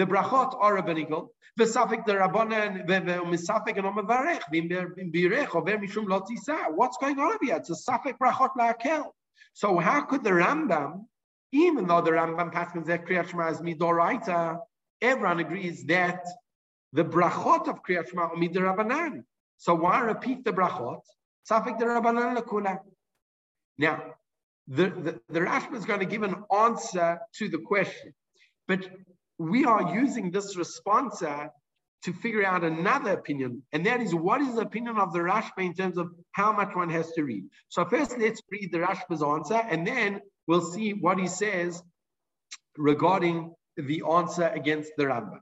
brachot 0.06 0.56
are 0.58 0.74
rabbinical, 0.74 1.32
v'safik 1.60 2.06
the 2.06 2.14
rabbanan, 2.14 2.86
v'misafik 2.88 3.76
and 3.76 3.86
omavarech, 3.86 4.42
v'im 4.52 5.54
over 5.54 5.78
mishum 5.78 6.08
lo 6.08 6.24
What's 6.74 6.96
going 6.96 7.18
on 7.18 7.26
over 7.26 7.38
here? 7.42 7.56
It's 7.56 7.70
a 7.70 7.74
safik 7.90 8.16
brachot 8.18 8.56
la'akel. 8.58 9.04
So 9.52 9.78
how 9.78 10.00
could 10.02 10.24
the 10.24 10.30
Rambam, 10.30 11.04
even 11.52 11.86
though 11.86 12.00
the 12.00 12.12
Rambam 12.12 12.50
paskins 12.52 12.86
that 12.86 13.04
Kriyat 13.06 13.28
Shema 13.28 13.50
is 13.50 13.60
midoraita, 13.60 14.58
everyone 15.02 15.40
agrees 15.40 15.84
that 15.84 16.26
the 16.92 17.04
brachot 17.04 17.68
of 17.68 17.82
Kriyat 17.82 18.10
Shema 18.10 18.22
are 18.22 18.36
midorabanan. 18.36 19.24
So 19.58 19.74
why 19.74 20.00
repeat 20.00 20.44
the 20.44 20.52
brachot? 20.52 21.00
Safik 21.50 21.78
the 21.78 21.86
rabbanan 21.86 22.36
lakula. 22.36 22.78
Now, 23.78 24.02
the, 24.68 24.90
the, 24.90 25.20
the 25.28 25.40
Rashba 25.40 25.74
is 25.76 25.84
going 25.84 26.00
to 26.00 26.06
give 26.06 26.22
an 26.22 26.36
answer 26.54 27.20
to 27.38 27.48
the 27.48 27.58
question, 27.58 28.14
but 28.68 28.88
we 29.38 29.64
are 29.64 29.94
using 29.94 30.30
this 30.30 30.56
responser 30.56 31.50
to 32.04 32.12
figure 32.12 32.44
out 32.44 32.64
another 32.64 33.12
opinion, 33.12 33.62
and 33.72 33.86
that 33.86 34.00
is 34.00 34.14
what 34.14 34.40
is 34.40 34.54
the 34.54 34.62
opinion 34.62 34.98
of 34.98 35.12
the 35.12 35.20
Rashba 35.20 35.58
in 35.58 35.74
terms 35.74 35.98
of 35.98 36.10
how 36.32 36.52
much 36.52 36.74
one 36.74 36.90
has 36.90 37.10
to 37.12 37.22
read. 37.22 37.44
So 37.68 37.84
first, 37.84 38.18
let's 38.18 38.40
read 38.50 38.70
the 38.72 38.78
Rashba's 38.78 39.22
answer, 39.22 39.54
and 39.54 39.86
then 39.86 40.20
we'll 40.46 40.64
see 40.64 40.92
what 40.92 41.18
he 41.18 41.28
says 41.28 41.82
regarding 42.76 43.54
the 43.76 44.02
answer 44.08 44.48
against 44.48 44.92
the 44.96 45.04
Rambam. 45.04 45.40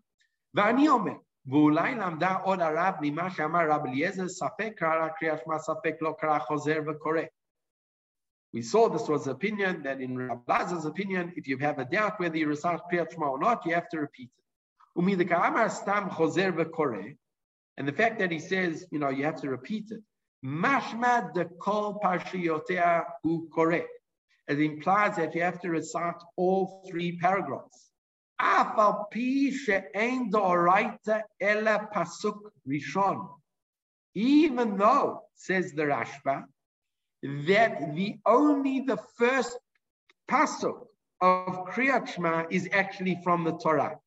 ואולי 1.47 1.95
למדה 1.95 2.35
עוד 2.35 2.59
הרב 2.59 2.93
ממה 3.01 3.29
שאמר 3.29 3.71
רב 3.71 3.85
אליעזר, 3.85 4.27
ספק 4.27 4.73
קרא 4.75 5.07
קריאת 5.07 5.39
שמע, 5.45 5.59
ספק 5.59 5.95
לא 6.01 6.15
קרא 6.19 6.39
חוזר 6.39 6.79
וקורא. 6.87 7.21
We 8.55 8.61
saw 8.61 8.87
this 8.87 9.09
was 9.09 9.25
the 9.25 9.31
opinion 9.31 9.83
that 9.83 9.99
in 9.99 10.17
Rabbi 10.17 10.41
Lazar's 10.47 10.85
opinion, 10.85 11.33
if 11.35 11.45
you 11.45 11.57
have 11.57 11.77
a 11.77 11.83
doubt 11.83 12.21
whether 12.21 12.37
you 12.37 12.47
recite 12.47 12.79
Kriyat 12.89 13.11
Shema 13.11 13.27
or 13.31 13.37
not, 13.37 13.65
you 13.65 13.73
have 13.73 13.89
to 13.89 13.99
repeat 13.99 14.29
it. 14.37 14.45
And 17.77 17.85
the 17.85 17.91
fact 17.91 18.19
that 18.19 18.31
he 18.31 18.39
says, 18.39 18.85
you 18.91 18.99
know, 18.99 19.09
you 19.09 19.25
have 19.25 19.41
to 19.41 19.49
repeat 19.49 19.91
it. 19.91 20.01
Mashmad 20.45 21.33
the 21.33 21.45
kol 21.59 21.99
parshiyotea 22.01 23.03
hu 23.23 23.49
koreh. 23.53 23.83
It 24.47 24.61
implies 24.61 25.17
that 25.17 25.35
you 25.35 25.41
have 25.41 25.59
to 25.61 25.69
recite 25.69 26.15
all 26.37 26.85
three 26.89 27.17
paragraphs. 27.17 27.88
Pasuk. 31.94 32.38
Even 34.14 34.76
though, 34.76 35.22
says 35.34 35.72
the 35.72 35.82
Rashba, 35.82 36.44
that 37.22 37.94
the 37.94 38.16
only 38.26 38.80
the 38.80 38.96
first 39.16 39.58
pasuk 40.28 40.86
of 41.20 41.66
Kriyat 41.66 42.08
Shema 42.08 42.44
is 42.50 42.68
actually 42.72 43.20
from 43.22 43.44
the 43.44 43.52
Torah. 43.58 43.98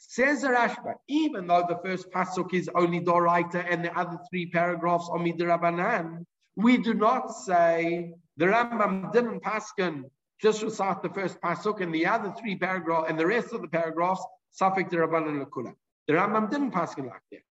Says 0.00 0.42
the 0.42 0.48
Rashba, 0.48 0.94
even 1.08 1.46
though 1.46 1.64
the 1.68 1.78
first 1.84 2.10
pasuk 2.10 2.52
is 2.54 2.68
only 2.74 3.00
Doraita 3.00 3.64
and 3.70 3.84
the 3.84 3.98
other 3.98 4.18
three 4.28 4.50
paragraphs 4.50 5.08
are 5.10 5.18
Midrabanan, 5.18 6.26
we 6.56 6.76
do 6.76 6.92
not 6.92 7.30
say 7.30 8.12
the 8.38 8.46
Rambam 8.46 9.12
didn't 9.12 9.40
paskin 9.42 10.04
just 10.40 10.62
recite 10.62 11.02
the 11.02 11.10
first 11.10 11.40
pasuk 11.40 11.80
and 11.82 11.94
the 11.94 12.06
other 12.06 12.32
three 12.40 12.56
paragraphs 12.56 13.10
and 13.10 13.18
the 13.18 13.26
rest 13.26 13.52
of 13.52 13.60
the 13.60 13.68
paragraphs 13.68 14.24
Safik 14.58 14.90
Rabbanan 14.90 15.44
Lakula. 15.44 15.72
The 16.06 16.14
Rambam 16.14 16.50
didn't 16.50 16.72
paskin 16.72 17.06
like 17.06 17.26
that 17.32 17.42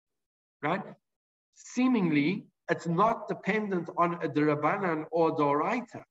right? 0.61 0.81
Seemingly, 1.55 2.45
it's 2.69 2.87
not 2.87 3.27
dependent 3.27 3.89
on 3.97 4.15
a 4.15 4.27
Durabanan 4.27 5.05
or 5.11 5.35
Doraita. 5.35 6.03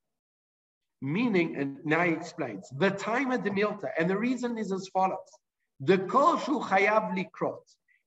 Meaning, 1.03 1.57
and 1.57 1.79
now 1.85 2.05
he 2.05 2.13
explains, 2.13 2.69
the 2.79 2.91
time 2.91 3.31
of 3.31 3.45
the 3.45 3.51
milta, 3.51 3.91
and 3.99 4.09
the 4.09 4.17
reason 4.17 4.57
is 4.57 4.73
as 4.73 4.89
follows. 4.89 5.19
The 5.81 5.99
kol 5.99 6.39
shu 6.39 6.61
chayav 6.61 7.15
likrot. 7.15 7.61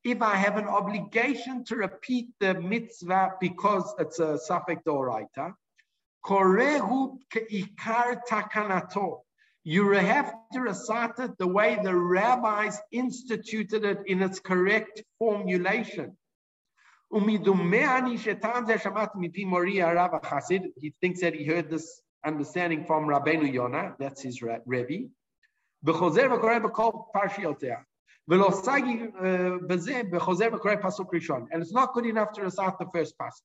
If 0.03 0.21
I 0.21 0.35
have 0.35 0.57
an 0.57 0.65
obligation 0.65 1.63
to 1.65 1.75
repeat 1.75 2.29
the 2.39 2.55
mitzvah 2.55 3.33
because 3.39 3.93
it's 3.99 4.19
a 4.19 4.39
suffix 4.39 4.81
doraita, 4.87 5.53
korehu 6.25 7.17
keikar 7.33 8.21
takanato. 8.29 9.21
You 9.63 9.91
have 9.91 10.33
to 10.53 10.61
recite 10.61 11.19
it 11.19 11.37
the 11.37 11.47
way 11.47 11.77
the 11.83 11.95
rabbis 11.95 12.79
instituted 12.91 13.83
it 13.85 13.99
in 14.05 14.21
its 14.21 14.39
correct 14.39 15.03
formulation. 15.17 16.17
He 17.11 17.37
thinks 17.37 17.61
that 21.21 21.33
he 21.33 21.45
heard 21.45 21.69
this 21.69 22.01
understanding 22.25 22.85
from 22.85 23.05
Rabbeinu 23.07 23.51
Yonah, 23.51 23.95
that's 23.99 24.21
his 24.21 24.41
Rebbe. 24.41 25.09
Uh, 25.87 25.91
and 31.51 31.61
it's 31.61 31.73
not 31.73 31.93
good 31.93 32.05
enough 32.05 32.31
to 32.33 32.41
recite 32.41 32.77
the 32.77 32.85
first 32.93 33.17
pasuk. 33.17 33.41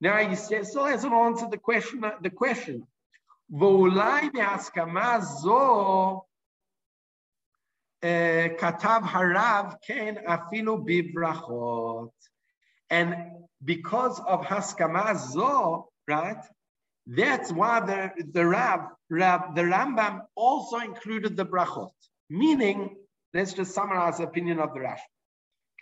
Now 0.00 0.16
he 0.18 0.36
still 0.36 0.84
hasn't 0.84 1.12
answered 1.12 1.50
the 1.50 1.58
question. 1.58 2.04
The 2.20 2.30
question. 2.30 2.86
כתב 8.58 9.00
הרב 9.04 9.74
כן 9.82 10.14
אפילו 10.26 10.84
בברכות. 10.84 12.10
And 12.90 13.14
because 13.64 14.20
of 14.20 14.46
Haskama 14.46 15.16
Zo, 15.16 15.88
right, 16.06 16.44
that's 17.06 17.52
why 17.52 17.80
the, 17.80 18.10
the 18.32 18.46
Rab, 18.46 18.80
Rab, 19.10 19.54
the 19.54 19.62
Rambam 19.62 20.22
also 20.36 20.78
included 20.78 21.36
the 21.36 21.44
brachot. 21.44 21.90
Meaning, 22.30 22.96
let's 23.34 23.52
just 23.54 23.74
summarize 23.74 24.18
the 24.18 24.24
opinion 24.24 24.60
of 24.60 24.72
the 24.74 24.80
Rashba. 24.80 25.10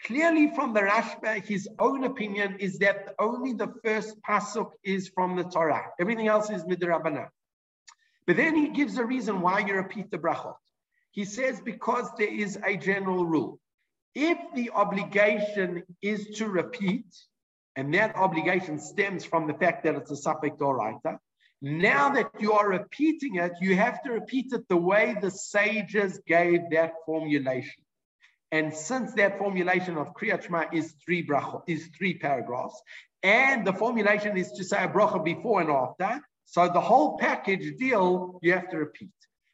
Clearly 0.05 0.51
from 0.55 0.73
the 0.73 0.81
Rashba, 0.81 1.37
uh, 1.37 1.41
his 1.41 1.67
own 1.77 2.05
opinion 2.05 2.57
is 2.59 2.79
that 2.79 3.15
only 3.19 3.53
the 3.53 3.73
first 3.83 4.15
pasuk 4.21 4.71
is 4.83 5.09
from 5.09 5.35
the 5.35 5.43
Torah. 5.43 5.87
Everything 5.99 6.27
else 6.27 6.49
is 6.49 6.63
midrabanan. 6.63 7.27
But 8.25 8.37
then 8.37 8.55
he 8.55 8.69
gives 8.69 8.97
a 8.97 9.05
reason 9.05 9.41
why 9.41 9.59
you 9.59 9.73
repeat 9.73 10.09
the 10.09 10.17
brachot. 10.17 10.55
He 11.11 11.25
says 11.25 11.59
because 11.59 12.07
there 12.17 12.33
is 12.33 12.57
a 12.65 12.77
general 12.77 13.25
rule. 13.25 13.59
If 14.15 14.37
the 14.55 14.71
obligation 14.71 15.83
is 16.01 16.27
to 16.37 16.47
repeat, 16.47 17.05
and 17.75 17.93
that 17.93 18.15
obligation 18.15 18.79
stems 18.79 19.25
from 19.25 19.47
the 19.47 19.53
fact 19.53 19.83
that 19.83 19.95
it's 19.95 20.11
a 20.11 20.15
safek 20.15 20.57
doraita. 20.57 21.17
Now 21.61 22.09
that 22.09 22.31
you 22.39 22.53
are 22.53 22.69
repeating 22.69 23.35
it, 23.35 23.53
you 23.61 23.75
have 23.75 24.01
to 24.03 24.11
repeat 24.11 24.53
it 24.53 24.67
the 24.69 24.77
way 24.77 25.15
the 25.19 25.31
sages 25.31 26.19
gave 26.25 26.69
that 26.71 26.93
formulation. 27.05 27.83
And 28.51 28.73
since 28.73 29.13
that 29.13 29.37
formulation 29.37 29.97
of 29.97 30.13
Kriyat 30.13 30.43
Shema 30.43 30.65
is 30.73 30.95
three 31.05 31.25
bracha, 31.25 31.61
is 31.67 31.87
three 31.97 32.17
paragraphs, 32.17 32.81
and 33.21 33.65
the 33.65 33.73
formulation 33.73 34.37
is 34.37 34.51
to 34.53 34.63
say 34.63 34.83
a 34.83 34.87
bracha 34.87 35.23
before 35.23 35.61
and 35.61 35.69
after, 35.69 36.21
so 36.45 36.67
the 36.67 36.81
whole 36.81 37.17
package 37.17 37.77
deal 37.77 38.39
you 38.41 38.53
have 38.53 38.69
to 38.69 38.77
repeat. 38.77 39.11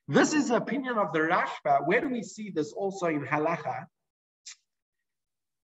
This 0.08 0.34
is 0.34 0.50
the 0.50 0.58
opinion 0.58 0.98
of 0.98 1.12
the 1.12 1.20
Rashba. 1.20 1.86
Where 1.86 2.00
do 2.00 2.10
we 2.10 2.24
see 2.24 2.52
this 2.52 2.72
also 2.72 3.08
in 3.08 3.26
Halacha? 3.26 3.86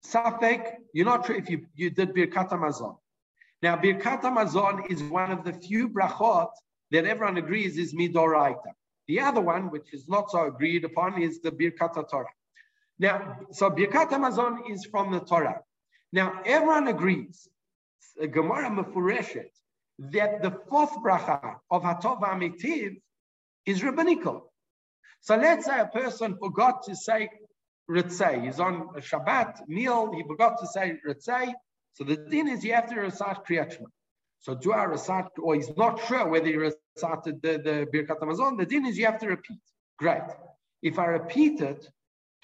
Safek, 0.05 0.73
you're 0.93 1.05
not 1.05 1.25
sure 1.25 1.35
if 1.35 1.49
you, 1.49 1.67
you 1.75 1.89
did 1.91 2.13
Birkat 2.13 2.49
Hamazon. 2.49 2.97
Now, 3.61 3.77
Birkat 3.77 4.23
Hamazon 4.23 4.89
is 4.91 5.03
one 5.03 5.31
of 5.31 5.43
the 5.43 5.53
few 5.53 5.87
brachot 5.87 6.49
that 6.89 7.05
everyone 7.05 7.37
agrees 7.37 7.77
is 7.77 7.93
Midoraita. 7.93 8.73
The 9.07 9.19
other 9.19 9.41
one, 9.41 9.69
which 9.69 9.93
is 9.93 10.07
not 10.07 10.31
so 10.31 10.47
agreed 10.47 10.83
upon, 10.83 11.21
is 11.21 11.39
the 11.41 11.51
Birkat 11.51 12.09
Torah. 12.09 12.25
Now, 13.01 13.39
so 13.49 13.71
Birkat 13.71 14.11
Hamazon 14.11 14.69
is 14.69 14.85
from 14.85 15.11
the 15.11 15.21
Torah. 15.21 15.61
Now, 16.13 16.39
everyone 16.45 16.87
agrees, 16.87 17.47
uh, 18.21 18.27
Gemara 18.27 18.69
Mefureshet, 18.69 19.49
that 19.97 20.43
the 20.43 20.51
fourth 20.69 20.93
bracha 21.03 21.55
of 21.71 21.81
Hatov 21.81 22.21
Amitiv 22.21 23.01
is 23.65 23.83
rabbinical. 23.83 24.53
So 25.19 25.35
let's 25.35 25.65
say 25.65 25.79
a 25.79 25.87
person 25.87 26.37
forgot 26.37 26.83
to 26.83 26.95
say 26.95 27.27
Ritzay. 27.89 28.45
He's 28.45 28.59
on 28.59 28.89
a 28.95 29.01
Shabbat 29.01 29.67
meal, 29.67 30.13
he 30.13 30.21
forgot 30.21 30.59
to 30.59 30.67
say 30.67 30.99
Ritzay. 31.07 31.53
So 31.93 32.03
the 32.03 32.17
din 32.17 32.47
is 32.49 32.63
you 32.63 32.73
have 32.73 32.87
to 32.91 32.99
recite 32.99 33.37
Kriyat 33.49 33.71
Shema. 33.73 33.87
So 34.37 34.53
do 34.53 34.73
I 34.73 34.83
recite, 34.83 35.25
or 35.41 35.55
he's 35.55 35.75
not 35.75 35.99
sure 36.05 36.27
whether 36.27 36.45
he 36.45 36.55
recited 36.55 37.41
the, 37.41 37.53
the 37.67 37.87
Birkat 37.91 38.19
Hamazon, 38.19 38.59
the 38.59 38.65
din 38.67 38.85
is 38.85 38.95
you 38.95 39.07
have 39.07 39.19
to 39.21 39.27
repeat. 39.27 39.59
Great. 39.97 40.29
If 40.83 40.99
I 40.99 41.05
repeat 41.05 41.61
it, 41.61 41.89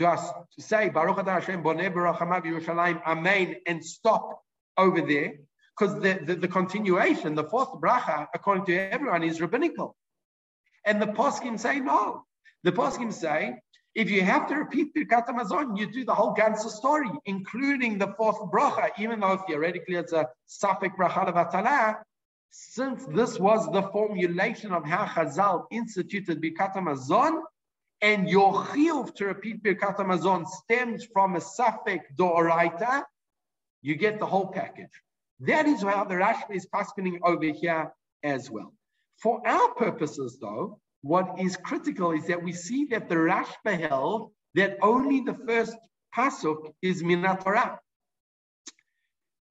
I 0.05 0.17
say 0.59 0.89
Baruch 0.89 1.17
Adar 1.17 1.39
Hashem 1.39 1.63
Boneh 1.63 1.93
Baruch 1.93 2.17
Hamav 2.17 2.43
Yerushalayim 2.43 3.01
Amen 3.05 3.55
and 3.65 3.83
stop 3.83 4.41
over 4.77 5.01
there? 5.01 5.35
Because 5.77 5.95
the, 6.01 6.19
the, 6.23 6.35
the, 6.35 6.47
continuation, 6.47 7.35
the 7.35 7.43
fourth 7.43 7.69
bracha, 7.81 8.27
according 8.33 8.65
to 8.65 8.75
everyone, 8.75 9.23
is 9.23 9.41
rabbinical. 9.41 9.95
And 10.85 11.01
the 11.01 11.07
poskim 11.07 11.59
say 11.59 11.79
no. 11.79 12.25
The 12.63 12.71
poskim 12.71 13.13
say 13.13 13.59
if 13.97 14.11
you 14.11 14.21
have 14.21 14.47
to 14.49 14.55
repeat 14.55 14.93
Birkat 14.93 15.25
Hamazon, 15.25 15.75
you 15.75 15.91
do 15.91 16.05
the 16.05 16.13
whole 16.13 16.35
Gansa 16.35 16.69
story, 16.69 17.09
including 17.25 17.97
the 17.97 18.13
fourth 18.15 18.37
bracha, 18.51 18.91
even 18.99 19.19
though 19.19 19.37
theoretically 19.47 19.95
it's 19.95 20.13
a 20.13 20.27
Safek 20.47 20.95
bracha 20.95 21.25
levatala. 21.25 21.95
Since 22.51 23.05
this 23.07 23.39
was 23.39 23.65
the 23.71 23.81
formulation 23.91 24.71
of 24.71 24.85
how 24.85 25.05
Chazal 25.05 25.65
instituted 25.71 26.39
Birkat 26.41 26.75
Hamazon, 26.75 27.41
and 28.01 28.29
your 28.29 28.53
chiyuv 28.53 29.15
to 29.15 29.25
repeat 29.25 29.63
Birkat 29.63 29.97
Hamazon 29.97 30.47
stems 30.47 31.05
from 31.05 31.35
a 31.35 31.39
Safek 31.39 32.01
Doraita, 32.15 33.03
you 33.81 33.95
get 33.95 34.19
the 34.19 34.25
whole 34.25 34.47
package. 34.47 34.91
That 35.41 35.67
is 35.67 35.81
how 35.81 36.03
the 36.03 36.15
Rashba 36.15 36.55
is 36.55 36.65
passing 36.67 37.19
over 37.23 37.45
here 37.45 37.91
as 38.23 38.49
well. 38.49 38.73
For 39.21 39.47
our 39.47 39.73
purposes, 39.73 40.37
though, 40.39 40.79
what 41.01 41.39
is 41.39 41.57
critical 41.57 42.11
is 42.11 42.27
that 42.27 42.43
we 42.43 42.53
see 42.53 42.85
that 42.85 43.09
the 43.09 43.15
Rashba 43.15 43.79
held 43.79 44.31
that 44.55 44.77
only 44.81 45.21
the 45.21 45.33
first 45.33 45.75
pasuk 46.15 46.73
is 46.81 47.03
Minat 47.03 47.43
Torah. 47.43 47.79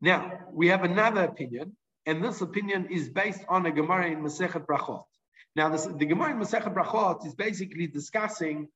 Now, 0.01 0.41
we 0.53 0.69
have 0.69 0.85
another 0.85 1.25
opinion, 1.25 1.77
and 2.05 2.23
this 2.23 2.41
opinion 2.41 2.89
is 2.91 3.09
based 3.09 3.45
on 3.49 3.67
a 3.67 3.73
Gemara 3.73 4.11
in 4.11 4.23
Masechet 4.23 4.67
Brachot. 4.67 5.05
Now, 5.57 5.71
this, 5.71 5.87
the 5.87 6.05
Gemara 6.05 6.33
in 6.33 6.39
Masechet 6.39 6.75
Brachot 6.75 7.27
is 7.27 7.35
basically 7.35 7.87
discussing 7.87 8.69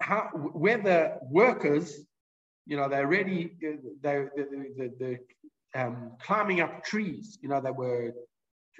how, 0.00 0.28
whether 0.34 1.18
workers, 1.30 2.00
you 2.66 2.76
know, 2.76 2.88
they're 2.88 3.06
ready, 3.06 3.52
they're, 4.02 4.32
they're, 4.36 4.90
they're 4.98 5.20
um, 5.76 6.12
climbing 6.20 6.60
up 6.60 6.84
trees, 6.84 7.38
you 7.40 7.48
know, 7.48 7.60
they 7.60 7.70
were 7.70 8.12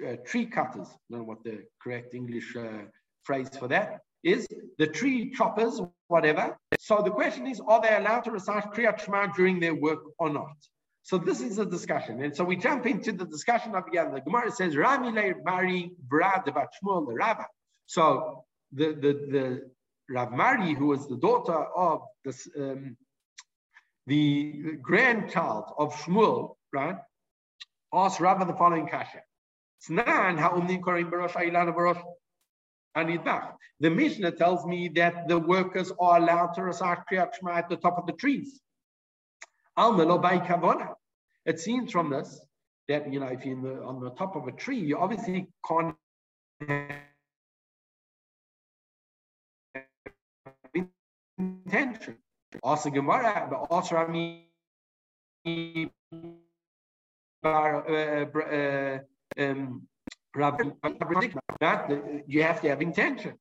uh, 0.05 0.15
tree 0.25 0.45
cutters. 0.45 0.87
I 0.89 0.97
don't 1.09 1.19
know 1.19 1.23
what 1.23 1.43
the 1.45 1.63
correct 1.81 2.13
English 2.13 2.55
uh, 2.57 2.83
phrase 3.23 3.49
for 3.57 3.69
that 3.69 4.01
is. 4.23 4.45
The 4.77 4.87
tree 4.87 5.31
choppers, 5.31 5.81
whatever. 6.07 6.57
So 6.79 7.01
the 7.01 7.11
question 7.11 7.47
is, 7.47 7.61
are 7.65 7.81
they 7.81 7.95
allowed 7.95 8.25
to 8.25 8.31
recite 8.31 8.71
Kriyat 8.73 8.99
Shema 8.99 9.27
during 9.27 9.61
their 9.61 9.75
work 9.75 9.99
or 10.17 10.29
not? 10.29 10.55
So 11.09 11.17
this 11.17 11.41
is 11.41 11.57
a 11.57 11.65
discussion. 11.65 12.21
And 12.21 12.35
so 12.35 12.43
we 12.43 12.55
jump 12.55 12.85
into 12.85 13.11
the 13.11 13.25
discussion 13.25 13.73
of 13.73 13.87
again. 13.87 14.13
The 14.13 14.21
Gemara 14.21 14.51
says, 14.51 14.77
Rami 14.77 15.09
Mari 15.43 15.91
Brad 16.07 16.45
Shmuel 16.45 17.07
the 17.07 17.13
Rava. 17.15 17.47
So 17.87 18.45
the, 18.71 18.93
the, 18.93 19.13
the 19.31 19.71
Rav 20.07 20.31
Mari, 20.31 20.75
who 20.75 20.85
was 20.85 21.07
the 21.07 21.17
daughter 21.17 21.65
of 21.75 22.01
this, 22.23 22.47
um, 22.55 22.95
the 24.05 24.77
grandchild 24.83 25.73
of 25.79 25.95
Shmuel, 25.95 26.57
right, 26.71 26.97
asked 27.91 28.19
Rava 28.19 28.45
the 28.45 28.53
following 28.53 28.87
kasha. 28.87 29.23
The 33.79 33.89
Mishnah 33.89 34.31
tells 34.33 34.63
me 34.63 34.89
that 34.89 35.27
the 35.27 35.39
workers 35.39 35.91
are 35.99 36.17
allowed 36.17 36.53
to 36.53 36.61
recite 36.61 36.99
Kriyat 37.11 37.33
Shema 37.33 37.53
at 37.53 37.67
the 37.67 37.77
top 37.77 37.97
of 37.97 38.05
the 38.05 38.13
trees. 38.13 38.61
It 41.45 41.59
seems 41.59 41.91
from 41.91 42.09
this 42.09 42.41
that 42.87 43.11
you 43.11 43.19
know 43.19 43.27
if 43.27 43.45
you're 43.45 43.61
the, 43.61 43.81
on 43.83 43.99
the 43.99 44.09
top 44.11 44.35
of 44.35 44.47
a 44.47 44.51
tree, 44.51 44.79
you 44.79 44.97
obviously 44.97 45.47
can't 45.67 45.95
intention. 51.37 52.17
Also 52.63 52.89
Gemara, 52.89 53.47
but 53.49 53.67
also 53.69 53.95
I 53.95 54.07
mean 54.07 54.43
that 61.61 62.23
you 62.27 62.43
have 62.43 62.61
to 62.61 62.69
have 62.69 62.81
intention. 62.81 63.33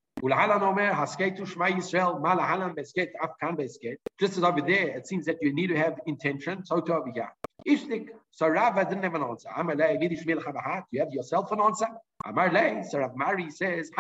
Just 4.21 4.37
as 4.37 4.45
over 4.45 4.61
there, 4.61 4.97
it 4.97 5.07
seems 5.07 5.27
that 5.27 5.37
you 5.41 5.53
need 5.53 5.69
to 5.69 5.77
have 5.77 6.01
intention. 6.07 6.65
So 6.65 6.81
to 6.81 6.95
over 6.95 7.13
here. 7.15 7.33
Ishtik, 7.69 8.09
so 8.31 8.49
Rava 8.49 8.85
didn't 8.85 9.05
have 9.05 9.15
an 9.15 9.23
answer. 9.23 9.49
You 10.91 11.01
have 11.01 11.13
yourself 11.13 11.53
an 11.53 11.61
answer. 11.61 11.87
Amarle, 12.27 12.85
so 12.85 12.99
Rav 12.99 13.17
Mari 13.17 13.51
says, 13.51 13.91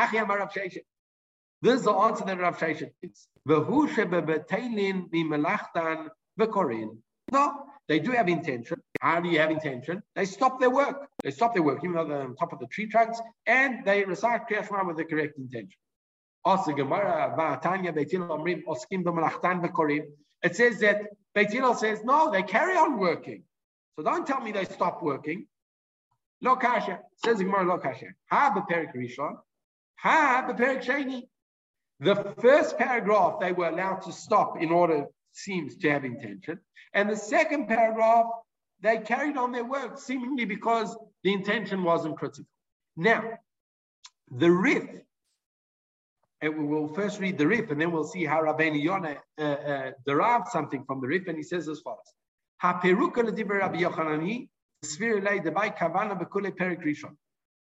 This 1.62 1.74
is 1.74 1.82
the 1.82 1.92
answer 1.92 2.24
that 2.24 2.40
Rav 2.40 2.58
Sheshet 2.58 2.92
gives. 3.02 3.28
No, 7.30 7.66
they 7.88 7.98
do 7.98 8.12
have 8.12 8.28
intention. 8.28 8.80
How 9.00 9.20
do 9.20 9.28
you 9.28 9.38
have 9.38 9.50
intention? 9.50 10.02
They 10.14 10.24
stop 10.24 10.60
their 10.60 10.70
work. 10.70 11.08
They 11.22 11.30
stop 11.30 11.54
their 11.54 11.62
work, 11.62 11.78
even 11.84 11.94
though 11.94 12.06
they're 12.06 12.22
on 12.22 12.36
top 12.36 12.52
of 12.52 12.58
the 12.58 12.66
tree 12.66 12.88
trunks, 12.88 13.20
and 13.46 13.84
they 13.84 14.04
recite 14.04 14.48
Kriyat 14.48 14.68
Shema 14.68 14.84
with 14.84 14.96
the 14.96 15.04
correct 15.04 15.38
intention. 15.38 15.78
It 20.40 20.56
says 20.56 20.80
that 20.80 21.02
Beit 21.34 21.50
says, 21.78 22.04
no, 22.04 22.30
they 22.30 22.42
carry 22.42 22.76
on 22.76 22.98
working. 22.98 23.42
So 23.96 24.04
don't 24.04 24.26
tell 24.26 24.40
me 24.40 24.52
they 24.52 24.64
stop 24.64 25.02
working. 25.02 25.46
Lo 26.40 26.56
kasha. 26.56 27.00
Says 27.24 27.38
Gemara, 27.38 27.64
lo 27.64 27.78
kasha. 27.78 28.06
Ha 28.30 28.52
beperik 28.54 28.94
rishon. 28.94 29.36
Ha 29.96 30.46
beperik 30.48 30.84
sheni. 30.84 31.28
The 32.00 32.34
first 32.40 32.78
paragraph 32.78 33.40
they 33.40 33.52
were 33.52 33.68
allowed 33.68 34.02
to 34.02 34.12
stop 34.12 34.62
in 34.62 34.70
order 34.70 35.06
seems 35.32 35.76
to 35.78 35.90
have 35.90 36.04
intention. 36.04 36.60
And 36.94 37.10
the 37.10 37.16
second 37.16 37.66
paragraph, 37.66 38.26
they 38.80 38.98
carried 38.98 39.36
on 39.36 39.50
their 39.50 39.64
work 39.64 39.98
seemingly 39.98 40.44
because 40.44 40.96
the 41.24 41.32
intention 41.32 41.82
wasn't 41.82 42.16
critical. 42.16 42.46
Now, 42.96 43.38
the 44.30 44.50
Rif, 44.50 44.84
and 46.40 46.56
we 46.56 46.66
will 46.66 46.88
first 46.88 47.20
read 47.20 47.36
the 47.38 47.46
Rif, 47.46 47.70
and 47.70 47.80
then 47.80 47.90
we'll 47.90 48.04
see 48.04 48.24
how 48.24 48.42
Rabbeinu 48.42 48.82
Yonah 48.82 49.16
uh, 49.38 49.42
uh, 49.42 49.90
derived 50.06 50.48
something 50.48 50.84
from 50.84 51.00
the 51.00 51.08
Rif, 51.08 51.26
and 51.26 51.36
he 51.36 51.42
says 51.42 51.68
as 51.68 51.80
follows. 51.80 51.98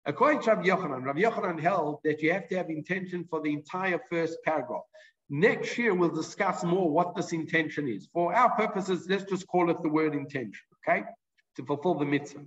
According 0.08 0.42
to 0.42 0.50
Rabbi 0.50 0.66
Yochanan, 0.68 1.04
Rabbi 1.04 1.20
Yochanan 1.20 1.60
held 1.60 1.98
that 2.04 2.22
you 2.22 2.32
have 2.32 2.48
to 2.48 2.56
have 2.56 2.70
intention 2.70 3.26
for 3.28 3.40
the 3.40 3.52
entire 3.52 4.00
first 4.10 4.38
paragraph. 4.44 4.82
Next 5.28 5.76
year, 5.76 5.92
we'll 5.92 6.14
discuss 6.14 6.62
more 6.62 6.88
what 6.88 7.16
this 7.16 7.32
intention 7.32 7.88
is. 7.88 8.08
For 8.12 8.32
our 8.32 8.50
purposes, 8.54 9.06
let's 9.08 9.24
just 9.24 9.46
call 9.48 9.70
it 9.70 9.82
the 9.82 9.88
word 9.88 10.14
intention, 10.14 10.62
okay? 10.86 11.02
To 11.56 11.64
fulfill 11.64 11.94
the 11.94 12.04
mitzvah. 12.04 12.44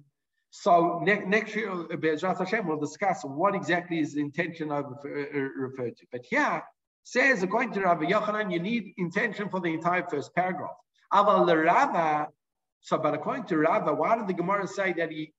So 0.51 0.99
ne- 1.03 1.25
next 1.25 1.55
year, 1.55 1.71
Be'ezrat 1.97 2.39
Hashem, 2.39 2.67
we'll 2.67 2.79
discuss 2.79 3.23
what 3.23 3.55
exactly 3.55 3.99
is 3.99 4.15
intention 4.15 4.71
over, 4.71 4.95
uh, 5.05 5.61
referred 5.61 5.97
to. 5.97 6.05
But 6.11 6.25
here, 6.25 6.63
says, 7.03 7.43
according 7.43 7.73
to 7.73 7.81
Rabbi 7.81 8.05
Yochanan, 8.05 8.51
you 8.51 8.59
need 8.59 8.93
intention 8.97 9.49
for 9.49 9.59
the 9.59 9.73
entire 9.73 10.05
first 10.07 10.33
paragraph. 10.35 10.75
Aval 11.13 11.65
Rava, 11.65 12.27
So, 12.81 12.97
but 12.97 13.13
according 13.13 13.45
to 13.45 13.57
Rava, 13.57 13.93
why 13.93 14.17
did 14.17 14.27
the 14.27 14.33
Gemara 14.33 14.67
say 14.67 14.93
that 14.93 15.11
he 15.11 15.33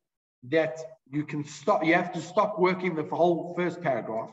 that 0.44 0.78
you 1.10 1.24
can 1.24 1.44
stop, 1.44 1.84
you 1.84 1.94
have 1.94 2.12
to 2.12 2.20
stop 2.20 2.58
working 2.58 2.94
the 2.94 3.04
whole 3.04 3.54
first 3.56 3.80
paragraph? 3.80 4.30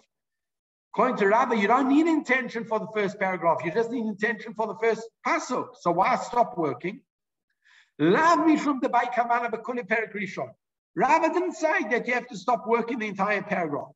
According 0.94 1.18
to 1.18 1.28
Rava, 1.28 1.56
you 1.56 1.68
don't 1.68 1.90
need 1.90 2.08
intention 2.08 2.66
for 2.66 2.80
the 2.80 2.88
first 2.94 3.20
paragraph. 3.20 3.60
You 3.64 3.72
just 3.72 3.92
need 3.92 4.06
intention 4.06 4.54
for 4.54 4.68
the 4.68 4.76
first 4.82 5.08
pasuk. 5.26 5.70
So 5.80 5.92
why 5.92 6.16
stop 6.16 6.58
working? 6.58 7.02
Love 8.00 8.46
me 8.46 8.58
from 8.58 8.80
the 8.80 8.90
Baikavana 8.90 9.52
Bakuli 9.52 9.88
Perikrishon. 9.88 10.50
Rava 10.98 11.32
didn't 11.32 11.54
say 11.54 11.84
that 11.92 12.08
you 12.08 12.14
have 12.16 12.28
to 12.28 12.36
stop 12.36 12.66
working 12.66 12.98
the 12.98 13.08
entire 13.08 13.44
paragraph. 13.44 13.90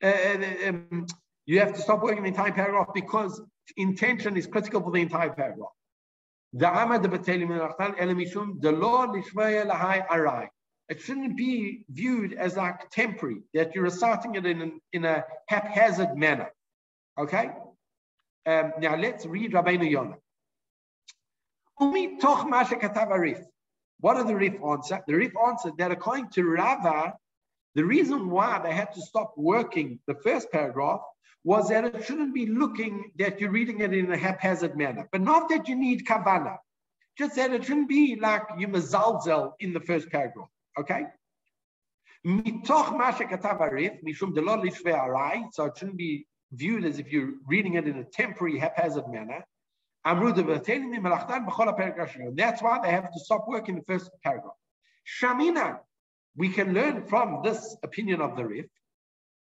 Uh, 0.00 0.06
uh, 0.06 0.68
um, 0.68 1.06
you 1.46 1.58
have 1.58 1.74
to 1.74 1.80
stop 1.82 2.00
working 2.00 2.22
the 2.22 2.28
entire 2.28 2.52
paragraph 2.52 2.94
because 2.94 3.42
intention 3.76 4.36
is 4.36 4.46
critical 4.46 4.80
for 4.80 4.92
the 4.92 5.00
entire 5.00 5.30
paragraph. 5.30 5.72
It 10.88 11.00
shouldn't 11.00 11.36
be 11.36 11.84
viewed 11.90 12.34
as 12.34 12.56
like 12.56 12.88
temporary, 12.90 13.42
that 13.54 13.74
you're 13.74 13.82
reciting 13.82 14.36
it 14.36 14.46
in, 14.46 14.80
in 14.92 15.04
a 15.04 15.24
haphazard 15.48 16.16
manner. 16.16 16.52
Okay? 17.18 17.50
Um, 18.46 18.74
now 18.78 18.94
let's 18.94 19.26
read 19.26 19.52
Rabbeinu 19.52 19.90
Yonah. 19.90 20.18
What 24.04 24.18
are 24.18 24.24
the 24.24 24.36
Rif 24.36 24.62
answer? 24.62 25.02
The 25.06 25.14
Rif 25.14 25.32
answered 25.48 25.78
that 25.78 25.90
according 25.90 26.28
to 26.34 26.44
Rava, 26.44 27.14
the 27.74 27.86
reason 27.86 28.28
why 28.28 28.60
they 28.62 28.74
had 28.74 28.92
to 28.92 29.00
stop 29.00 29.32
working 29.34 29.98
the 30.06 30.14
first 30.16 30.52
paragraph 30.52 31.00
was 31.42 31.70
that 31.70 31.86
it 31.86 32.04
shouldn't 32.04 32.34
be 32.34 32.44
looking 32.44 33.12
that 33.18 33.40
you're 33.40 33.50
reading 33.50 33.80
it 33.80 33.94
in 33.94 34.12
a 34.12 34.18
haphazard 34.18 34.76
manner, 34.76 35.08
but 35.10 35.22
not 35.22 35.48
that 35.48 35.70
you 35.70 35.74
need 35.74 36.04
kavana. 36.04 36.58
Just 37.16 37.36
that 37.36 37.54
it 37.54 37.64
shouldn't 37.64 37.88
be 37.88 38.16
like 38.16 38.42
you 38.58 38.68
mazalzel 38.68 39.52
in 39.60 39.72
the 39.72 39.80
first 39.80 40.10
paragraph. 40.10 40.50
Okay? 40.78 41.04
So 42.26 42.42
it 45.64 45.78
shouldn't 45.78 45.96
be 45.96 46.26
viewed 46.52 46.84
as 46.84 46.98
if 46.98 47.10
you're 47.10 47.32
reading 47.46 47.76
it 47.76 47.88
in 47.88 48.00
a 48.00 48.04
temporary, 48.04 48.58
haphazard 48.58 49.08
manner. 49.08 49.46
That's 50.04 50.20
why 52.62 52.78
they 52.82 52.90
have 52.90 53.10
to 53.12 53.20
stop 53.20 53.48
work 53.48 53.68
in 53.68 53.76
the 53.76 53.82
first 53.86 54.10
paragraph. 54.22 54.52
Shamina, 55.20 55.78
we 56.36 56.48
can 56.50 56.74
learn 56.74 57.06
from 57.06 57.40
this 57.42 57.76
opinion 57.82 58.20
of 58.20 58.36
the 58.36 58.44
Rif, 58.44 58.66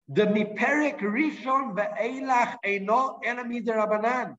the 0.07 0.23
miperek 0.23 0.99
rishon 1.01 1.75
ve'elach 1.75 2.57
eno 2.63 3.19
enemy 3.23 3.61
derabanan. 3.61 4.35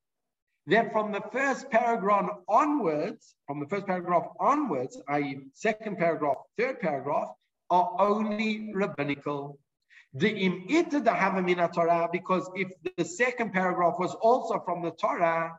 That 0.66 0.92
from 0.92 1.12
the 1.12 1.22
first 1.32 1.70
paragraph 1.70 2.28
onwards, 2.48 3.36
from 3.46 3.60
the 3.60 3.66
first 3.66 3.86
paragraph 3.86 4.26
onwards, 4.38 5.00
i.e., 5.08 5.38
second 5.54 5.96
paragraph, 5.96 6.36
third 6.58 6.80
paragraph, 6.80 7.28
are 7.70 7.94
only 7.98 8.72
rabbinical. 8.74 9.58
The 10.14 10.30
im 10.30 10.66
ita 10.68 11.00
the 11.00 11.10
havamina 11.10 11.72
Torah, 11.72 12.08
because 12.12 12.50
if 12.56 12.68
the 12.96 13.04
second 13.04 13.52
paragraph 13.52 13.94
was 13.98 14.14
also 14.16 14.60
from 14.64 14.82
the 14.82 14.90
Torah, 14.90 15.56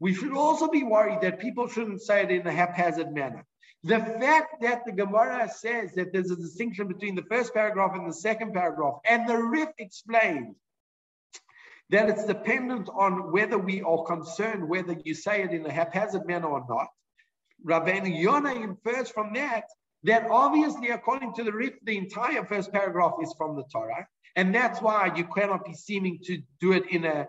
We 0.00 0.14
should 0.14 0.32
also 0.32 0.68
be 0.68 0.82
worried 0.82 1.20
that 1.20 1.38
people 1.38 1.68
shouldn't 1.68 2.00
say 2.00 2.22
it 2.22 2.30
in 2.30 2.46
a 2.46 2.52
haphazard 2.52 3.12
manner. 3.12 3.44
The 3.84 3.98
fact 3.98 4.62
that 4.62 4.84
the 4.86 4.92
Gemara 4.92 5.48
says 5.48 5.92
that 5.94 6.12
there's 6.12 6.30
a 6.30 6.36
distinction 6.36 6.88
between 6.88 7.14
the 7.14 7.24
first 7.30 7.52
paragraph 7.52 7.92
and 7.94 8.08
the 8.08 8.14
second 8.14 8.52
paragraph, 8.52 8.94
and 9.08 9.28
the 9.28 9.36
Rif 9.36 9.68
explained 9.78 10.54
that 11.90 12.08
it's 12.08 12.24
dependent 12.24 12.88
on 12.94 13.32
whether 13.32 13.58
we 13.58 13.82
are 13.82 14.04
concerned 14.04 14.68
whether 14.68 14.96
you 15.04 15.14
say 15.14 15.42
it 15.42 15.52
in 15.52 15.66
a 15.66 15.72
haphazard 15.72 16.26
manner 16.26 16.48
or 16.48 16.64
not. 16.68 16.88
Rabbeinu 17.66 18.20
Yonah 18.20 18.54
infers 18.54 19.10
from 19.10 19.32
that 19.34 19.64
that 20.04 20.30
obviously, 20.30 20.90
according 20.90 21.34
to 21.34 21.44
the 21.44 21.52
Rif, 21.52 21.74
the 21.82 21.98
entire 21.98 22.44
first 22.44 22.72
paragraph 22.72 23.14
is 23.22 23.34
from 23.36 23.56
the 23.56 23.64
Torah, 23.72 24.06
and 24.36 24.54
that's 24.54 24.80
why 24.80 25.12
you 25.16 25.24
cannot 25.24 25.64
be 25.64 25.74
seeming 25.74 26.20
to 26.24 26.42
do 26.60 26.72
it 26.72 26.88
in 26.90 27.04
a 27.04 27.26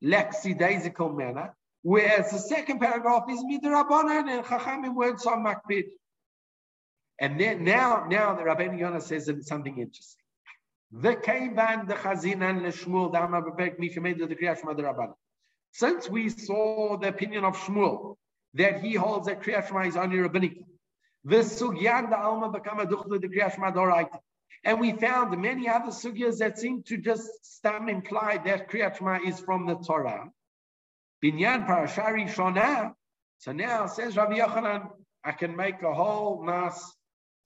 lackadaisical 0.00 1.12
manner. 1.12 1.54
Whereas 1.82 2.30
the 2.30 2.38
second 2.38 2.78
paragraph 2.80 3.24
is 3.28 3.42
midrabanan 3.42 4.28
and 4.28 4.44
chachamim 4.44 4.94
weren't 4.94 5.20
so 5.20 5.30
makbid. 5.30 5.86
And 7.18 7.38
then 7.38 7.64
now, 7.64 8.06
now 8.08 8.34
the 8.34 8.42
Rabbeinu 8.42 8.78
Yonah 8.78 9.00
says 9.00 9.30
something 9.42 9.78
interesting. 9.78 10.22
The 10.92 11.16
keivan 11.16 11.88
the 11.88 11.94
chazinan 11.94 12.62
leshmuel 12.62 13.12
dama 13.12 13.42
bepek 13.42 13.78
mishamed 13.78 14.20
the 14.20 14.36
kriyash 14.36 14.60
madrabanan. 14.60 15.14
Since 15.72 16.10
we 16.10 16.28
saw 16.28 16.98
the 16.98 17.08
opinion 17.08 17.44
of 17.44 17.56
Shmuel 17.56 18.16
that 18.54 18.82
he 18.82 18.94
holds 18.94 19.26
that 19.26 19.42
Kriyat 19.42 19.68
Shema 19.68 19.86
is 19.86 19.96
only 19.96 20.18
rabbinic, 20.18 20.58
the 21.24 21.36
sugyan 21.36 22.10
the 22.10 22.18
alma 22.18 22.50
become 22.50 22.78
a 22.78 22.86
duchla 22.86 23.20
the 23.20 23.28
Kriyat 23.28 23.54
Shema 23.54 23.72
doraita. 23.72 24.18
And 24.64 24.80
we 24.80 24.92
found 24.92 25.40
many 25.40 25.68
other 25.68 25.90
sugyas 25.90 26.38
that 26.38 26.58
seem 26.58 26.82
to 26.84 26.96
just 26.96 27.28
stem 27.44 27.88
imply 27.88 28.38
that 28.44 28.70
Kriyat 28.70 28.96
Shema 28.96 29.18
is 29.26 29.40
from 29.40 29.66
the 29.66 29.76
Torah. 29.76 30.30
Binyan 31.22 31.66
Parashari 31.66 32.32
Shona. 32.32 32.92
So 33.38 33.52
now 33.52 33.86
says 33.86 34.16
Rabbi 34.16 34.38
Yochanan, 34.38 34.88
I 35.24 35.32
can 35.32 35.56
make 35.56 35.82
a 35.82 35.92
whole 35.92 36.42
mass 36.44 36.92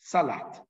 salat. 0.00 0.60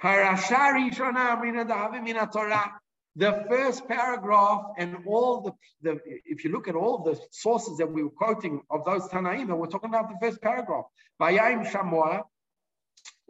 Parashari 0.00 0.94
Shona 0.94 1.40
Mina 1.40 1.64
Dahavimina 1.64 2.32
Torah. 2.32 2.72
The 3.16 3.44
first 3.48 3.86
paragraph 3.86 4.72
and 4.76 4.96
all 5.06 5.40
the, 5.42 5.52
the, 5.82 6.00
if 6.24 6.44
you 6.44 6.50
look 6.50 6.66
at 6.66 6.74
all 6.74 7.04
the 7.04 7.16
sources 7.30 7.78
that 7.78 7.92
we 7.92 8.02
were 8.02 8.10
quoting 8.10 8.60
of 8.70 8.84
those 8.84 9.02
Tanaim, 9.08 9.56
we're 9.56 9.68
talking 9.68 9.90
about 9.90 10.08
the 10.08 10.16
first 10.20 10.42
paragraph. 10.42 10.86
Vayayim 11.20 11.64
Shamoa, 11.70 12.22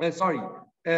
uh, 0.02 0.10
sorry, 0.10 0.40
uh, 0.87 0.89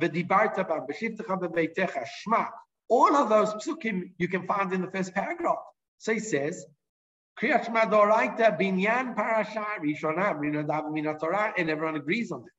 V'dibarta 0.00 0.66
bam, 0.68 0.86
b'shivtecha 0.86 1.40
b'veitecha, 1.40 2.04
shma. 2.04 2.48
All 2.88 3.16
of 3.16 3.28
those 3.28 3.54
psukim 3.54 4.12
you 4.18 4.28
can 4.28 4.46
find 4.46 4.72
in 4.72 4.82
the 4.82 4.90
first 4.90 5.14
paragraph. 5.14 5.58
So 5.98 6.12
he 6.12 6.20
says, 6.20 6.66
Kriyat 7.40 7.64
Shema 7.66 7.86
Doraita 7.86 8.58
Binyan 8.60 9.16
Parasha 9.16 9.64
Rishona 9.82 10.38
Rinadav 10.38 10.92
Mina 10.92 11.18
Torah, 11.18 11.52
and 11.56 11.70
everyone 11.70 11.96
agrees 11.96 12.30
on 12.30 12.42
it. 12.42 12.50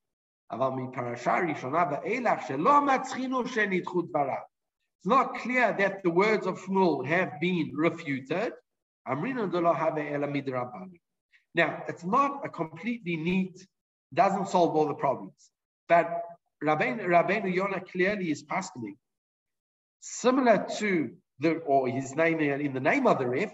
אבל 0.50 0.68
מפרשה 0.68 1.34
ראשונה 1.48 1.84
ואילך 1.90 2.42
שלא 2.46 2.80
מצחינו 2.80 3.46
שנדחו 3.46 4.02
דבריו. 4.02 4.42
It's 4.98 5.08
not 5.08 5.34
clear 5.38 5.72
that 5.72 6.02
the 6.02 6.10
words 6.10 6.46
of 6.46 6.58
Shmuel 6.60 7.06
have 7.06 7.40
been 7.40 7.72
refuted. 7.74 8.52
Now, 11.54 11.82
it's 11.88 12.04
not 12.04 12.44
a 12.44 12.48
completely 12.48 13.16
neat, 13.16 13.66
doesn't 14.12 14.48
solve 14.48 14.74
all 14.74 14.88
the 14.88 14.94
problems. 14.94 15.50
But 15.88 16.24
Rabbeinu, 16.63 17.05
Rabbeinu 17.05 17.53
Yonah 17.53 17.81
clearly 17.81 18.31
is 18.31 18.43
paskening. 18.43 18.97
Similar 20.01 20.67
to 20.77 21.11
the, 21.39 21.55
or 21.55 21.87
his 21.87 22.15
name 22.15 22.39
in 22.39 22.73
the 22.73 22.79
name 22.79 23.07
of 23.07 23.19
the 23.19 23.27
Rif, 23.27 23.51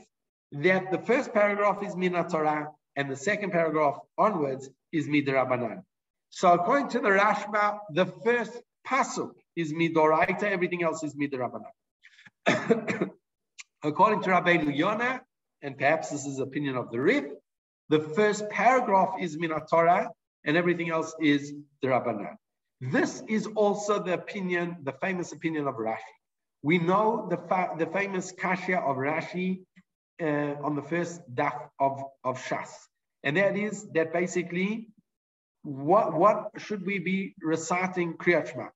that 0.51 0.91
the 0.91 0.99
first 0.99 1.33
paragraph 1.33 1.83
is 1.83 1.95
Mina 1.95 2.27
Torah 2.29 2.67
and 2.95 3.09
the 3.09 3.15
second 3.15 3.51
paragraph 3.51 3.99
onwards 4.17 4.69
is 4.91 5.07
Midrabanan. 5.07 5.83
So 6.29 6.51
according 6.53 6.89
to 6.89 6.99
the 6.99 7.09
Rashba, 7.09 7.79
the 7.91 8.05
first 8.05 8.51
pasuk 8.85 9.31
is 9.55 9.73
Midoraita, 9.73 10.43
everything 10.43 10.83
else 10.83 11.03
is 11.03 11.15
Midrabanan. 11.15 11.71
according 13.83 14.21
to 14.23 14.29
Rabbeinu 14.29 14.75
Yonah, 14.75 15.21
and 15.61 15.77
perhaps 15.77 16.09
this 16.09 16.25
is 16.25 16.39
opinion 16.39 16.75
of 16.75 16.91
the 16.91 16.99
Rif, 16.99 17.25
the 17.89 17.99
first 17.99 18.49
paragraph 18.49 19.15
is 19.19 19.37
Mina 19.37 19.61
Torah 19.69 20.09
and 20.43 20.57
everything 20.57 20.89
else 20.89 21.13
is 21.21 21.53
Drabanan. 21.83 22.35
This 22.79 23.23
is 23.27 23.47
also 23.55 24.03
the 24.03 24.13
opinion, 24.13 24.77
the 24.83 24.93
famous 24.93 25.31
opinion 25.31 25.67
of 25.67 25.75
Rashi. 25.75 25.97
We 26.61 26.77
know 26.77 27.27
the, 27.29 27.37
fa- 27.37 27.75
the 27.77 27.87
famous 27.87 28.31
Kashya 28.31 28.77
of 28.77 28.97
Rashi 28.97 29.61
uh, 30.21 30.61
on 30.63 30.75
the 30.75 30.81
first 30.81 31.21
daf 31.33 31.69
of, 31.79 32.03
of 32.23 32.39
Shas. 32.43 32.69
And 33.23 33.37
that 33.37 33.57
is 33.57 33.87
that 33.93 34.13
basically, 34.13 34.89
what, 35.63 36.13
what 36.13 36.51
should 36.57 36.85
we 36.85 36.99
be 36.99 37.35
reciting 37.41 38.13
Kriyat 38.13 38.51
Shema? 38.51 38.67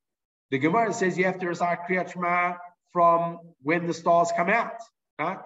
The 0.50 0.60
Gemara 0.60 0.94
says 0.94 1.18
you 1.18 1.26
have 1.26 1.40
to 1.40 1.48
recite 1.48 1.80
Kriyat 1.90 2.14
Shema 2.14 2.56
from 2.92 3.40
when 3.62 3.88
the 3.88 3.94
stars 3.94 4.32
come 4.36 4.50
out, 4.50 4.82
right? 5.20 5.40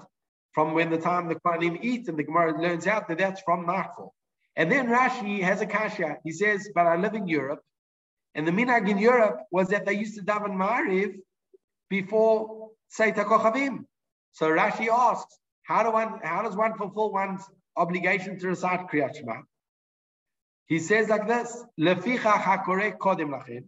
From 0.54 0.74
when 0.74 0.90
the 0.90 0.98
time 0.98 1.28
the 1.28 1.36
Kohanim 1.36 1.80
eat, 1.84 2.08
and 2.08 2.18
the 2.18 2.24
Gemara 2.24 2.60
learns 2.60 2.88
out 2.88 3.10
that 3.10 3.18
that's 3.18 3.42
from 3.42 3.66
nightfall. 3.66 4.14
And 4.56 4.72
then 4.72 4.88
Rashi 4.88 5.42
has 5.42 5.62
a 5.62 5.66
kasha. 5.66 6.18
He 6.24 6.32
says, 6.32 6.70
but 6.74 6.88
I 6.88 6.96
live 6.96 7.14
in 7.14 7.28
Europe, 7.28 7.62
and 8.36 8.46
the 8.46 8.52
minhag 8.52 8.90
in 8.90 8.98
Europe 8.98 9.40
was 9.50 9.70
that 9.70 9.86
they 9.86 9.94
used 9.94 10.16
to 10.18 10.24
daven 10.24 10.56
Ma'ariv 10.56 11.16
before 11.90 12.70
Seit 12.90 13.16
HaKochavim. 13.16 13.86
So 14.34 14.50
Rashi 14.50 14.90
asks, 14.90 15.38
how, 15.64 15.84
do 15.84 15.92
one, 15.92 16.20
how 16.22 16.44
does 16.44 16.56
one 16.56 16.76
fulfill 16.76 17.12
one's 17.12 17.42
obligation 17.78 18.38
to 18.40 18.48
recite 18.48 18.88
Kriyat 18.90 19.16
Shema? 19.16 19.38
He 20.68 20.80
says 20.80 21.08
like 21.08 21.28
this, 21.28 21.64
Leficha 21.80 22.34
hakore 22.34 22.98
kodim 22.98 23.30
lachin. 23.30 23.64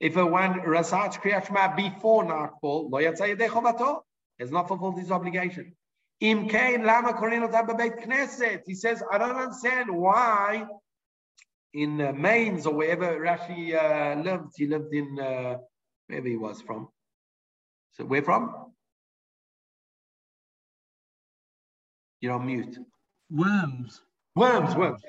If 0.00 0.16
a 0.16 0.26
one 0.26 0.60
recites 0.60 1.16
Kriyat 1.16 1.46
Shema 1.46 1.74
before 1.74 2.24
nightfall, 2.24 2.90
lo 2.90 2.98
yatzayedei 3.00 3.48
chovato, 3.48 4.00
has 4.38 4.50
not 4.50 4.68
fulfilled 4.68 4.98
his 4.98 5.10
obligation. 5.10 5.74
Im 6.20 6.48
Kain 6.48 6.84
Lama 6.84 7.14
Knesset. 7.14 8.62
He 8.66 8.74
says, 8.74 9.02
I 9.10 9.18
don't 9.18 9.36
understand 9.36 9.90
why 9.90 10.66
in 11.74 12.00
uh, 12.00 12.12
Mainz 12.12 12.66
or 12.66 12.74
wherever 12.74 13.18
Rashi 13.20 13.74
uh, 13.74 14.22
lived, 14.22 14.52
he 14.56 14.66
lived 14.66 14.94
in 14.94 15.18
uh, 15.18 15.58
wherever 16.06 16.28
he 16.28 16.36
was 16.36 16.62
from. 16.62 16.88
So 17.92 18.04
where 18.04 18.22
from? 18.22 18.72
You're 22.20 22.34
on 22.34 22.46
mute. 22.46 22.78
Worms. 23.30 24.00
Worms, 24.36 24.74
Worms. 24.74 25.02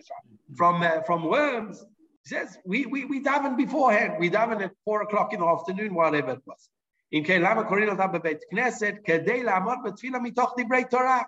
From 0.56 0.82
uh, 0.82 1.02
from 1.02 1.24
Worms. 1.24 1.86
He 2.24 2.30
says 2.30 2.58
we 2.66 2.86
we 2.88 3.06
we 3.06 3.24
daven 3.24 3.56
beforehand. 3.56 4.16
We 4.20 4.30
daven 4.30 4.62
at 4.64 4.72
four 4.84 5.04
o'clock 5.04 5.34
in 5.34 5.40
the 5.40 5.48
afternoon, 5.48 5.94
whatever 5.94 6.32
it 6.32 6.42
was. 6.46 6.70
In 7.12 7.24
Kelama 7.24 7.68
Korino 7.70 7.96
Beit 8.22 8.44
Knesset, 8.52 9.06
Kedei 9.06 9.44
Lamot 9.44 9.84
Betfila 9.84 10.20
Mitoch 10.20 10.56
Dibrei 10.58 10.90
Torah. 10.90 11.26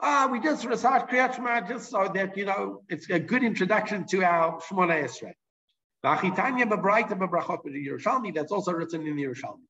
Ah, 0.00 0.28
we 0.30 0.38
just 0.38 0.64
recite 0.64 1.08
Kriyat 1.08 1.34
Shema 1.34 1.60
just 1.62 1.90
so 1.90 2.08
that 2.14 2.36
you 2.36 2.44
know 2.44 2.82
it's 2.88 3.10
a 3.10 3.18
good 3.18 3.42
introduction 3.42 4.06
to 4.06 4.22
our 4.22 4.60
Shemona 4.60 5.02
Esrei. 5.02 5.32
V'achitanya 6.04 6.70
bebraita 6.70 7.18
bebrachot 7.18 7.64
Yerushalmi. 7.66 8.32
That's 8.32 8.52
also 8.52 8.72
written 8.72 9.04
in 9.08 9.16
the 9.16 9.24
Yerushalmi. 9.24 9.66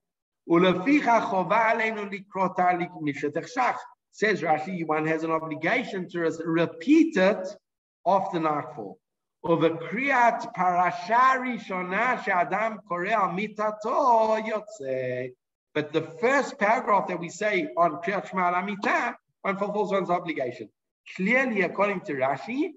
Uleficha 0.51 1.22
chova 1.31 1.72
aleinu 1.72 2.12
likrota 2.12 2.79
mishetech 3.03 3.49
shach. 3.57 3.76
Says 4.11 4.43
Rashi, 4.43 4.87
one 4.87 5.07
has 5.07 5.24
an 5.24 5.31
obligation 5.31 6.09
to 6.11 6.20
repeat 6.45 7.16
it 7.16 7.49
after 8.07 8.39
nightfall. 8.39 8.99
Over 9.43 9.70
kriyat 9.70 10.55
parashari 10.55 11.59
shona 11.59 12.18
shadam 12.18 12.79
korea 12.87 13.16
mitato 13.33 14.43
yotze. 14.45 15.31
But 15.74 15.95
the 15.95 16.03
first 16.03 16.59
paragraph 16.59 17.09
that 17.09 17.18
we 17.18 17.31
say 17.31 17.68
on 17.79 18.03
kriyat 18.03 18.29
shema 18.29 18.53
amita, 18.53 19.16
one 19.49 19.57
fulfills 19.57 19.90
one's 19.90 20.11
obligation. 20.11 20.68
Clearly, 21.16 21.62
according 21.62 22.03
to 22.03 22.12
Rashi, 22.14 22.72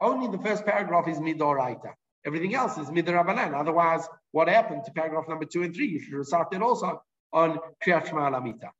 only 0.00 0.28
the 0.34 0.42
first 0.42 0.64
paragraph 0.64 1.08
is 1.08 1.18
midoraita. 1.18 1.92
Everything 2.24 2.54
else 2.54 2.78
is 2.78 2.88
midrabanan. 2.88 3.52
Otherwise, 3.54 4.08
what 4.30 4.48
happened 4.48 4.82
to 4.84 4.92
paragraph 4.92 5.28
number 5.28 5.44
two 5.44 5.62
and 5.62 5.74
three? 5.74 5.88
You 5.88 6.00
should 6.00 6.14
recite 6.14 6.46
it 6.52 6.62
also 6.62 7.02
on 7.32 7.58
kriyat 7.82 8.08
shema 8.08 8.28
amita. 8.28 8.70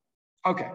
Okay. 0.46 0.70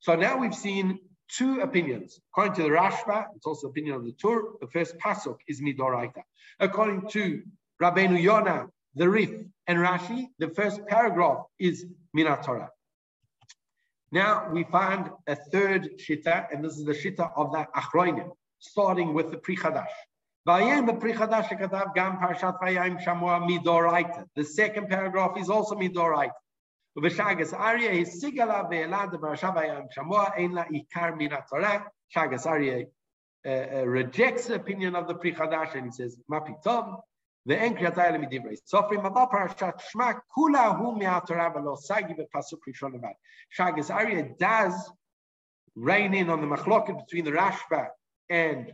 So 0.00 0.14
now 0.14 0.38
we've 0.38 0.54
seen 0.54 1.00
two 1.36 1.60
opinions. 1.60 2.20
According 2.30 2.54
to 2.54 2.62
the 2.62 2.68
Rashba, 2.68 3.26
it's 3.34 3.46
also 3.46 3.66
the 3.66 3.70
opinion 3.70 3.96
of 3.96 4.04
the 4.04 4.12
Tur, 4.12 4.42
the 4.60 4.68
first 4.68 4.96
pasuk 4.98 5.38
is 5.48 5.60
Midoraita. 5.60 6.22
According 6.60 7.08
to 7.08 7.42
Rabbeinu 7.82 8.22
Yonah, 8.22 8.68
the 8.94 9.08
Rif, 9.08 9.30
and 9.66 9.78
Rashi, 9.78 10.28
the 10.38 10.48
first 10.50 10.86
paragraph 10.86 11.38
is 11.58 11.84
Minatorah. 12.16 12.68
Now 14.10 14.48
we 14.50 14.64
find 14.64 15.10
a 15.26 15.36
third 15.36 15.98
shita, 15.98 16.46
and 16.52 16.64
this 16.64 16.78
is 16.78 16.84
the 16.84 16.92
shita 16.92 17.30
of 17.36 17.52
the 17.52 17.66
Acharonim, 17.76 18.30
starting 18.58 19.12
with 19.12 19.30
the 19.30 19.38
Pri 19.38 19.56
Chadash. 19.56 19.86
The 24.34 24.44
second 24.44 24.88
paragraph 24.88 25.38
is 25.38 25.50
also 25.50 25.74
midoraita. 25.74 26.32
ובשגס 26.96 27.54
אריה 27.54 28.02
is 28.02 28.24
עליו 28.40 28.64
והעלה 28.70 29.06
דברשה 29.06 29.50
וים 29.56 29.86
שמוע, 29.90 30.24
אין 30.36 30.52
לה 30.52 30.62
עיקר 30.62 31.14
מן 31.18 31.32
התורה. 31.32 31.78
rejects 33.86 34.46
the 34.46 34.54
opinion 34.54 34.96
of 34.96 35.06
the 35.06 35.14
Pri 35.14 35.32
Chadash 35.32 35.74
and 35.74 35.84
he 35.84 35.90
says, 35.92 36.18
Mapitom. 36.30 37.00
The 37.48 37.74
קריאת 37.76 37.98
האלה 37.98 38.18
מדברי 38.18 38.56
סופרים, 38.56 39.06
אבל 39.06 39.22
פרשת 39.30 39.74
שמע 39.78 40.10
כולה 40.26 40.66
הוא 40.66 40.98
מהתורה 40.98 41.48
ולא 41.54 41.74
Sagi 41.88 42.14
בפסוק 42.18 42.68
Rishon 42.68 42.94
לבד. 42.94 43.12
Shagas 43.50 43.90
Aryeh 43.90 44.38
does 44.38 44.92
rein 45.74 46.12
in 46.12 46.28
on 46.28 46.40
the 46.42 46.46
machloket 46.46 46.98
between 46.98 47.24
the 47.24 47.32
Rashba 47.32 47.88
and 48.28 48.72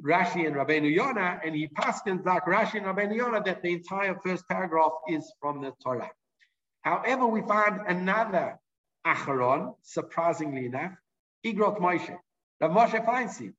Rashi 0.00 0.46
and 0.46 0.54
Rabbeinu 0.54 0.90
Yonah, 0.94 1.40
and 1.44 1.54
he 1.54 1.66
paskins 1.68 2.24
like 2.24 2.44
Rashi 2.44 2.76
and 2.76 2.86
Rabbeinu 2.86 3.16
Yonah 3.16 3.42
that 3.44 3.60
the 3.62 3.72
entire 3.72 4.16
first 4.24 4.48
paragraph 4.48 4.92
is 5.08 5.24
from 5.40 5.60
the 5.60 5.72
Torah. 5.82 6.10
However, 6.82 7.26
we 7.26 7.42
find 7.42 7.80
another 7.88 8.58
acharon, 9.04 9.74
surprisingly 9.82 10.66
enough, 10.66 10.92
Igrot 11.44 11.80
Moshe. 11.80 12.16
Rav 12.60 12.70
Moshe 12.70 13.04
Feinstein. 13.04 13.54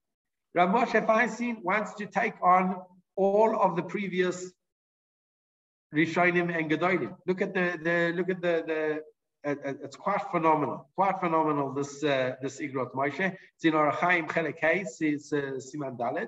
Rav 0.56 0.70
Moshe 0.70 1.06
Feinstein 1.06 1.62
wants 1.62 1.94
to 1.96 2.06
take 2.06 2.36
on 2.42 2.82
all 3.16 3.60
of 3.60 3.76
the 3.76 3.84
previous 3.84 4.52
Rishonim 5.94 6.56
and 6.58 6.72
Gedolim. 6.72 7.16
Look 7.28 7.42
at 7.42 7.54
the, 7.54 7.80
the 7.82 8.14
look 8.16 8.30
at 8.30 8.42
the, 8.42 8.64
the 8.66 9.02
uh, 9.46 9.56
it's 9.84 9.96
quite 9.96 10.22
phenomenal, 10.32 10.90
quite 10.96 11.20
phenomenal. 11.20 11.74
This 11.74 12.04
uh, 12.04 12.36
this 12.42 12.60
Igrot 12.60 12.94
Moshe. 12.94 13.36
It's 13.56 13.66
in 13.66 13.74
Arachaim 13.74 14.28
Chelek 14.28 14.56
it's 15.02 15.34
uh, 15.34 15.38
Siman 15.58 15.98
Dalet. 15.98 16.28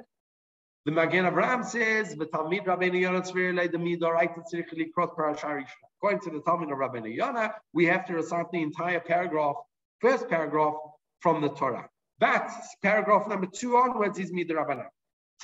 The 0.85 0.91
Magen 0.91 1.25
Avraham 1.25 1.65
says, 1.65 2.13
"V'talmid 2.15 2.65
Rabbeinu 2.65 2.99
Yonah 2.99 3.21
tzvir 3.21 3.71
the 3.71 3.77
midoraita 3.77 4.43
tzrich 4.53 4.71
likrot 4.73 5.65
According 5.97 6.19
to 6.21 6.29
the 6.29 6.41
Talmud 6.41 6.71
of 6.71 6.77
Rabbeinu 6.77 7.15
Yonah, 7.15 7.55
we 7.73 7.85
have 7.85 8.05
to 8.05 8.13
recite 8.13 8.51
the 8.51 8.61
entire 8.61 8.99
paragraph, 8.99 9.55
first 9.99 10.29
paragraph 10.29 10.75
from 11.21 11.41
the 11.41 11.49
Torah. 11.49 11.89
But 12.19 12.51
paragraph 12.83 13.27
number 13.27 13.47
two 13.47 13.77
onwards 13.77 14.19
is 14.19 14.31
midrabanan. 14.31 14.87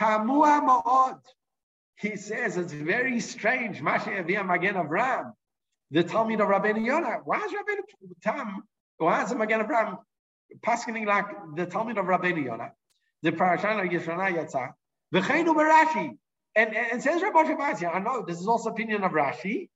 Tamua 0.02 0.62
ma'od. 0.68 1.20
He 1.97 2.16
says 2.16 2.58
it's 2.58 2.74
very 2.74 3.20
strange. 3.20 3.82
Mashiach 3.82 4.45
Magen 4.47 4.74
Avraham, 4.76 5.34
the 5.91 6.04
Talmud 6.04 6.41
of 6.41 6.47
Rabbeinu 6.47 6.84
Yonah. 6.84 7.20
Why 7.24 7.38
is 7.38 7.52
Rabbeinu 7.52 7.84
Tam? 8.24 8.64
Why 8.97 9.24
is 9.24 9.34
Magen 9.36 9.62
Avraham 9.62 9.99
passing 10.64 11.06
like 11.06 11.28
the 11.56 11.68
Talmud 11.68 11.99
of 11.99 12.06
Rabbeinu 12.06 12.43
Yonah? 12.43 12.72
The 13.22 13.32
Parashana 13.32 13.88
Yeshana 13.91 14.36
Yatsa. 14.36 14.74
V'cheinu 15.14 15.54
b'Rashi. 15.56 16.18
And, 16.56 16.76
and 16.76 17.02
says 17.02 17.22
Rabbi 17.22 17.43
Shabbat, 17.43 17.95
I 17.95 17.99
know 17.99 18.26
this 18.28 18.39
is 18.39 18.47
also 18.47 18.72
opinion 18.72 19.04
of 19.04 19.12
Rashi, 19.12 19.70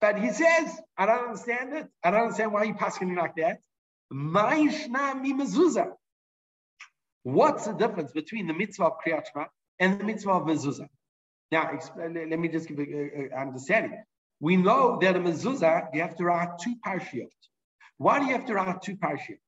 but 0.00 0.16
he 0.18 0.30
says, 0.30 0.80
I 0.96 1.06
don't 1.06 1.24
understand 1.28 1.72
it. 1.74 1.88
I 2.04 2.12
don't 2.12 2.20
understand 2.20 2.52
why 2.52 2.64
you're 2.64 2.76
passing 2.76 3.14
like 3.16 3.34
that. 3.36 3.58
What's 7.22 7.66
the 7.66 7.72
difference 7.72 8.12
between 8.12 8.46
the 8.46 8.54
mitzvah 8.54 8.84
of 8.84 8.92
Kriyat 9.04 9.26
Shema 9.32 9.46
and 9.78 10.00
the 10.00 10.04
mitzvah 10.04 10.32
of 10.32 10.46
mezuzah? 10.46 10.88
Now, 11.50 11.78
let 11.96 12.38
me 12.38 12.48
just 12.48 12.68
give 12.68 12.78
an 12.78 13.30
understanding. 13.36 14.02
We 14.40 14.56
know 14.56 14.98
that 15.00 15.16
a 15.16 15.18
mezuzah, 15.18 15.88
you 15.94 16.02
have 16.02 16.16
to 16.16 16.24
write 16.24 16.58
two 16.60 16.76
parshiot. 16.86 17.28
Why 17.96 18.20
do 18.20 18.26
you 18.26 18.32
have 18.32 18.46
to 18.46 18.54
write 18.54 18.82
two 18.82 18.96
parshiot? 18.96 19.40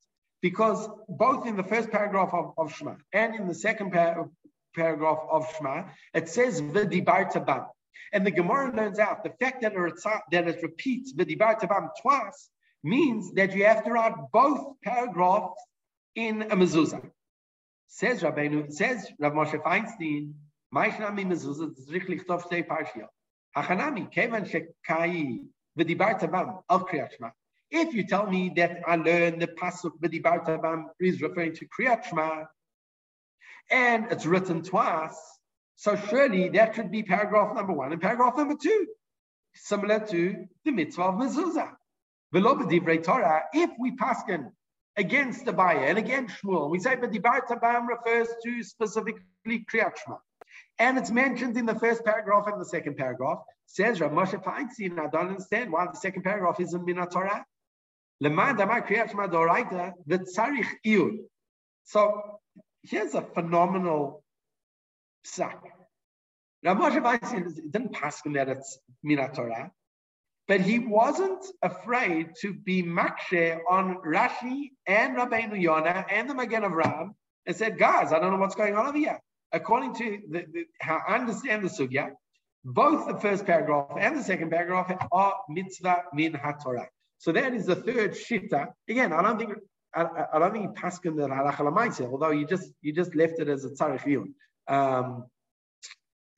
Because 0.42 0.88
both 1.08 1.46
in 1.46 1.56
the 1.56 1.62
first 1.62 1.90
paragraph 1.90 2.30
of, 2.32 2.54
of 2.56 2.74
Shema 2.74 2.96
and 3.12 3.34
in 3.34 3.46
the 3.46 3.54
second 3.54 3.92
par- 3.92 4.30
paragraph 4.74 5.18
of 5.30 5.46
Shema, 5.56 5.84
it 6.14 6.28
says 6.28 6.60
v'dibarta 6.60 7.44
bam. 7.44 7.66
And 8.12 8.26
the 8.26 8.30
Gemara 8.30 8.74
learns 8.74 8.98
out 8.98 9.22
the 9.22 9.30
fact 9.40 9.62
that 9.62 9.74
it, 9.74 10.02
that 10.32 10.48
it 10.48 10.62
repeats 10.62 11.12
v'dibarta 11.12 11.68
bam 11.68 11.90
twice 12.00 12.50
means 12.82 13.32
that 13.34 13.54
you 13.54 13.64
have 13.66 13.84
to 13.84 13.90
write 13.92 14.14
both 14.32 14.80
paragraphs 14.82 15.62
in 16.14 16.42
a 16.42 16.56
mezuzah. 16.56 17.02
Says 17.92 18.22
Rabbeinu, 18.22 18.72
says 18.72 19.10
Rav 19.18 19.32
Moshe 19.32 19.60
Feinstein, 19.64 20.32
Maishnami 20.72 21.26
mezuzah 21.26 21.74
tzrich 21.74 22.06
lichtov 22.06 22.40
shtei 22.44 22.64
parshiyot. 22.64 23.08
Hachanami, 23.56 24.08
kevan 24.12 24.44
shekai 24.44 25.40
v'dibarta 25.76 26.30
bam 26.30 26.60
of 26.68 26.86
Kriyat 26.86 27.10
Shema. 27.16 27.30
If 27.68 27.92
you 27.92 28.06
tell 28.06 28.30
me 28.30 28.52
that 28.54 28.78
I 28.86 28.94
learned 28.94 29.42
the 29.42 29.48
pasuk 29.48 29.98
v'dibarta 30.00 30.62
bam 30.62 30.86
is 31.00 31.20
referring 31.20 31.56
to 31.56 31.66
Kriyat 31.66 32.04
Shema, 32.04 32.44
and 33.72 34.06
it's 34.12 34.24
written 34.24 34.62
twice, 34.62 35.18
so 35.74 35.96
surely 35.96 36.48
that 36.50 36.76
should 36.76 36.92
be 36.92 37.02
paragraph 37.02 37.56
number 37.56 37.72
one 37.72 37.90
and 37.90 38.00
paragraph 38.00 38.36
number 38.36 38.54
two, 38.54 38.86
similar 39.54 39.98
to 40.06 40.46
the 40.64 40.70
mitzvah 40.70 41.02
of 41.02 41.14
mezuzah. 41.16 41.72
Torah, 43.02 43.42
if 43.52 43.70
we 43.80 43.96
paskin 43.96 44.52
against 44.96 45.44
the 45.44 45.52
buyer 45.52 45.84
and 45.84 45.98
against 45.98 46.42
Shmuel, 46.42 46.70
we 46.70 46.78
say, 46.80 46.96
but 46.96 47.12
the 47.12 47.20
Tabam 47.20 47.86
refers 47.88 48.28
to 48.44 48.62
specifically 48.62 49.22
Kriyat 49.46 49.96
Shema. 49.96 50.16
And 50.78 50.98
it's 50.98 51.10
mentioned 51.10 51.56
in 51.56 51.66
the 51.66 51.78
first 51.78 52.04
paragraph 52.04 52.46
and 52.46 52.60
the 52.60 52.64
second 52.64 52.96
paragraph. 52.96 53.38
Says 53.66 54.00
Rav 54.00 54.12
Moshe 54.12 54.42
Feinstein, 54.42 54.98
I 54.98 55.08
don't 55.08 55.28
understand 55.28 55.70
why 55.70 55.86
the 55.86 55.96
second 55.96 56.22
paragraph 56.22 56.58
isn't 56.58 56.84
Mina 56.84 57.06
Torah. 57.06 57.44
So 61.84 62.40
here's 62.82 63.14
a 63.14 63.22
phenomenal 63.22 64.24
sack. 65.24 65.62
Rav 66.64 66.76
Moshe 66.76 67.00
Feinstein 67.00 67.54
didn't 67.70 67.92
pass 67.92 68.24
him 68.24 68.32
that 68.32 68.48
it's 68.48 68.78
Mina 69.02 69.30
Torah, 69.32 69.70
but 70.50 70.60
he 70.60 70.80
wasn't 70.80 71.46
afraid 71.62 72.34
to 72.40 72.52
be 72.52 72.82
makshe 72.82 73.60
on 73.68 73.98
Rashi 73.98 74.72
and 74.84 75.16
Rabbeinu 75.16 75.62
Yonah 75.62 76.04
and 76.10 76.28
the 76.28 76.34
Magen 76.34 76.64
Avraham 76.64 77.10
and 77.46 77.54
said, 77.54 77.78
guys, 77.78 78.12
I 78.12 78.18
don't 78.18 78.32
know 78.32 78.38
what's 78.38 78.56
going 78.56 78.74
on 78.74 78.88
over 78.88 78.98
here. 78.98 79.20
According 79.52 79.94
to 79.94 80.18
the, 80.28 80.46
the, 80.52 80.64
how 80.80 81.02
I 81.06 81.18
understand 81.18 81.62
the 81.62 81.68
sugya, 81.68 82.10
both 82.64 83.06
the 83.06 83.16
first 83.20 83.46
paragraph 83.46 83.96
and 83.96 84.18
the 84.18 84.24
second 84.24 84.50
paragraph 84.50 84.92
are 85.12 85.36
mitzvah 85.48 86.02
min 86.14 86.32
haTorah. 86.32 86.88
So 87.18 87.30
that 87.30 87.54
is 87.54 87.66
the 87.66 87.76
third 87.76 88.14
shita. 88.14 88.72
Again, 88.88 89.12
I 89.12 89.22
don't 89.22 89.38
think 89.38 89.52
I, 89.94 90.04
I, 90.34 90.38
don't 90.40 90.52
think 90.52 90.66
he 90.66 90.74
passed 90.74 91.06
in 91.06 91.14
the 91.14 91.28
halacha 91.28 92.10
although 92.10 92.30
you 92.30 92.44
just 92.44 92.72
you 92.80 92.92
just 92.92 93.14
left 93.14 93.38
it 93.38 93.48
as 93.48 93.64
a 93.64 93.70
tzarich 93.70 94.34
um, 94.66 95.26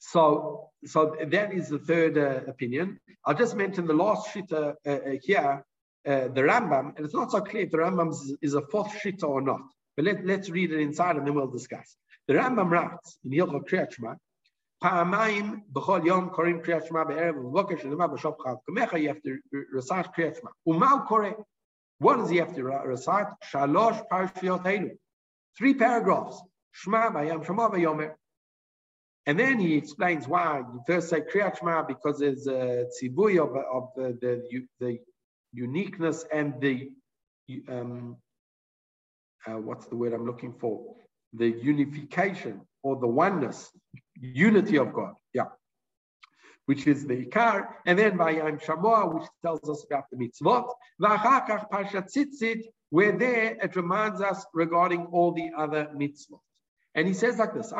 so 0.01 0.70
so 0.86 1.15
that 1.26 1.53
is 1.53 1.70
the 1.70 1.80
third 1.80 2.18
uh, 2.18 2.41
opinion. 2.47 2.99
I'll 3.26 3.34
just 3.36 3.55
mention 3.55 3.88
the 3.88 3.93
last 3.93 4.30
shita 4.34 4.76
uh, 4.86 4.89
uh, 4.89 4.99
here, 5.24 5.65
uh, 6.05 6.28
the 6.28 6.41
Rambam, 6.41 6.95
and 6.95 7.05
it's 7.05 7.15
not 7.15 7.32
so 7.32 7.41
clear 7.41 7.63
if 7.63 7.72
the 7.72 7.78
Rambam 7.78 8.11
is, 8.11 8.38
is 8.41 8.53
a 8.53 8.61
fourth 8.61 8.93
shita 9.01 9.24
or 9.24 9.41
not. 9.41 9.61
But 9.95 10.05
let, 10.05 10.26
let's 10.26 10.49
read 10.49 10.72
it 10.72 10.80
inside 10.80 11.15
and 11.15 11.26
then 11.26 11.34
we'll 11.34 11.47
discuss. 11.47 11.97
The 12.28 12.36
Rambam 12.36 12.70
writes 12.70 13.18
in 13.26 13.32
Hilchot 13.32 13.68
Kriyat 13.68 13.93
Shema, 13.93 14.15
פעמיים 14.84 15.61
b'chol 15.74 16.05
yom 16.05 16.30
korim 16.30 16.63
קריאת 16.63 16.86
שמע 16.86 17.03
בערב 17.03 17.38
ובבוקר 17.38 17.78
שנאמר 17.78 18.07
בשop 18.07 18.41
חג 18.43 18.55
קמך 18.65 18.93
you 18.93 19.09
have 19.09 19.22
to 19.22 19.32
recite 19.78 20.11
קריאת 20.13 20.36
שמע. 20.36 20.51
ומה 20.68 20.91
הוא 20.91 21.01
קורא? 21.07 21.30
What 22.03 22.18
does 22.18 22.30
he 22.30 22.38
have 22.38 22.55
to 22.55 22.61
recite? 22.61 23.28
שלוש 23.43 23.97
פרשיות 24.09 24.65
אלו. 24.65 24.88
Three 25.59 25.80
paragraphs. 25.80 26.36
שמע 26.74 27.09
ביום 27.09 27.43
שמע 27.43 27.68
ויאמר. 27.72 28.07
And 29.27 29.39
then 29.39 29.61
he 29.61 29.75
explains 29.75 30.27
why 30.27 30.59
you 30.59 30.83
first 30.87 31.09
say 31.09 31.20
Kriyat 31.20 31.59
Shema 31.59 31.83
because 31.83 32.18
there's 32.18 32.47
a 32.49 32.87
tzibui 32.91 33.39
of, 33.39 33.57
of 33.57 33.91
the, 33.95 34.18
the, 34.20 34.66
the 34.81 34.99
uniqueness 35.53 36.25
and 36.33 36.61
the 36.61 36.91
um, 37.68 38.16
uh, 39.47 39.53
what's 39.53 39.87
the 39.87 39.97
word 39.97 40.12
I'm 40.12 40.27
looking 40.27 40.55
for? 40.55 40.97
The 41.35 41.49
unification 41.49 42.61
or 42.83 42.97
the 42.97 43.07
oneness, 43.07 43.70
unity 44.20 44.77
of 44.79 44.93
God. 44.93 45.14
Yeah. 45.33 45.47
Which 46.66 46.87
is 46.87 47.07
the 47.07 47.27
Ikar, 47.27 47.66
and 47.87 47.99
then 47.99 48.16
Vayam 48.16 48.62
Shamoah, 48.62 49.14
which 49.14 49.29
tells 49.43 49.68
us 49.68 49.85
about 49.85 50.05
the 50.11 50.16
mitzvot. 50.16 50.68
V'achakach 51.01 51.68
Parshat 51.70 52.09
Tzitzit, 52.12 52.62
where 52.91 53.12
there 53.12 53.57
it 53.61 53.75
reminds 53.75 54.20
us 54.20 54.45
regarding 54.55 55.07
all 55.07 55.33
the 55.33 55.51
other 55.57 55.91
mitzvot. 55.97 56.41
And 56.95 57.09
he 57.09 57.14
says 57.14 57.38
like 57.38 57.55
this, 57.55 57.72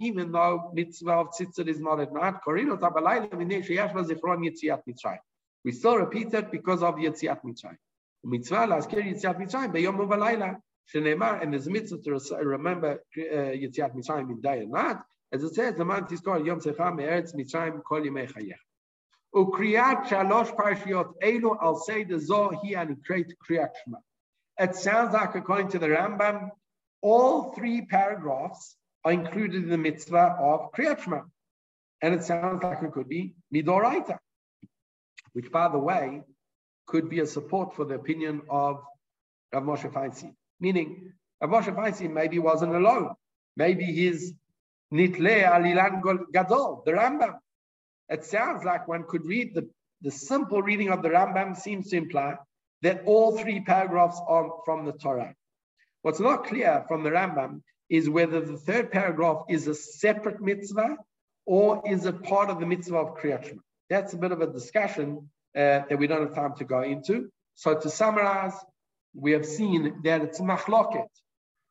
even 0.00 0.32
though 0.32 0.70
mitzvah 0.74 1.12
of 1.12 1.28
tzitzit 1.30 1.68
is 1.68 1.80
not 1.80 2.00
at 2.00 2.12
night, 2.12 2.34
we 5.64 5.72
still 5.72 5.96
repeat 5.96 6.34
it 6.34 6.50
because 6.52 6.82
of 6.82 6.94
Yetziat 6.96 7.42
Mitzrayim. 7.42 7.78
Mitzvah 8.22 8.66
laskir 8.68 9.02
Yetziat 9.02 9.40
Mitzrayim 9.40 9.72
beyom 9.72 9.96
uvalayla. 9.98 10.60
Shenema, 10.94 11.42
and 11.42 11.52
a 11.52 11.70
mitzvah 11.70 11.98
to 12.02 12.36
remember 12.44 13.02
uh, 13.16 13.20
Mitzrayim 13.96 14.30
in 14.30 14.40
day 14.40 14.60
and 14.60 14.70
night. 14.70 14.98
As 15.32 15.42
it 15.42 15.54
says, 15.54 15.74
the 15.74 15.84
man 15.84 16.04
tizkor 16.04 16.44
yom 16.46 16.60
secha 16.60 16.94
me'eretz 16.94 17.34
Mitzrayim 17.34 17.82
kol 17.82 18.02
yimei 18.02 18.30
chayech. 18.30 18.60
Ukriyat 19.34 20.04
shalosh 20.04 20.54
parshiot 20.54 21.14
elu 21.22 21.56
al 21.60 21.76
say 21.76 22.04
the 22.04 22.20
zo 22.20 22.50
hi 22.50 22.74
anikret 22.74 23.32
kriyat 23.44 23.70
shema. 23.84 23.98
It 24.58 24.74
sounds 24.74 25.12
like, 25.12 25.34
according 25.34 25.68
to 25.70 25.78
the 25.78 25.88
Rambam, 25.88 26.50
all 27.02 27.52
three 27.52 27.84
paragraphs 27.84 28.76
are 29.04 29.12
included 29.12 29.64
in 29.64 29.70
the 29.70 29.78
mitzvah 29.78 30.36
of 30.40 30.72
Kriyat 30.72 31.02
Shema. 31.02 31.20
And 32.02 32.14
it 32.14 32.24
sounds 32.24 32.62
like 32.62 32.82
it 32.82 32.92
could 32.92 33.08
be 33.08 33.34
Midoraita, 33.54 34.18
which, 35.32 35.50
by 35.52 35.68
the 35.68 35.78
way, 35.78 36.22
could 36.86 37.10
be 37.10 37.20
a 37.20 37.26
support 37.26 37.74
for 37.74 37.84
the 37.84 37.94
opinion 37.94 38.42
of 38.48 38.82
Rav 39.52 39.62
Moshe 39.62 39.92
Feinstein. 39.92 40.34
Meaning, 40.58 41.12
Rav 41.40 41.50
Moshe 41.50 41.74
Feinstein 41.74 42.12
maybe 42.12 42.38
wasn't 42.38 42.74
alone. 42.74 43.10
Maybe 43.56 43.84
his 43.84 44.32
Nitle 44.92 45.44
Alilan 45.44 46.02
Gadol, 46.32 46.82
the 46.86 46.92
Rambam. 46.92 47.34
It 48.08 48.24
sounds 48.24 48.64
like 48.64 48.88
one 48.88 49.04
could 49.08 49.24
read 49.26 49.54
the, 49.54 49.68
the 50.00 50.10
simple 50.10 50.62
reading 50.62 50.90
of 50.90 51.02
the 51.02 51.08
Rambam 51.08 51.56
seems 51.56 51.90
to 51.90 51.96
imply 51.96 52.36
that 52.82 53.02
all 53.06 53.36
three 53.36 53.60
paragraphs 53.60 54.20
are 54.26 54.50
from 54.64 54.84
the 54.84 54.92
Torah. 54.92 55.34
What's 56.02 56.20
not 56.20 56.44
clear 56.46 56.84
from 56.88 57.02
the 57.02 57.10
Rambam 57.10 57.62
is 57.88 58.08
whether 58.08 58.40
the 58.40 58.56
third 58.56 58.90
paragraph 58.90 59.42
is 59.48 59.66
a 59.66 59.74
separate 59.74 60.40
mitzvah 60.40 60.96
or 61.46 61.82
is 61.86 62.04
a 62.04 62.12
part 62.12 62.50
of 62.50 62.60
the 62.60 62.66
mitzvah 62.66 62.96
of 62.96 63.16
Kriyat 63.16 63.44
Shema. 63.44 63.60
That's 63.88 64.12
a 64.12 64.16
bit 64.16 64.32
of 64.32 64.40
a 64.40 64.46
discussion 64.52 65.30
uh, 65.56 65.82
that 65.88 65.98
we 65.98 66.06
don't 66.06 66.22
have 66.22 66.34
time 66.34 66.54
to 66.56 66.64
go 66.64 66.82
into. 66.82 67.30
So 67.54 67.74
to 67.78 67.88
summarize, 67.88 68.54
we 69.14 69.32
have 69.32 69.46
seen 69.46 70.02
that 70.04 70.22
it's 70.22 70.40
machloket. 70.40 71.08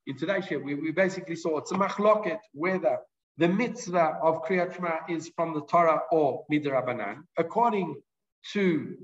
In 0.07 0.17
today's 0.17 0.49
year, 0.49 0.63
we, 0.63 0.75
we 0.75 0.91
basically 0.91 1.35
saw 1.35 1.57
it's 1.57 1.71
a 1.71 1.75
machloket 1.75 2.39
whether 2.53 2.99
the 3.37 3.49
mitzvah 3.49 4.19
of 4.21 4.43
Kriyat 4.43 4.75
Shema 4.75 4.97
is 5.09 5.29
from 5.35 5.53
the 5.53 5.61
Torah 5.65 6.01
or 6.11 6.45
midrabanan. 6.51 7.23
According 7.37 7.95
to 8.53 8.97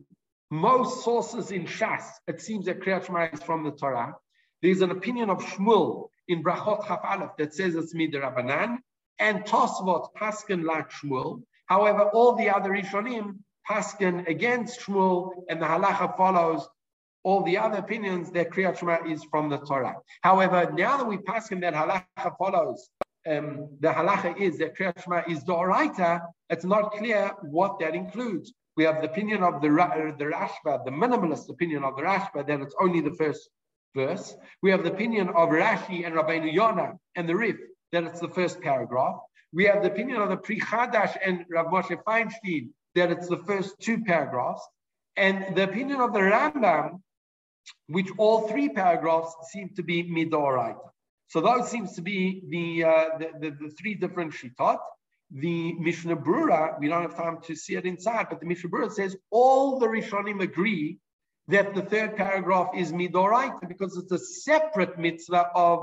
most 0.52 1.04
sources 1.04 1.52
in 1.52 1.66
Shas, 1.66 2.04
it 2.28 2.42
seems 2.42 2.66
that 2.66 2.82
Kriyat 2.82 3.06
Shema 3.06 3.30
is 3.32 3.42
from 3.42 3.64
the 3.64 3.72
Torah. 3.72 4.16
There's 4.62 4.82
an 4.82 4.92
opinion 4.92 5.30
of 5.30 5.40
Shmuel 5.40 6.10
in 6.28 6.44
Brachot 6.44 6.86
Chaf 6.86 7.00
Aleph 7.04 7.32
that 7.38 7.54
says 7.54 7.74
it's 7.76 7.94
midrabanan, 7.96 8.78
and 9.18 9.46
Tosfot 9.46 10.10
Paskin 10.16 10.66
like 10.66 10.92
Shmuel. 10.92 11.42
However, 11.68 12.10
all 12.14 12.36
the 12.36 12.50
other 12.50 12.72
Rishonim 12.72 13.38
Paskin 13.68 14.28
against 14.28 14.82
Shmuel, 14.82 15.32
and 15.50 15.62
the 15.62 15.66
halacha 15.66 16.18
follows 16.18 16.68
all 17.24 17.44
the 17.44 17.58
other 17.58 17.78
opinions 17.78 18.30
that 18.32 18.50
Kriyat 18.52 18.78
Shema 18.78 19.08
is 19.08 19.24
from 19.24 19.50
the 19.50 19.58
Torah. 19.60 19.96
However, 20.22 20.70
now 20.74 20.98
that 20.98 21.08
we 21.08 21.18
Paskin 21.18 21.62
that 21.62 21.74
halacha 21.74 22.38
follows, 22.38 22.90
um, 23.26 23.70
the 23.80 23.88
halacha 23.88 24.38
is 24.38 24.58
that 24.58 24.78
Kriyat 24.78 25.02
Shema 25.02 25.22
is 25.30 25.46
Doraita, 25.46 26.22
it's 26.50 26.66
not 26.66 26.92
clear 26.92 27.32
what 27.42 27.80
that 27.80 27.96
includes. 27.96 28.54
We 28.78 28.84
have 28.86 29.02
the 29.02 29.10
opinion 29.10 29.44
of 29.44 29.62
the, 29.62 29.68
the 29.68 30.26
Rashba, 30.26 30.86
the 30.86 30.92
minimalist 30.92 31.50
opinion 31.50 31.84
of 31.84 31.96
the 31.96 32.04
Rashba, 32.04 32.48
that 32.48 32.62
it's 32.62 32.76
only 32.80 33.02
the 33.02 33.14
first 33.14 33.50
verse. 33.96 34.36
We 34.62 34.72
have 34.72 34.84
the 34.84 34.92
opinion 34.92 35.30
of 35.30 35.50
Rashi 35.50 36.06
and 36.06 36.16
Rabbeinu 36.16 36.54
Yonah 36.54 36.94
and 37.16 37.28
the 37.28 37.36
Rif, 37.36 37.58
that 37.92 38.04
it's 38.04 38.22
the 38.22 38.30
first 38.30 38.62
paragraph. 38.62 39.18
We 39.54 39.66
have 39.66 39.84
the 39.84 39.92
opinion 39.92 40.22
of 40.22 40.30
the 40.30 40.38
Pri 40.38 40.60
Chadash 40.60 41.18
and 41.26 41.46
Rav 41.50 41.68
Moshe 41.68 42.02
Feinstein, 42.04 42.70
that 42.96 43.12
it's 43.12 43.28
the 43.28 43.38
first 43.38 43.76
two 43.82 44.04
paragraphs. 44.04 44.66
And 45.18 45.56
the 45.56 45.64
opinion 45.64 46.00
of 46.00 46.14
the 46.14 46.20
Rambam, 46.20 47.02
which 47.88 48.08
all 48.18 48.48
three 48.48 48.70
paragraphs 48.70 49.36
seem 49.52 49.72
to 49.76 49.84
be 49.84 50.04
midoraita. 50.04 50.80
So 51.28 51.42
those 51.42 51.70
seems 51.70 51.94
to 51.96 52.02
be 52.02 52.44
the, 52.50 52.84
uh, 52.84 53.06
the, 53.20 53.30
the, 53.40 53.58
the, 53.62 53.70
three 53.72 53.94
different 53.96 54.34
shitot 54.34 54.80
the 55.34 55.74
Mishnah 55.74 56.18
Brura, 56.18 56.80
we 56.80 56.88
don't 56.88 57.02
have 57.04 57.16
time 57.16 57.40
to 57.44 57.56
see 57.56 57.76
it 57.76 57.86
inside, 57.86 58.28
but 58.30 58.40
the 58.40 58.46
Mishnah 58.46 58.70
Brura 58.70 58.92
says 58.92 59.16
all 59.30 59.80
the 59.80 59.88
Rishonim 59.88 60.42
agree 60.42 60.98
that 61.48 61.74
the 61.74 61.82
third 61.82 62.16
paragraph 62.16 62.70
is 62.76 62.92
Midoraita 62.92 63.68
because 63.68 63.98
it's 63.98 64.12
a 64.12 64.20
separate 64.20 64.98
mitzvah 64.98 65.50
of, 65.56 65.80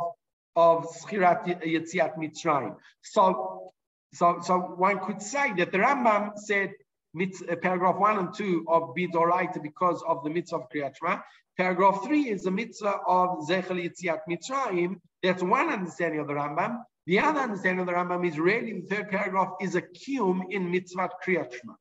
of 0.54 0.86
Schirat 1.02 1.62
Yetziat 1.64 2.16
Mitzrayim. 2.16 2.76
So, 3.02 3.72
so, 4.14 4.38
so 4.42 4.58
one 4.58 5.00
could 5.00 5.22
say 5.22 5.52
that 5.54 5.72
the 5.72 5.78
Rambam 5.78 6.32
said 6.36 6.72
uh, 7.18 7.56
paragraph 7.56 7.96
one 7.96 8.18
and 8.18 8.34
two 8.34 8.64
of 8.68 8.94
Midoraita 8.96 9.62
because 9.62 10.02
of 10.06 10.22
the 10.24 10.30
mitzvah 10.30 10.56
of 10.56 10.70
Kriyat 10.70 10.94
Shema. 10.96 11.20
Paragraph 11.56 12.04
three 12.04 12.28
is 12.28 12.42
the 12.42 12.50
mitzvah 12.50 13.00
of 13.06 13.48
Zechel 13.48 13.82
Yetziat 13.82 14.20
Mitzrayim. 14.28 15.00
That's 15.22 15.42
one 15.42 15.68
understanding 15.70 16.20
of 16.20 16.28
the 16.28 16.34
Rambam. 16.34 16.78
The 17.08 17.20
other 17.20 17.40
understanding 17.40 17.80
of 17.80 17.86
the 17.86 17.94
Rambam 17.94 18.28
is 18.28 18.38
really 18.38 18.80
the 18.80 18.86
third 18.86 19.08
paragraph 19.08 19.52
is 19.62 19.74
a 19.76 19.80
kiyum 19.80 20.42
in 20.50 20.70
mitzvah 20.70 21.08
kriyat 21.26 21.50
shema. 21.54 21.72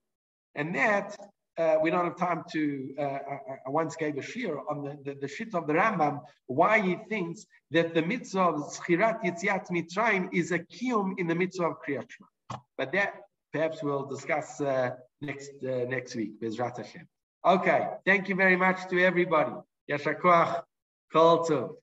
And 0.55 0.73
that, 0.73 1.17
uh, 1.57 1.75
we 1.81 1.89
don't 1.89 2.05
have 2.05 2.15
time 2.15 2.43
to, 2.53 2.95
uh, 2.97 3.01
I, 3.03 3.37
I, 3.65 3.69
once 3.69 3.97
gave 3.97 4.17
a 4.17 4.21
shir 4.21 4.57
on 4.69 4.83
the, 4.85 4.97
the, 5.03 5.19
the 5.19 5.27
shit 5.27 5.53
of 5.53 5.67
the 5.67 5.73
Rambam, 5.73 6.21
why 6.45 6.79
he 6.79 6.95
thinks 7.09 7.45
that 7.71 7.93
the 7.93 8.03
mitzvah 8.03 8.39
of 8.39 8.55
schirat 8.71 9.21
yitziat 9.25 9.69
mitzrayim 9.69 10.29
is 10.31 10.53
a 10.53 10.59
kiyum 10.59 11.15
in 11.17 11.27
the 11.27 11.35
mitzvah 11.35 11.71
of 11.71 11.75
kriyat 11.85 12.09
shema. 12.09 12.59
But 12.77 12.93
that 12.93 13.15
perhaps 13.51 13.83
we'll 13.83 14.05
discuss 14.05 14.61
uh, 14.61 14.91
next 15.19 15.51
uh, 15.61 15.83
next 15.89 16.15
week, 16.15 16.39
Bezrat 16.39 16.77
Hashem. 16.77 17.05
Okay, 17.45 17.85
thank 18.05 18.29
you 18.29 18.35
very 18.35 18.55
much 18.55 18.87
to 18.91 19.03
everybody. 19.03 19.51
Yashakoach, 19.91 20.63
kol 21.11 21.45
tov. 21.45 21.75